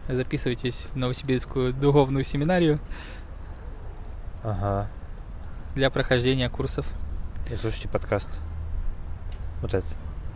Записывайтесь 0.09 0.87
в 0.93 0.97
Новосибирскую 0.97 1.73
духовную 1.73 2.23
семинарию 2.25 2.79
Ага. 4.45 4.89
Для 5.75 5.91
прохождения 5.91 6.49
курсов. 6.49 6.87
И 7.51 7.57
слушайте 7.57 7.89
подкаст. 7.89 8.29
Вот 9.61 9.75
этот. 9.75 9.89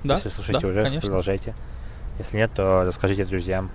Да, 0.04 0.14
Если 0.14 0.28
слушаете 0.28 0.60
да, 0.60 0.68
уже, 0.68 0.82
конечно. 0.82 1.00
продолжайте. 1.00 1.54
Если 2.18 2.36
нет, 2.36 2.50
то 2.54 2.84
расскажите 2.84 3.24
друзьям. 3.24 3.70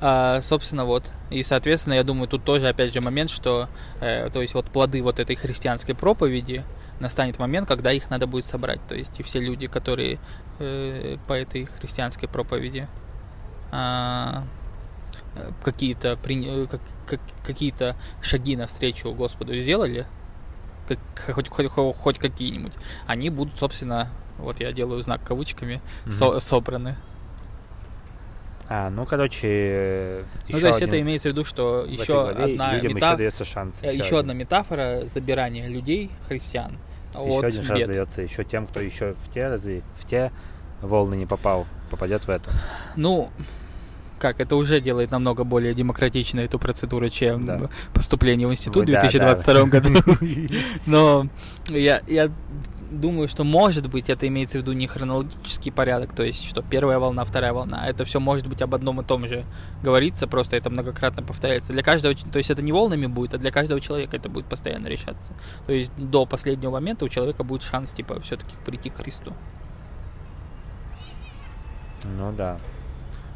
А, 0.00 0.40
собственно, 0.40 0.84
вот. 0.84 1.10
И, 1.28 1.42
соответственно, 1.42 1.94
я 1.94 2.04
думаю, 2.04 2.26
тут 2.28 2.44
тоже, 2.44 2.68
опять 2.68 2.94
же, 2.94 3.00
момент, 3.00 3.28
что, 3.30 3.68
э, 4.00 4.30
то 4.30 4.40
есть, 4.40 4.54
вот 4.54 4.66
плоды 4.66 5.02
вот 5.02 5.20
этой 5.20 5.36
христианской 5.36 5.94
проповеди 5.94 6.64
настанет 7.00 7.38
момент, 7.38 7.68
когда 7.68 7.92
их 7.92 8.08
надо 8.08 8.26
будет 8.26 8.46
собрать. 8.46 8.80
То 8.86 8.94
есть, 8.94 9.20
и 9.20 9.22
все 9.22 9.40
люди, 9.40 9.66
которые 9.66 10.18
э, 10.58 11.16
по 11.26 11.34
этой 11.34 11.66
христианской 11.66 12.28
проповеди 12.28 12.86
а, 13.72 14.44
э, 15.36 15.50
какие-то 15.62 16.16
при- 16.16 16.64
э, 16.64 16.66
как- 16.66 16.80
как- 17.06 17.20
какие-то 17.44 17.94
шаги 18.22 18.56
навстречу 18.56 19.12
Господу 19.12 19.56
сделали, 19.56 20.06
как- 21.14 21.34
хоть, 21.34 21.48
хоть, 21.48 21.68
хоть, 21.96 22.18
какие-нибудь, 22.18 22.72
они 23.06 23.30
будут, 23.30 23.58
собственно, 23.58 24.08
вот 24.38 24.60
я 24.60 24.72
делаю 24.72 25.02
знак 25.02 25.20
кавычками, 25.24 25.80
со- 26.10 26.40
собраны. 26.40 26.96
А, 28.68 28.88
ну, 28.88 29.04
короче, 29.04 30.24
Ну, 30.48 30.56
еще 30.56 30.60
то 30.60 30.66
есть 30.68 30.82
это 30.82 31.00
имеется 31.00 31.28
в 31.28 31.32
виду, 31.32 31.44
что 31.44 31.82
в 31.82 31.90
еще 31.90 32.30
одна, 32.30 32.74
людям 32.74 32.92
мета- 32.94 33.06
еще 33.08 33.16
дается 33.16 33.44
шанс. 33.44 33.82
э, 33.82 33.92
еще 33.96 34.20
одна 34.20 34.32
метафора 34.32 35.06
забирания 35.06 35.66
людей, 35.66 36.08
христиан, 36.28 36.78
Еще 37.14 37.38
от 37.38 37.44
один 37.46 37.62
шанс 37.64 37.80
бед. 37.80 37.88
дается 37.88 38.22
еще 38.22 38.44
тем, 38.44 38.68
кто 38.68 38.80
еще 38.80 39.14
в 39.14 39.28
те 39.30 39.48
разы, 39.48 39.82
в 39.98 40.04
те 40.04 40.30
волны 40.82 41.16
не 41.16 41.26
попал, 41.26 41.66
попадет 41.90 42.24
в 42.26 42.30
эту. 42.30 42.48
Ну, 42.94 43.30
как, 44.20 44.40
это 44.40 44.56
уже 44.56 44.80
делает 44.80 45.10
намного 45.10 45.44
более 45.44 45.74
демократичной 45.74 46.44
эту 46.44 46.58
процедуру, 46.58 47.08
чем 47.10 47.46
Да. 47.46 47.70
поступление 47.92 48.46
в 48.46 48.52
институт 48.52 48.84
в 48.88 48.92
да, 48.92 49.00
2022 49.00 49.64
году. 49.66 49.88
Но 50.86 51.26
я, 51.68 52.02
я 52.06 52.30
думаю, 52.90 53.28
что 53.28 53.44
может 53.44 53.88
быть 53.88 54.10
это 54.10 54.26
имеется 54.26 54.58
в 54.58 54.62
виду 54.62 54.72
не 54.72 54.86
хронологический 54.86 55.70
порядок, 55.70 56.12
то 56.14 56.22
есть 56.22 56.44
что 56.44 56.62
первая 56.62 56.98
волна, 56.98 57.24
вторая 57.24 57.52
волна. 57.52 57.86
Это 57.86 58.04
все 58.04 58.20
может 58.20 58.46
быть 58.46 58.62
об 58.62 58.74
одном 58.74 59.00
и 59.00 59.04
том 59.04 59.26
же 59.28 59.44
говорится, 59.82 60.26
просто 60.26 60.56
это 60.56 60.70
многократно 60.70 61.22
повторяется. 61.22 61.72
Для 61.72 61.82
каждого, 61.82 62.14
то 62.14 62.38
есть 62.38 62.50
это 62.50 62.62
не 62.62 62.72
волнами 62.72 63.06
будет, 63.06 63.34
а 63.34 63.38
для 63.38 63.50
каждого 63.50 63.80
человека 63.80 64.16
это 64.16 64.28
будет 64.28 64.46
постоянно 64.46 64.88
решаться. 64.88 65.32
То 65.66 65.72
есть 65.72 65.92
до 65.96 66.26
последнего 66.26 66.70
момента 66.70 67.04
у 67.04 67.08
человека 67.08 67.44
будет 67.44 67.62
шанс, 67.62 67.92
типа, 67.92 68.20
все-таки 68.20 68.54
прийти 68.64 68.90
к 68.90 68.96
Христу. 68.96 69.32
Ну 72.04 72.32
да. 72.32 72.58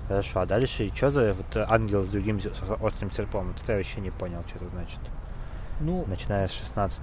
Хорошо, 0.08 0.40
а 0.40 0.46
дальше 0.46 0.90
что 0.94 1.10
за 1.10 1.32
вот 1.34 1.56
ангел 1.68 2.02
с 2.02 2.08
другим 2.08 2.40
с 2.40 2.46
острым 2.80 3.10
серпом? 3.10 3.48
Вот 3.48 3.62
это 3.62 3.72
я 3.72 3.78
вообще 3.78 4.00
не 4.00 4.10
понял, 4.10 4.42
что 4.46 4.56
это 4.56 4.68
значит. 4.68 5.00
Ну, 5.80 6.04
начиная 6.06 6.46
с 6.48 6.52
16 6.52 7.00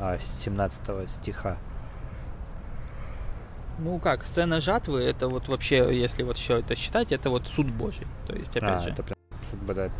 а, 0.00 0.18
с 0.18 0.42
17 0.44 1.08
стиха. 1.10 1.56
ну 3.78 3.98
как, 4.00 4.24
сцена 4.24 4.60
жатвы, 4.60 5.02
это 5.02 5.28
вот 5.28 5.48
вообще, 5.48 5.96
если 5.96 6.22
вот 6.24 6.36
все 6.36 6.58
это 6.58 6.74
считать, 6.74 7.12
это 7.12 7.30
вот 7.30 7.46
суд 7.46 7.70
Божий. 7.70 8.06
То 8.26 8.34
есть, 8.34 8.56
опять 8.56 8.70
А, 8.70 8.80
же. 8.80 8.90
это 8.90 9.02
прям 9.02 9.17
суд 9.50 9.60
Божий. 9.60 9.90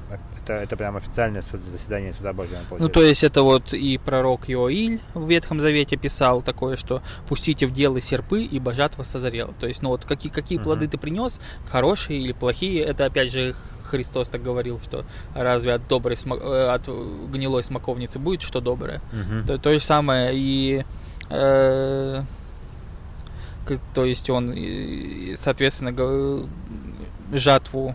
это, 0.45 0.53
это 0.55 0.77
прям 0.77 0.97
официальное 0.97 1.43
суд, 1.43 1.61
заседание 1.71 2.13
суда 2.15 2.33
Божьего. 2.33 2.59
Ну, 2.79 2.89
то 2.89 3.03
есть 3.03 3.25
это 3.25 3.43
вот 3.43 3.73
и 3.73 3.99
пророк 3.99 4.49
Иоиль 4.51 5.01
в 5.15 5.29
Ветхом 5.29 5.61
Завете 5.61 5.97
писал 5.97 6.43
такое, 6.43 6.77
что 6.77 7.03
«пустите 7.29 7.67
в 7.67 7.73
дело 7.73 8.01
серпы, 8.01 8.43
ибо 8.43 8.75
жатва 8.75 9.03
созрела». 9.03 9.53
То 9.61 9.67
есть, 9.67 9.83
ну 9.83 9.91
вот 9.91 10.05
какие, 10.05 10.31
какие 10.33 10.59
Мгм. 10.59 10.65
плоды 10.65 10.89
ты 10.89 10.99
принес, 10.99 11.41
хорошие 11.67 12.21
или 12.21 12.33
плохие, 12.33 12.83
это 12.83 13.05
опять 13.07 13.33
же 13.33 13.55
Христос 13.85 14.29
так 14.29 14.43
говорил, 14.43 14.81
что 14.81 15.05
разве 15.35 15.73
от 15.75 15.89
доброй 15.89 16.17
смо- 16.17 16.39
э, 16.41 16.69
от 16.69 16.87
гнилой 17.31 17.63
смоковницы 17.63 18.19
будет 18.19 18.43
что 18.43 18.61
доброе? 18.61 19.01
Мгм. 19.13 19.47
То, 19.47 19.59
то 19.59 19.73
же 19.73 19.81
самое 19.81 20.33
и 20.35 20.85
э, 21.31 22.23
то 23.95 24.05
есть 24.05 24.31
он, 24.31 24.53
и, 24.53 25.35
соответственно, 25.37 25.93
го- 25.93 26.47
жатву 27.33 27.95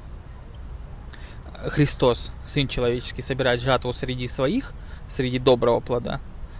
Христос, 1.68 2.32
Сын 2.45 2.68
Человеческий, 2.68 3.22
собирает 3.22 3.61
жатву 3.61 3.93
среди 3.93 4.28
своих, 4.28 4.74
среди 5.07 5.39
доброго 5.39 5.80
плода, 5.80 6.20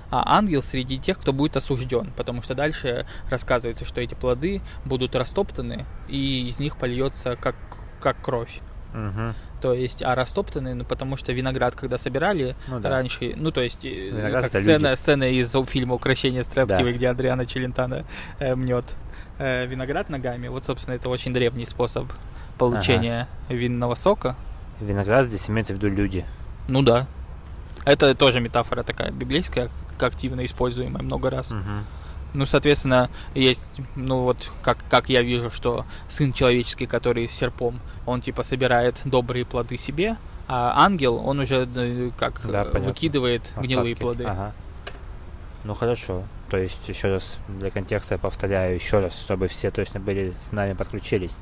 а 0.10 0.38
ангел 0.38 0.62
среди 0.62 0.98
тех, 0.98 1.20
кто 1.20 1.34
будет 1.34 1.58
осужден, 1.58 2.12
потому 2.16 2.42
что 2.42 2.56
дальше 2.56 3.06
рассказывается, 3.30 3.86
что 3.86 4.02
эти 4.02 4.14
плоды 4.14 4.62
будут 4.86 5.16
растоптаны, 5.16 5.86
и 6.08 6.48
из 6.48 6.60
них 6.60 6.78
польется 6.78 7.36
как, 7.36 7.56
как 8.00 8.22
кровь. 8.22 8.60
Мгм. 8.94 9.34
То 9.60 9.74
есть, 9.74 10.04
а 10.04 10.14
растоптаны, 10.14 10.76
ну, 10.76 10.86
потому 10.86 11.18
что 11.18 11.34
виноград, 11.34 11.76
когда 11.76 11.98
собирали, 11.98 12.56
Ну 12.68 12.80
да. 12.80 12.90
раньше, 12.90 13.34
ну 13.36 13.50
то 13.52 13.62
есть, 13.62 13.84
э, 13.86 13.90
Виноград 13.90 14.44
как 14.52 14.62
сцена, 14.62 14.90
люди. 14.90 14.96
сцена 15.00 15.24
из 15.32 15.52
фильма 15.68 15.96
«Укращение 15.96 16.44
строптивой», 16.44 16.92
Да. 16.92 16.98
где 16.98 17.10
Адриана 17.10 17.48
Челентано 17.48 18.06
э, 18.38 18.54
мнет 18.56 18.96
э, 19.40 19.66
виноград 19.66 20.10
ногами. 20.10 20.48
Вот, 20.48 20.66
собственно, 20.66 20.94
это 20.94 21.10
очень 21.10 21.34
древний 21.34 21.66
способ 21.66 22.06
получения 22.60 23.28
винного 23.50 23.96
сока. 23.96 24.36
Виноград 24.80 25.26
здесь 25.26 25.50
имеется 25.50 25.74
в 25.74 25.78
виду 25.78 25.90
люди. 25.90 26.26
Ну 26.68 26.82
да. 26.82 27.08
Это 27.86 28.16
тоже 28.16 28.40
метафора 28.40 28.84
такая 28.84 29.12
библейская, 29.12 29.70
активно 30.00 30.46
используемая 30.46 31.04
много 31.04 31.30
раз. 31.30 31.52
Мгм. 31.52 31.86
Ну, 32.34 32.46
соответственно, 32.46 33.10
есть, 33.36 33.66
ну 33.96 34.22
вот, 34.24 34.52
как, 34.64 34.78
как 34.90 35.10
я 35.10 35.22
вижу, 35.22 35.52
что 35.52 35.86
сын 36.10 36.34
человеческий, 36.34 36.88
который 36.88 37.28
с 37.30 37.32
серпом, 37.32 37.80
он 38.08 38.22
типа 38.22 38.42
собирает 38.42 39.00
добрые 39.06 39.46
плоды 39.46 39.78
себе, 39.78 40.18
а 40.48 40.74
ангел, 40.84 41.16
он 41.18 41.40
уже 41.40 41.70
э, 41.76 42.10
как 42.18 42.42
Да, 42.50 42.64
э, 42.64 42.66
понятно. 42.66 42.88
выкидывает 42.90 43.54
гнилые 43.58 43.94
Остатки. 43.94 44.02
плоды. 44.02 44.24
Ага. 44.24 44.54
Ну 45.64 45.76
хорошо. 45.76 46.24
То 46.50 46.58
есть, 46.58 46.88
еще 46.90 47.08
раз 47.10 47.38
для 47.48 47.70
контекста 47.72 48.16
я 48.16 48.20
повторяю 48.20 48.76
еще 48.76 49.00
раз, 49.00 49.20
чтобы 49.20 49.48
все 49.48 49.70
точно 49.72 50.00
были 50.00 50.34
с 50.42 50.52
нами 50.52 50.74
подключились. 50.74 51.38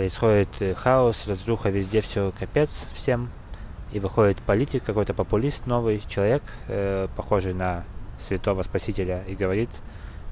Происходит 0.00 0.48
э, 0.60 0.74
хаос, 0.74 1.26
разруха 1.28 1.68
везде, 1.68 2.00
все 2.00 2.32
капец 2.38 2.86
всем. 2.94 3.28
И 3.92 3.98
выходит 4.00 4.38
политик, 4.38 4.82
какой-то 4.82 5.12
популист, 5.12 5.66
новый 5.66 6.00
человек, 6.08 6.42
э, 6.68 7.06
похожий 7.14 7.52
на 7.52 7.84
святого 8.18 8.62
спасителя, 8.62 9.22
и 9.28 9.34
говорит, 9.34 9.68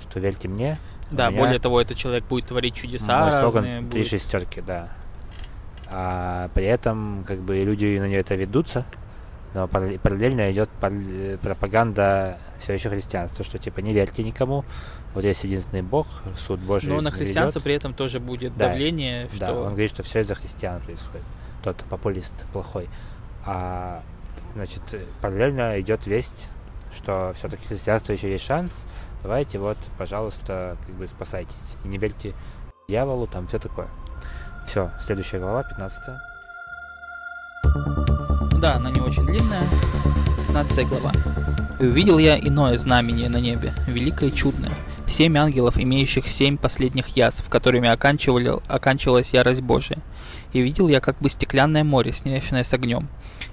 что 0.00 0.20
верьте 0.20 0.48
мне. 0.48 0.78
Да, 1.10 1.28
меня 1.28 1.38
более 1.42 1.58
того, 1.58 1.82
этот 1.82 1.98
человек 1.98 2.24
будет 2.24 2.46
творить 2.46 2.76
чудеса 2.76 3.18
мой 3.18 3.26
разные. 3.26 3.50
слоган 3.50 3.90
три 3.90 4.00
будет- 4.00 4.06
шестерки, 4.10 4.62
да. 4.62 4.88
А 5.90 6.48
при 6.54 6.64
этом, 6.64 7.24
как 7.28 7.40
бы, 7.40 7.58
люди 7.62 7.98
на 7.98 8.08
нее 8.08 8.20
это 8.20 8.36
ведутся, 8.36 8.86
но 9.54 9.66
паралле- 9.66 9.98
параллельно 9.98 10.50
идет 10.52 10.68
пар- 10.80 10.92
пропаганда 11.42 12.38
все 12.60 12.74
еще 12.74 12.90
христианства, 12.90 13.44
что 13.44 13.58
типа 13.58 13.80
не 13.80 13.92
верьте 13.92 14.22
никому, 14.22 14.64
вот 15.14 15.24
есть 15.24 15.44
единственный 15.44 15.82
Бог, 15.82 16.06
суд 16.36 16.60
Божий. 16.60 16.90
Но 16.90 17.00
на 17.00 17.10
христианство 17.10 17.60
при 17.60 17.74
этом 17.74 17.94
тоже 17.94 18.20
будет 18.20 18.56
Да, 18.56 18.68
давление, 18.68 19.28
Да, 19.38 19.48
что 19.48 19.62
он 19.62 19.70
говорит, 19.70 19.90
что 19.90 20.02
все 20.02 20.20
из-за 20.20 20.34
христиан 20.34 20.80
происходит. 20.80 21.24
Тот 21.62 21.76
популист 21.90 22.32
плохой. 22.52 22.88
А 23.44 24.02
значит, 24.54 24.82
э, 24.92 25.00
параллельно 25.20 25.80
идет 25.80 26.06
весть, 26.06 26.48
что 26.94 27.32
все-таки 27.36 27.66
христианство 27.66 28.12
еще 28.12 28.30
есть 28.30 28.44
шанс. 28.44 28.84
Давайте 29.22 29.58
вот, 29.58 29.78
пожалуйста, 29.96 30.76
как 30.86 30.94
бы 30.94 31.06
спасайтесь. 31.08 31.76
И 31.84 31.88
не 31.88 31.98
верьте 31.98 32.34
дьяволу, 32.88 33.26
там 33.26 33.46
все 33.48 33.58
такое. 33.58 33.88
Все, 34.66 34.90
следующая 35.00 35.38
глава, 35.38 35.64
15 35.64 35.98
Да, 38.60 38.74
она 38.74 38.90
не 38.90 39.00
очень 39.00 39.24
длинная. 39.24 39.62
15 40.48 40.88
глава. 40.88 41.12
«И 41.78 41.84
увидел 41.86 42.18
я 42.18 42.36
иное 42.36 42.76
знамение 42.76 43.28
на 43.28 43.36
небе, 43.36 43.72
великое 43.86 44.30
и 44.30 44.34
чудное. 44.34 44.72
Семь 45.06 45.38
ангелов, 45.38 45.78
имеющих 45.78 46.28
семь 46.28 46.56
последних 46.56 47.16
язв, 47.16 47.48
которыми 47.48 47.88
оканчивали, 47.88 48.52
оканчивалась 48.66 49.32
ярость 49.32 49.60
Божия. 49.60 49.98
И 50.52 50.60
видел 50.60 50.88
я 50.88 51.00
как 51.00 51.18
бы 51.18 51.28
стеклянное 51.28 51.84
море, 51.84 52.12
смешанное 52.12 52.64
с 52.64 52.72
огнем. 52.72 53.08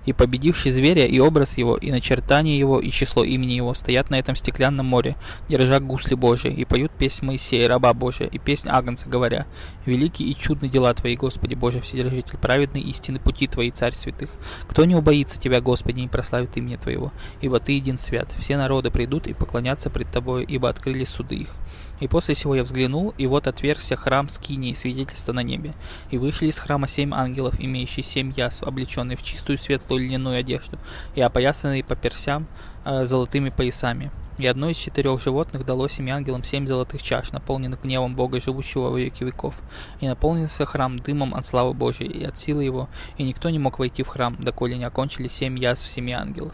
И 0.06 0.14
победивший 0.14 0.72
зверя, 0.72 1.06
и 1.06 1.20
образ 1.20 1.58
его, 1.58 1.76
и 1.76 1.92
начертание 1.92 2.58
его, 2.58 2.80
и 2.80 2.90
число 2.90 3.24
имени 3.24 3.54
его 3.54 3.74
стоят 3.74 4.10
на 4.10 4.20
этом 4.20 4.36
стеклянном 4.36 4.86
море, 4.86 5.16
держа 5.50 5.80
гусли 5.80 6.16
Божии, 6.16 6.54
и 6.54 6.66
поют 6.66 6.92
песнь 6.92 7.26
Моисея, 7.26 7.68
раба 7.68 7.94
Божия, 7.94 8.28
и 8.28 8.38
песнь 8.38 8.70
Агнца, 8.70 9.10
говоря, 9.10 9.46
«Великие 9.86 10.30
и 10.30 10.36
чудны 10.36 10.70
дела 10.70 10.94
Твои, 10.94 11.16
Господи 11.16 11.56
Боже 11.56 11.82
Вседержитель, 11.82 12.38
праведны 12.38 12.80
истины 12.80 13.20
пути 13.20 13.48
Твои, 13.48 13.72
Царь 13.72 13.96
святых. 13.96 14.30
Кто 14.68 14.86
не 14.86 14.96
убоится 14.96 15.40
Тебя, 15.40 15.62
Господи, 15.62 16.00
не 16.00 16.08
прославит 16.08 16.56
имя 16.58 16.78
Твоего? 16.78 17.12
Ибо 17.42 17.60
Ты 17.60 17.74
един 17.74 17.98
свят. 17.98 18.34
Все 18.40 18.58
народы 18.58 18.92
придут 18.92 19.28
и 19.28 19.34
поклонятся 19.34 19.90
пред 19.90 20.12
Тобой, 20.12 20.46
ибо 20.46 20.70
открылись 20.70 21.10
суды 21.10 21.36
их. 21.36 21.56
И 22.00 22.08
после 22.08 22.36
сего 22.36 22.56
я 22.56 22.64
взглянул, 22.64 23.14
и 23.18 23.28
вот 23.28 23.48
отвергся 23.48 23.96
храм 23.96 24.30
скинии, 24.30 24.74
свидетельства 24.74 25.34
на 25.34 25.44
небе. 25.44 25.74
И 26.12 26.18
вышли 26.18 26.48
из 26.48 26.60
храма 26.60 26.88
семь 26.88 27.14
ангелов, 27.14 27.60
имеющие 27.60 28.04
семь 28.04 28.34
ясв, 28.36 28.64
облеченные 28.64 29.18
в 29.18 29.24
чистую 29.24 29.58
светлую 29.58 30.02
льняную 30.02 30.40
одежду, 30.40 30.78
и 31.16 31.22
опоясанные 31.22 31.84
по 31.84 31.96
персям 31.96 32.48
э, 32.84 33.06
золотыми 33.06 33.50
поясами. 33.50 34.12
И 34.38 34.46
одно 34.48 34.70
из 34.70 34.76
четырех 34.76 35.22
животных 35.22 35.66
дало 35.66 35.88
семи 35.88 36.12
ангелам 36.12 36.44
семь 36.44 36.68
золотых 36.68 37.02
чаш, 37.02 37.32
наполненных 37.32 37.82
гневом 37.84 38.16
Бога, 38.16 38.42
живущего 38.42 38.90
во 38.90 39.00
веки 39.00 39.24
веков. 39.24 39.56
И 40.02 40.08
наполнился 40.08 40.66
храм 40.66 41.00
дымом 41.00 41.34
от 41.34 41.46
славы 41.46 41.74
Божией 41.74 42.12
и 42.12 42.26
от 42.26 42.38
силы 42.38 42.66
его, 42.66 42.90
и 43.18 43.24
никто 43.24 43.50
не 43.50 43.60
мог 43.60 43.80
войти 43.80 44.04
в 44.04 44.08
храм, 44.08 44.36
доколе 44.36 44.78
не 44.78 44.84
окончили 44.84 45.30
семь 45.30 45.58
язв 45.58 45.88
семи 45.88 46.12
ангелов. 46.12 46.54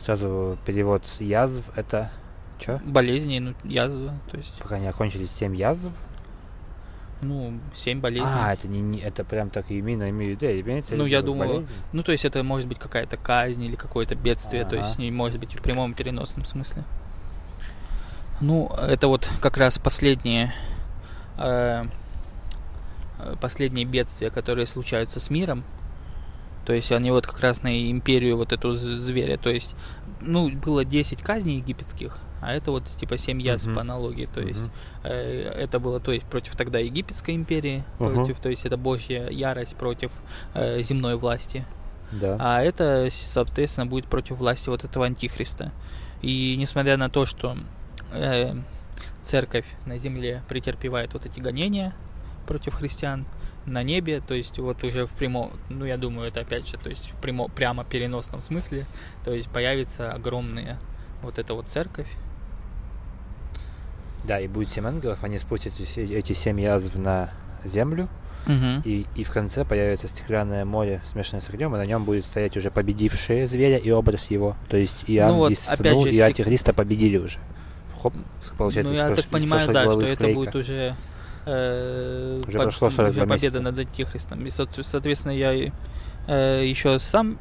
Сразу 0.00 0.56
перевод 0.64 1.02
язв 1.18 1.64
это 1.74 2.12
что? 2.60 2.80
Болезни, 2.84 3.38
ну, 3.38 3.54
язвы, 3.64 4.10
то 4.30 4.36
есть, 4.36 4.54
Пока 4.58 4.78
не 4.78 4.86
окончились 4.86 5.30
семь 5.30 5.54
язв. 5.56 5.90
ну, 7.22 7.58
семь 7.74 8.00
болезней. 8.00 8.28
А, 8.30 8.52
это 8.54 8.68
не, 8.68 8.80
не- 8.80 9.00
это 9.00 9.24
прям 9.24 9.50
так 9.50 9.70
именно 9.70 10.08
имею 10.10 10.36
в 10.36 10.42
виду. 10.42 10.60
Имеется 10.60 10.96
Ну, 10.96 11.04
я 11.06 11.20
думаю, 11.22 11.48
болезнь? 11.50 11.70
Ну, 11.92 12.02
то 12.02 12.12
есть 12.12 12.24
это 12.24 12.42
может 12.42 12.66
быть 12.68 12.78
какая-то 12.78 13.16
казнь 13.16 13.62
или 13.64 13.76
какое-то 13.76 14.14
бедствие, 14.14 14.64
то 14.64 14.76
есть 14.76 14.98
не 14.98 15.10
может 15.10 15.38
быть 15.40 15.54
в 15.54 15.62
прямом 15.62 15.94
переносном 15.94 16.44
смысле. 16.44 16.84
Ну, 18.40 18.68
это 18.68 19.08
вот 19.08 19.28
как 19.42 19.58
раз 19.58 19.78
последние 19.78 20.54
э, 21.36 21.84
э, 23.18 23.36
последние 23.40 23.84
бедствия, 23.84 24.30
которые 24.30 24.66
случаются 24.66 25.20
с 25.20 25.28
миром. 25.28 25.62
То 26.64 26.72
есть 26.72 26.90
они 26.92 27.10
вот 27.10 27.26
как 27.26 27.40
раз 27.40 27.62
на 27.62 27.90
империю 27.90 28.36
вот 28.38 28.52
эту 28.52 28.74
зверя. 28.74 29.36
То 29.36 29.50
есть, 29.50 29.74
ну, 30.20 30.48
было 30.50 30.84
10 30.86 31.20
казней 31.22 31.56
египетских, 31.58 32.16
а 32.40 32.52
это 32.52 32.70
вот 32.70 32.84
типа 32.84 33.16
7 33.18 33.40
язв 33.40 33.66
Мгм. 33.66 33.74
по 33.74 33.80
аналогии. 33.82 34.28
То 34.32 34.40
есть 34.40 34.60
Мгм. 34.62 34.70
э, 35.04 35.52
это 35.58 35.78
было 35.78 36.00
то 36.00 36.12
есть 36.12 36.26
против 36.26 36.56
тогда 36.56 36.78
египетской 36.78 37.34
империи, 37.34 37.84
Мгм. 37.98 38.14
против, 38.14 38.40
то 38.40 38.48
есть 38.48 38.66
это 38.66 38.76
божья 38.76 39.28
ярость 39.30 39.76
против 39.76 40.12
э, 40.54 40.82
земной 40.82 41.16
власти. 41.16 41.64
Да. 42.12 42.36
А 42.40 42.62
это, 42.62 43.08
соответственно, 43.10 43.86
будет 43.86 44.06
против 44.06 44.38
власти 44.38 44.68
вот 44.68 44.84
этого 44.84 45.06
антихриста. 45.06 45.72
И 46.22 46.56
несмотря 46.56 46.96
на 46.96 47.08
то, 47.08 47.24
что 47.24 47.56
э, 48.12 48.54
церковь 49.22 49.66
на 49.86 49.98
земле 49.98 50.42
претерпевает 50.48 51.12
вот 51.12 51.26
эти 51.26 51.38
гонения 51.40 51.94
против 52.46 52.74
христиан, 52.74 53.26
на 53.66 53.82
небе, 53.82 54.20
то 54.26 54.34
есть 54.34 54.58
вот 54.58 54.82
уже 54.84 55.06
в 55.06 55.12
прямом, 55.12 55.52
ну 55.68 55.84
я 55.84 55.96
думаю, 55.98 56.28
это 56.28 56.40
опять 56.40 56.66
же, 56.66 56.78
то 56.78 56.88
есть 56.88 57.12
в 57.12 57.20
прямо, 57.20 57.48
прямо 57.48 57.84
переносном 57.84 58.40
смысле, 58.40 58.86
то 59.22 59.32
есть 59.32 59.50
появится 59.50 60.12
огромная 60.12 60.78
вот 61.22 61.38
эта 61.38 61.54
вот 61.54 61.68
церковь. 61.68 62.08
Да, 64.24 64.38
и 64.40 64.48
будет 64.48 64.68
семь 64.68 64.86
ангелов, 64.86 65.22
они 65.24 65.38
спустят 65.38 65.72
эти 65.96 66.32
семь 66.32 66.60
язв 66.60 66.94
на 66.94 67.30
землю, 67.64 68.08
Мгм. 68.46 68.82
и, 68.84 69.06
и 69.16 69.24
в 69.24 69.30
конце 69.30 69.64
появится 69.64 70.08
стеклянное 70.08 70.64
море, 70.64 71.02
смешанное 71.12 71.42
с 71.42 71.48
огнем, 71.50 71.74
и 71.74 71.78
на 71.78 71.84
нем 71.86 72.04
будет 72.04 72.24
стоять 72.24 72.56
уже 72.56 72.70
победившие 72.70 73.46
зверя 73.46 73.76
и 73.78 73.90
образ 73.90 74.30
его. 74.30 74.56
То 74.68 74.76
есть 74.76 75.04
и, 75.06 75.20
Ну 75.20 75.34
вот, 75.36 75.54
сатану, 75.58 76.02
же, 76.04 76.10
и 76.10 76.14
стек- 76.14 76.26
антихриста 76.26 76.72
победили 76.72 77.18
уже. 77.18 77.38
Хоп, 78.00 78.14
получается, 78.56 78.92
ну, 78.94 78.98
я 78.98 79.08
так 79.10 79.18
из 79.18 79.26
понимаю, 79.26 79.70
да, 79.72 79.84
что 79.90 80.00
это 80.02 80.14
склейка. 80.14 80.34
будет 80.38 80.54
уже, 80.56 80.94
э, 81.46 82.40
Уже 82.46 82.58
поб- 82.58 82.62
прошло 82.62 82.90
42 82.90 83.08
уже 83.10 83.20
победа 83.28 83.34
месяца. 83.46 83.62
над 83.62 83.78
антихристом. 83.78 84.46
И, 84.46 84.48
соот- 84.48 84.82
соответственно, 84.82 85.32
я 85.32 85.52
э, 86.28 86.64
еще 86.66 86.98
сам 86.98 87.38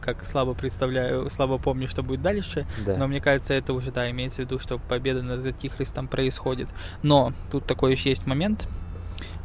как 0.00 0.24
слабо 0.24 0.54
представляю, 0.54 1.28
слабо 1.30 1.58
помню, 1.58 1.88
что 1.88 2.02
будет 2.02 2.22
дальше. 2.22 2.66
Да. 2.84 2.96
Но 2.96 3.06
мне 3.06 3.20
кажется, 3.20 3.54
это 3.54 3.72
уже, 3.72 3.90
да, 3.90 4.10
имеется 4.10 4.42
в 4.42 4.44
виду, 4.46 4.58
что 4.58 4.78
победа 4.78 5.22
над 5.22 5.44
Антихристом 5.44 6.08
происходит. 6.08 6.68
Но 7.02 7.32
тут 7.50 7.66
такой 7.66 7.92
еще 7.92 8.10
есть 8.10 8.26
момент. 8.26 8.68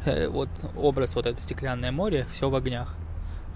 Э, 0.04 0.28
Вот 0.28 0.48
образ, 0.76 1.14
вот 1.14 1.26
это 1.26 1.40
стеклянное 1.40 1.92
море, 1.92 2.26
все 2.32 2.48
в 2.48 2.54
огнях. 2.54 2.96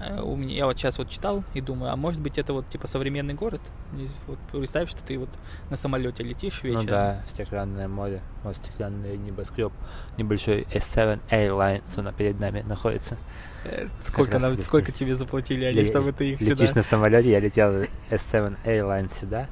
Э, 0.00 0.20
У 0.20 0.36
меня, 0.36 0.54
я 0.54 0.66
вот 0.66 0.76
сейчас 0.76 0.98
вот 0.98 1.08
читал 1.08 1.44
и 1.54 1.60
думаю, 1.60 1.92
а 1.92 1.96
может 1.96 2.20
быть 2.20 2.36
это 2.38 2.52
вот 2.52 2.68
типа 2.68 2.86
современный 2.88 3.34
город? 3.34 3.60
Здесь 3.94 4.16
вот 4.26 4.38
представь, 4.52 4.90
что 4.90 5.02
ты 5.02 5.18
вот 5.18 5.28
на 5.70 5.76
самолете 5.76 6.22
летишь 6.22 6.60
Ну 6.62 6.68
вечером. 6.70 6.86
да, 6.86 7.22
стеклянное 7.28 7.88
море, 7.88 8.20
вот 8.42 8.56
стеклянный 8.56 9.16
небоскреб, 9.16 9.72
небольшой 10.18 10.62
S7 10.72 11.20
Airlines, 11.30 11.98
он 11.98 12.12
перед 12.14 12.40
нами 12.40 12.62
находится. 12.62 13.16
Э, 13.64 13.86
Сколько, 14.00 14.38
нам, 14.38 14.56
сколько 14.56 14.92
тебе 14.92 15.14
заплатили 15.14 15.64
они, 15.64 15.80
Ле- 15.80 15.86
чтобы 15.86 16.12
ты 16.12 16.32
их 16.32 16.40
Летишь 16.40 16.68
сюда... 16.68 16.80
на 16.80 16.82
самолете, 16.82 17.30
я 17.30 17.40
летел 17.40 17.70
S7 18.10 18.56
Airlines 18.64 19.14
сюда, 19.18 19.46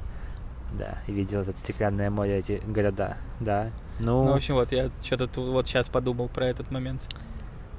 да, 0.77 0.97
и 1.07 1.11
видел 1.13 1.41
это 1.41 1.57
стеклянное 1.57 2.09
море, 2.09 2.37
эти 2.39 2.61
города, 2.67 3.17
да. 3.39 3.69
Ну, 3.99 4.25
Ну, 4.25 4.31
в 4.33 4.35
общем, 4.35 4.55
вот 4.55 4.71
я 4.71 4.89
что-то 5.03 5.39
вот 5.41 5.67
сейчас 5.67 5.87
подумал 5.87 6.27
про 6.27 6.47
этот 6.47 6.69
момент. 6.71 7.01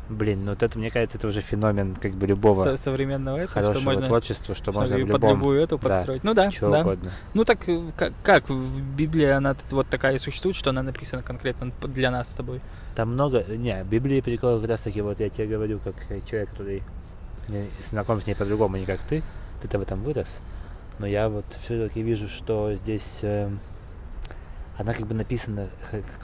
Блин, 0.08 0.44
ну 0.44 0.50
вот 0.50 0.62
это, 0.62 0.78
мне 0.78 0.90
кажется, 0.90 1.18
это 1.18 1.26
уже 1.26 1.40
феномен 1.40 1.94
как 1.96 2.12
бы 2.12 2.26
любого 2.26 2.62
Со- 2.62 2.76
современного 2.76 3.38
этого, 3.38 3.52
хорошего 3.52 3.76
что 3.76 3.84
можно 3.84 4.06
творчества, 4.06 4.54
что 4.54 4.72
можно 4.72 4.96
в 4.96 5.00
под 5.00 5.08
любом, 5.08 5.30
любую 5.30 5.60
эту 5.60 5.78
да, 5.78 5.88
подстроить. 5.88 6.24
Ну 6.24 6.34
да, 6.34 6.50
чего 6.50 6.70
да. 6.70 6.80
угодно. 6.80 7.10
Ну 7.34 7.44
так 7.44 7.68
э, 7.68 7.82
как, 7.96 8.12
как 8.22 8.48
в 8.48 8.80
Библии 8.96 9.26
она 9.26 9.56
вот 9.70 9.88
такая 9.88 10.16
и 10.16 10.18
существует, 10.18 10.56
что 10.56 10.70
она 10.70 10.82
написана 10.82 11.22
конкретно 11.22 11.72
для 11.82 12.10
нас 12.10 12.30
с 12.30 12.34
тобой. 12.34 12.60
Там 12.94 13.12
много, 13.12 13.44
не, 13.48 13.82
Библии 13.84 14.20
прикол 14.20 14.60
как 14.60 14.70
раз 14.70 14.82
таки, 14.82 15.00
вот 15.00 15.20
я 15.20 15.28
тебе 15.28 15.46
говорю, 15.46 15.80
как 15.82 15.94
э, 16.10 16.20
человек, 16.28 16.50
который 16.50 16.82
знаком 17.82 18.20
с 18.20 18.26
ней 18.26 18.34
по-другому, 18.34 18.76
не 18.76 18.86
как 18.86 19.00
ты, 19.00 19.22
ты-то 19.60 19.78
в 19.78 19.82
этом 19.82 20.02
вырос, 20.02 20.38
но 20.98 21.06
я 21.06 21.28
вот 21.28 21.44
все-таки 21.62 22.02
вижу, 22.02 22.28
что 22.28 22.74
здесь 22.74 23.18
эм, 23.22 23.60
она 24.76 24.92
как 24.92 25.06
бы 25.06 25.14
написана, 25.14 25.68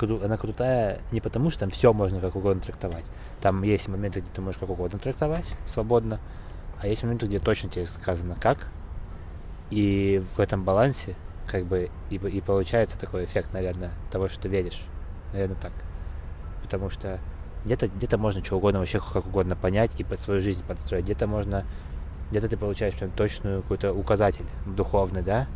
она 0.01 0.37
крутая 0.37 1.01
не 1.13 1.21
потому, 1.21 1.51
что 1.51 1.61
там 1.61 1.71
все 1.71 1.93
можно 1.93 2.21
как 2.21 2.35
угодно 2.35 2.63
трактовать. 2.63 3.05
Там 3.41 3.63
есть 3.63 3.89
моменты, 3.89 4.21
где 4.21 4.31
ты 4.31 4.41
можешь 4.41 4.59
как 4.59 4.71
угодно 4.71 4.99
трактовать 4.99 5.47
свободно, 5.67 6.21
а 6.81 6.87
есть 6.87 7.03
моменты, 7.03 7.27
где 7.27 7.39
точно 7.39 7.71
тебе 7.71 7.87
сказано 7.87 8.37
как. 8.41 8.69
И 9.71 10.25
в 10.37 10.41
этом 10.41 10.65
балансе 10.65 11.15
как 11.47 11.65
бы 11.65 11.91
и, 12.11 12.17
и 12.17 12.41
получается 12.41 12.99
такой 12.99 13.25
эффект, 13.25 13.53
наверное, 13.53 13.91
того, 14.11 14.29
что 14.29 14.43
ты 14.43 14.49
веришь. 14.49 14.83
Наверное, 15.33 15.57
так. 15.57 15.73
Потому 16.63 16.91
что 16.91 17.21
где-то 17.65 17.89
где 17.89 18.17
можно 18.17 18.45
что 18.45 18.57
угодно 18.57 18.81
вообще 18.81 18.99
как 18.99 19.27
угодно 19.27 19.55
понять 19.55 19.99
и 19.99 20.05
под 20.05 20.19
свою 20.19 20.41
жизнь 20.41 20.65
подстроить. 20.67 21.05
Где-то 21.05 21.29
можно, 21.29 21.65
где-то 22.31 22.49
ты 22.49 22.57
получаешь 22.57 22.95
прям 22.95 23.11
точную 23.13 23.63
какой-то 23.63 23.93
указатель 23.93 24.47
духовный, 24.67 25.23
да? 25.23 25.47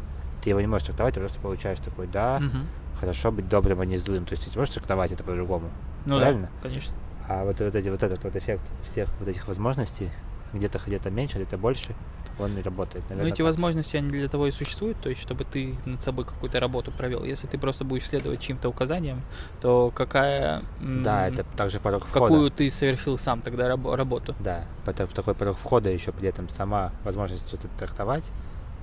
Ты 0.43 0.51
его 0.51 0.61
не 0.61 0.67
можешь 0.67 0.87
трактовать, 0.87 1.15
ты 1.15 1.21
просто 1.21 1.41
получаешь 1.41 1.81
такой, 1.81 2.07
да, 2.07 2.39
Мгм. 2.39 2.67
Хорошо 3.05 3.31
быть 3.31 3.49
добрым, 3.49 3.81
а 3.81 3.85
не 3.85 3.99
злым. 3.99 4.25
То 4.25 4.33
есть 4.33 4.51
ты 4.51 4.59
можешь 4.59 4.75
трактовать 4.75 5.13
это 5.13 5.23
по-другому. 5.23 5.71
Ну 6.07 6.19
правильно? 6.19 6.49
да, 6.63 6.69
конечно. 6.69 6.95
А 7.29 7.45
вот, 7.45 7.61
вот, 7.61 7.75
эти, 7.75 7.89
вот 7.89 8.03
этот 8.03 8.23
вот 8.25 8.37
эффект 8.37 8.63
всех 8.85 9.09
вот 9.19 9.29
этих 9.29 9.47
возможностей, 9.47 10.11
где-то 10.53 10.79
где-то 10.87 11.11
меньше, 11.11 11.37
где-то 11.37 11.57
больше, 11.59 11.95
он 12.39 12.55
не 12.55 12.63
работает. 12.63 13.05
Но 13.09 13.17
Наверное, 13.17 13.33
эти 13.33 13.39
так. 13.39 13.47
возможности, 13.47 13.97
они 13.97 14.11
для 14.11 14.29
того 14.29 14.47
и 14.47 14.51
существуют, 14.51 14.99
то 15.01 15.09
есть, 15.09 15.21
чтобы 15.23 15.45
ты 15.45 15.77
над 15.85 16.03
собой 16.03 16.25
какую-то 16.25 16.61
работу 16.61 16.91
провел. 16.91 17.25
Если 17.25 17.47
ты 17.47 17.59
просто 17.59 17.85
будешь 17.85 18.07
следовать 18.07 18.41
чьим-то 18.41 18.69
указаниям, 18.69 19.23
то 19.61 19.93
какая... 19.95 20.63
Да, 20.81 21.29
это 21.29 21.45
также 21.57 21.79
порог 21.81 22.05
входа. 22.05 22.27
Какую 22.27 22.51
ты 22.51 22.71
совершил 22.71 23.19
сам 23.19 23.41
тогда 23.41 23.69
раб- 23.69 23.95
работу? 23.95 24.35
Да, 24.41 24.65
это 24.87 25.07
такой 25.07 25.35
порог 25.35 25.57
входа 25.57 25.91
еще 25.91 26.13
при 26.13 26.29
этом 26.29 26.49
сама 26.49 26.93
возможность 27.05 27.47
что-то 27.49 27.69
трактовать, 27.79 28.31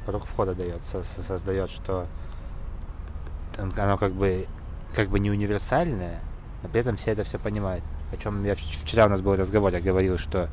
порог 0.06 0.24
входа 0.24 0.56
дает, 0.56 0.84
со- 0.84 1.04
со- 1.04 1.22
создает, 1.24 1.70
что 1.70 2.08
оно 3.76 3.98
как 3.98 4.14
бы 4.14 4.46
как 4.96 5.10
бы 5.10 5.20
не 5.20 5.30
универсальное, 5.32 6.20
но 6.64 6.70
при 6.70 6.82
этом 6.82 6.98
все 6.98 7.12
это 7.12 7.24
все 7.24 7.40
понимают. 7.40 7.84
О 8.12 8.18
чем 8.18 8.44
я 8.44 8.54
вч- 8.54 8.78
вчера 8.84 9.06
у 9.06 9.10
нас 9.10 9.22
был 9.22 9.36
разговор, 9.36 9.72
я 9.74 9.80
говорил, 9.80 10.18
что 10.18 10.50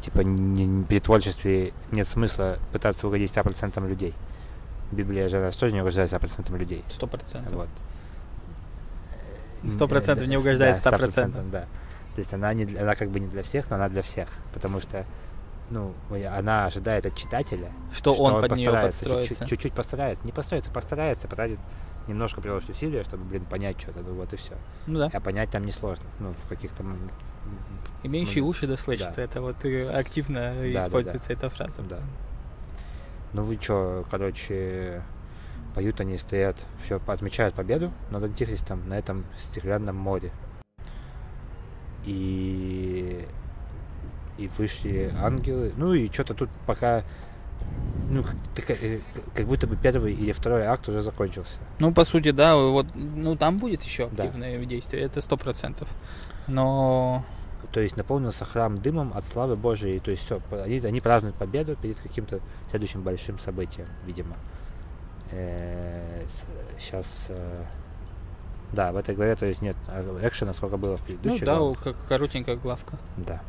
типа 0.00 0.20
не- 0.20 0.84
при 0.84 0.98
творчестве 1.00 1.72
нет 1.90 2.06
смысла 2.06 2.58
пытаться 2.72 3.06
угодить 3.06 3.30
100% 3.30 3.86
людей. 3.88 4.14
Библия 4.90 5.28
же 5.28 5.38
она 5.38 5.50
тоже 5.52 5.72
не 5.72 5.80
угождает 5.80 6.10
100% 6.10 6.54
людей. 6.58 6.84
Сто 6.90 7.06
процентов. 7.06 7.52
Вот. 7.54 7.68
Сто 9.72 9.86
процентов 9.88 10.24
Э, 10.24 10.28
не 10.28 10.34
да, 10.36 10.40
угождает 10.40 10.82
да, 10.82 10.90
100%. 10.90 11.50
да. 11.50 11.60
То 12.14 12.18
есть 12.18 12.34
она, 12.34 12.52
не, 12.52 12.64
она 12.76 12.94
как 12.94 13.08
бы 13.10 13.20
не 13.20 13.26
для 13.26 13.42
всех, 13.42 13.70
но 13.70 13.76
она 13.76 13.88
для 13.88 14.02
всех. 14.02 14.28
Потому 14.52 14.80
что 14.80 15.06
ну, 15.72 15.94
она 16.30 16.66
ожидает 16.66 17.06
от 17.06 17.16
читателя, 17.16 17.72
Что, 17.92 18.14
он, 18.14 18.40
под 18.40 18.56
нее 18.56 18.66
постарается, 18.66 18.98
подстроится. 18.98 19.34
чуть-чуть, 19.34 19.48
чуть-чуть 19.48 19.72
постарается. 19.72 20.24
Не 20.26 20.32
постарается, 20.32 20.70
постарается, 20.70 21.28
потратит 21.28 21.58
немножко 22.06 22.40
приложит 22.40 22.70
усилия, 22.70 23.02
чтобы, 23.04 23.24
блин, 23.24 23.44
понять 23.44 23.80
что-то. 23.80 24.00
Ну 24.00 24.14
вот 24.14 24.32
и 24.32 24.36
все. 24.36 24.54
Ну 24.86 24.98
да. 24.98 25.10
А 25.12 25.20
понять 25.20 25.50
там 25.50 25.64
несложно. 25.64 26.04
Ну, 26.18 26.34
в 26.34 26.48
каких-то... 26.48 26.84
Имеющие 28.02 28.42
ну, 28.42 28.48
уши 28.48 28.66
да 28.66 28.76
слышат. 28.76 29.14
да. 29.16 29.22
Это 29.22 29.40
вот 29.40 29.56
активно 29.94 30.54
да, 30.54 30.86
используется 30.86 31.32
эта 31.32 31.50
фраза. 31.50 31.82
Да. 31.82 32.00
Ну 33.32 33.42
вы 33.42 33.58
что, 33.60 34.04
короче, 34.10 35.02
поют 35.74 36.00
они, 36.00 36.18
стоят, 36.18 36.56
все, 36.84 37.00
отмечают 37.06 37.54
победу 37.54 37.92
над 38.10 38.24
Антихристом 38.24 38.88
на 38.88 38.98
этом 38.98 39.24
стеклянном 39.38 39.96
море. 39.96 40.32
И 42.04 43.26
и 44.44 44.48
вышли 44.58 45.12
ангелы. 45.20 45.72
Ну 45.76 45.94
и 45.94 46.10
что-то 46.10 46.34
тут 46.34 46.50
пока 46.66 47.02
ну, 48.10 48.24
как, 48.54 48.70
э, 48.70 49.00
как 49.34 49.46
будто 49.46 49.66
бы 49.66 49.76
первый 49.76 50.12
или 50.12 50.32
второй 50.32 50.64
акт 50.64 50.88
уже 50.88 51.00
закончился. 51.02 51.58
Ну, 51.78 51.92
по 51.92 52.04
сути, 52.04 52.30
да, 52.30 52.56
вот, 52.56 52.86
ну, 52.94 53.36
там 53.36 53.58
будет 53.58 53.82
еще 53.82 54.08
Да. 54.12 54.24
активное 54.24 54.62
действие, 54.66 55.04
это 55.04 55.20
сто 55.20 55.36
процентов. 55.36 55.88
Но 56.46 57.24
То 57.72 57.80
есть 57.80 57.96
наполнился 57.96 58.44
храм 58.44 58.78
дымом 58.82 59.12
от 59.14 59.24
славы 59.24 59.56
Божией. 59.56 60.00
То 60.00 60.10
есть 60.10 60.24
все, 60.24 60.40
они, 60.50 60.80
они 60.80 61.00
празднуют 61.00 61.36
победу 61.36 61.76
перед 61.76 61.96
каким-то 61.98 62.40
следующим 62.70 63.02
большим 63.02 63.38
событием, 63.38 63.86
видимо. 64.04 64.36
Сейчас, 66.78 67.28
да, 68.72 68.92
в 68.92 68.96
этой 68.96 69.14
главе, 69.14 69.36
то 69.36 69.46
есть 69.46 69.62
нет 69.62 69.76
а, 69.88 70.18
экшена, 70.22 70.52
сколько 70.54 70.76
было 70.76 70.96
в 70.96 71.00
ну 71.00 71.06
предыдущей 71.06 71.44
да, 71.44 71.56
главах. 71.56 71.82
как 71.82 71.96
коротенькая 72.08 72.56
главка. 72.56 72.98
Да, 73.16 73.42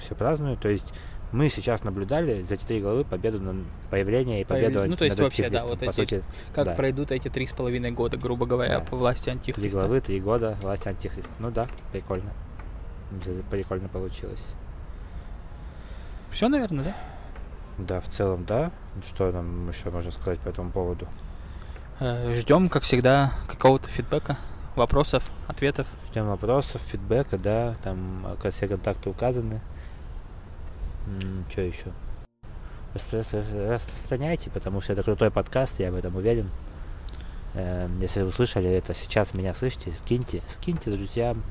все 0.00 0.14
празднуют. 0.14 0.60
То 0.60 0.68
есть 0.68 0.86
мы 1.32 1.48
сейчас 1.48 1.84
наблюдали 1.84 2.42
за 2.42 2.54
эти 2.54 2.64
три 2.64 2.80
главы 2.80 3.04
победу 3.04 3.40
на 3.40 3.62
появление 3.90 4.40
и 4.40 4.44
победу 4.44 4.80
Появление- 4.80 4.90
ну, 4.90 4.96
то 4.96 5.04
есть 5.04 5.18
вообще, 5.20 5.48
да, 5.48 5.64
вот 5.64 5.78
По 5.78 5.84
эти 5.84 5.92
сути, 5.94 6.24
Как 6.54 6.64
Да. 6.66 6.74
пройдут 6.74 7.12
эти 7.12 7.28
три 7.28 7.46
с 7.46 7.52
половиной 7.52 7.92
года, 7.92 8.16
грубо 8.16 8.46
говоря, 8.46 8.80
Да. 8.80 8.84
по 8.84 8.96
власти 8.96 9.24
три 9.24 9.32
антихриста. 9.32 9.78
главы, 9.80 10.00
три 10.00 10.20
года 10.20 10.56
власть 10.60 10.86
Антихриста. 10.86 11.32
Ну 11.38 11.50
да, 11.50 11.66
прикольно. 11.92 12.30
Прикольно 13.50 13.88
получилось. 13.88 14.44
Все, 16.30 16.48
наверное, 16.48 16.84
да? 16.84 16.96
Да, 17.78 18.00
в 18.00 18.08
целом, 18.08 18.44
да. 18.44 18.70
Что 19.06 19.30
нам 19.32 19.68
еще 19.68 19.90
можно 19.90 20.10
сказать 20.10 20.38
по 20.40 20.48
этому 20.48 20.70
поводу? 20.70 21.06
Ждем, 22.34 22.68
как 22.68 22.82
всегда, 22.84 23.32
какого-то 23.46 23.88
фидбэка, 23.88 24.36
вопросов, 24.74 25.30
ответов. 25.48 25.86
Ждем 26.08 26.28
вопросов, 26.28 26.80
фидбэка, 26.82 27.36
да, 27.36 27.74
там 27.82 28.26
э, 28.42 28.50
все 28.50 28.68
контакты 28.68 29.10
указаны. 29.10 29.60
Что 31.50 31.62
еще? 31.62 31.92
распространяйте, 32.94 34.50
потому 34.50 34.80
что 34.80 34.92
это 34.92 35.02
крутой 35.02 35.30
подкаст, 35.30 35.78
я 35.78 35.92
в 35.92 35.94
этом 35.94 36.16
уверен. 36.16 36.50
Эм, 37.54 38.00
если 38.00 38.22
вы 38.22 38.32
слышали 38.32 38.68
это 38.68 38.94
сейчас, 38.94 39.34
меня 39.34 39.54
слышите, 39.54 39.92
скиньте, 39.92 40.42
скиньте 40.48 40.90
друзьям. 40.90 41.42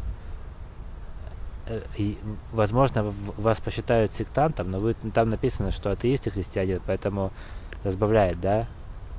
Э, 1.68 1.82
И, 1.98 2.18
возможно, 2.52 3.14
вас 3.38 3.60
посчитают 3.60 4.12
сектантом, 4.14 4.72
но 4.72 4.80
вы, 4.80 4.96
там 5.14 5.30
написано, 5.30 5.72
что 5.72 5.92
атеисты 5.92 6.30
христиане, 6.30 6.80
поэтому 6.86 7.32
разбавляет, 7.84 8.40
да? 8.42 8.68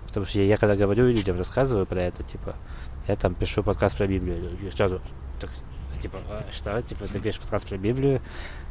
Потому 0.09 0.27
что 0.27 0.39
я, 0.39 0.45
я 0.45 0.57
когда 0.57 0.75
говорю 0.77 1.07
людям, 1.07 1.39
рассказываю 1.39 1.87
про 1.87 2.03
это, 2.03 2.23
типа, 2.23 2.57
я 3.09 3.17
там 3.17 3.35
пишу 3.35 3.63
подкаст 3.63 3.97
про 3.97 4.07
Библию, 4.07 4.59
и 4.61 4.71
сразу 4.71 5.01
так, 5.41 5.51
типа, 6.01 6.19
«А, 6.29 6.45
что, 6.53 6.81
типа, 6.83 7.07
ты 7.07 7.21
пишешь 7.21 7.41
подкаст 7.41 7.69
про 7.69 7.77
Библию? 7.77 8.21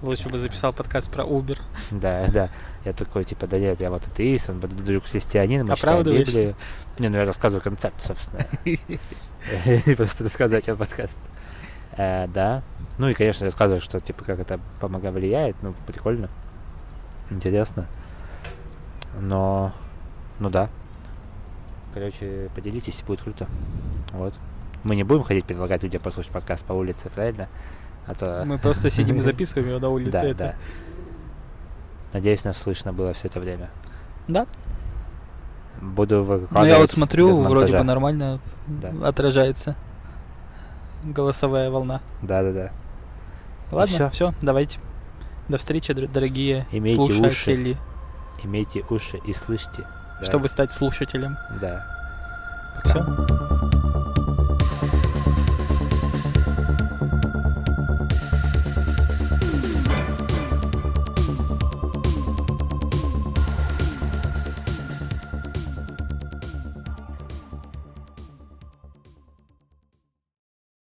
Лучше 0.01 0.29
бы 0.29 0.37
записал 0.37 0.73
подкаст 0.73 1.11
про 1.11 1.23
Uber. 1.23 1.57
Да, 1.91 2.27
да. 2.27 2.49
Я 2.85 2.93
такой, 2.93 3.23
типа, 3.23 3.47
да 3.47 3.59
нет, 3.59 3.79
я 3.79 3.89
вот 3.89 4.05
атеист, 4.05 4.49
он 4.49 4.59
друг 4.59 5.05
христианин, 5.05 5.65
мы 5.65 5.75
читаем 5.75 5.99
Оправдываешься? 5.99 6.31
Библию. 6.31 6.55
Не, 6.97 7.09
ну 7.09 7.17
я 7.17 7.25
рассказываю 7.25 7.61
концепт, 7.61 8.01
собственно. 8.01 8.45
Просто 9.97 10.23
рассказывать 10.23 10.67
о 10.67 10.75
подкаст. 10.75 11.19
Э, 11.97 12.27
Да. 12.27 12.63
Ну 12.97 13.07
и, 13.07 13.13
конечно, 13.13 13.45
рассказываю, 13.45 13.81
что, 13.81 14.01
типа, 14.01 14.25
как 14.25 14.39
это 14.39 14.59
помога 14.81 15.11
влияет. 15.11 15.55
Ну, 15.61 15.73
прикольно. 15.87 16.29
Интересно. 17.29 17.87
Но, 19.19 19.71
ну 20.39 20.49
да. 20.49 20.69
Короче, 21.93 22.49
поделитесь, 22.53 23.01
будет 23.05 23.21
круто. 23.21 23.47
Вот. 24.11 24.33
Мы 24.83 24.95
не 24.95 25.03
будем 25.03 25.23
ходить 25.23 25.45
предлагать 25.45 25.83
людям 25.83 26.01
послушать 26.01 26.31
подкаст 26.31 26.65
по 26.65 26.73
улице, 26.73 27.09
правильно? 27.09 27.47
А 28.07 28.13
то... 28.15 28.43
Мы 28.45 28.57
просто 28.57 28.89
сидим 28.89 29.17
и 29.17 29.21
записываем 29.21 29.69
его 29.69 29.79
на 29.79 29.89
улице. 29.89 30.11
Да, 30.11 30.23
это. 30.23 30.37
да. 30.37 30.55
Надеюсь, 32.13 32.43
нас 32.43 32.57
слышно 32.57 32.93
было 32.93 33.13
все 33.13 33.27
это 33.27 33.39
время. 33.39 33.69
Да. 34.27 34.47
Буду 35.81 36.23
выкладывать 36.23 36.51
Ну, 36.51 36.65
я 36.65 36.77
вот 36.79 36.91
смотрю, 36.91 37.31
вроде 37.41 37.77
бы 37.77 37.83
нормально 37.83 38.39
Да. 38.67 38.91
отражается 39.07 39.75
голосовая 41.03 41.69
волна. 41.71 42.01
Да-да-да. 42.21 42.71
Ладно, 43.71 43.95
всё. 43.95 44.09
все, 44.09 44.33
давайте. 44.41 44.79
До 45.47 45.57
встречи, 45.57 45.91
дор- 45.91 46.11
дорогие 46.11 46.65
Имейте 46.71 46.99
уши. 47.01 47.13
слушатели, 47.17 47.77
Имейте 48.43 48.83
уши 48.89 49.17
и 49.25 49.31
слышите. 49.33 49.85
чтобы 50.23 50.49
стать 50.49 50.71
слушателем. 50.71 51.37
Да. 51.61 51.85
Все. 52.85 53.58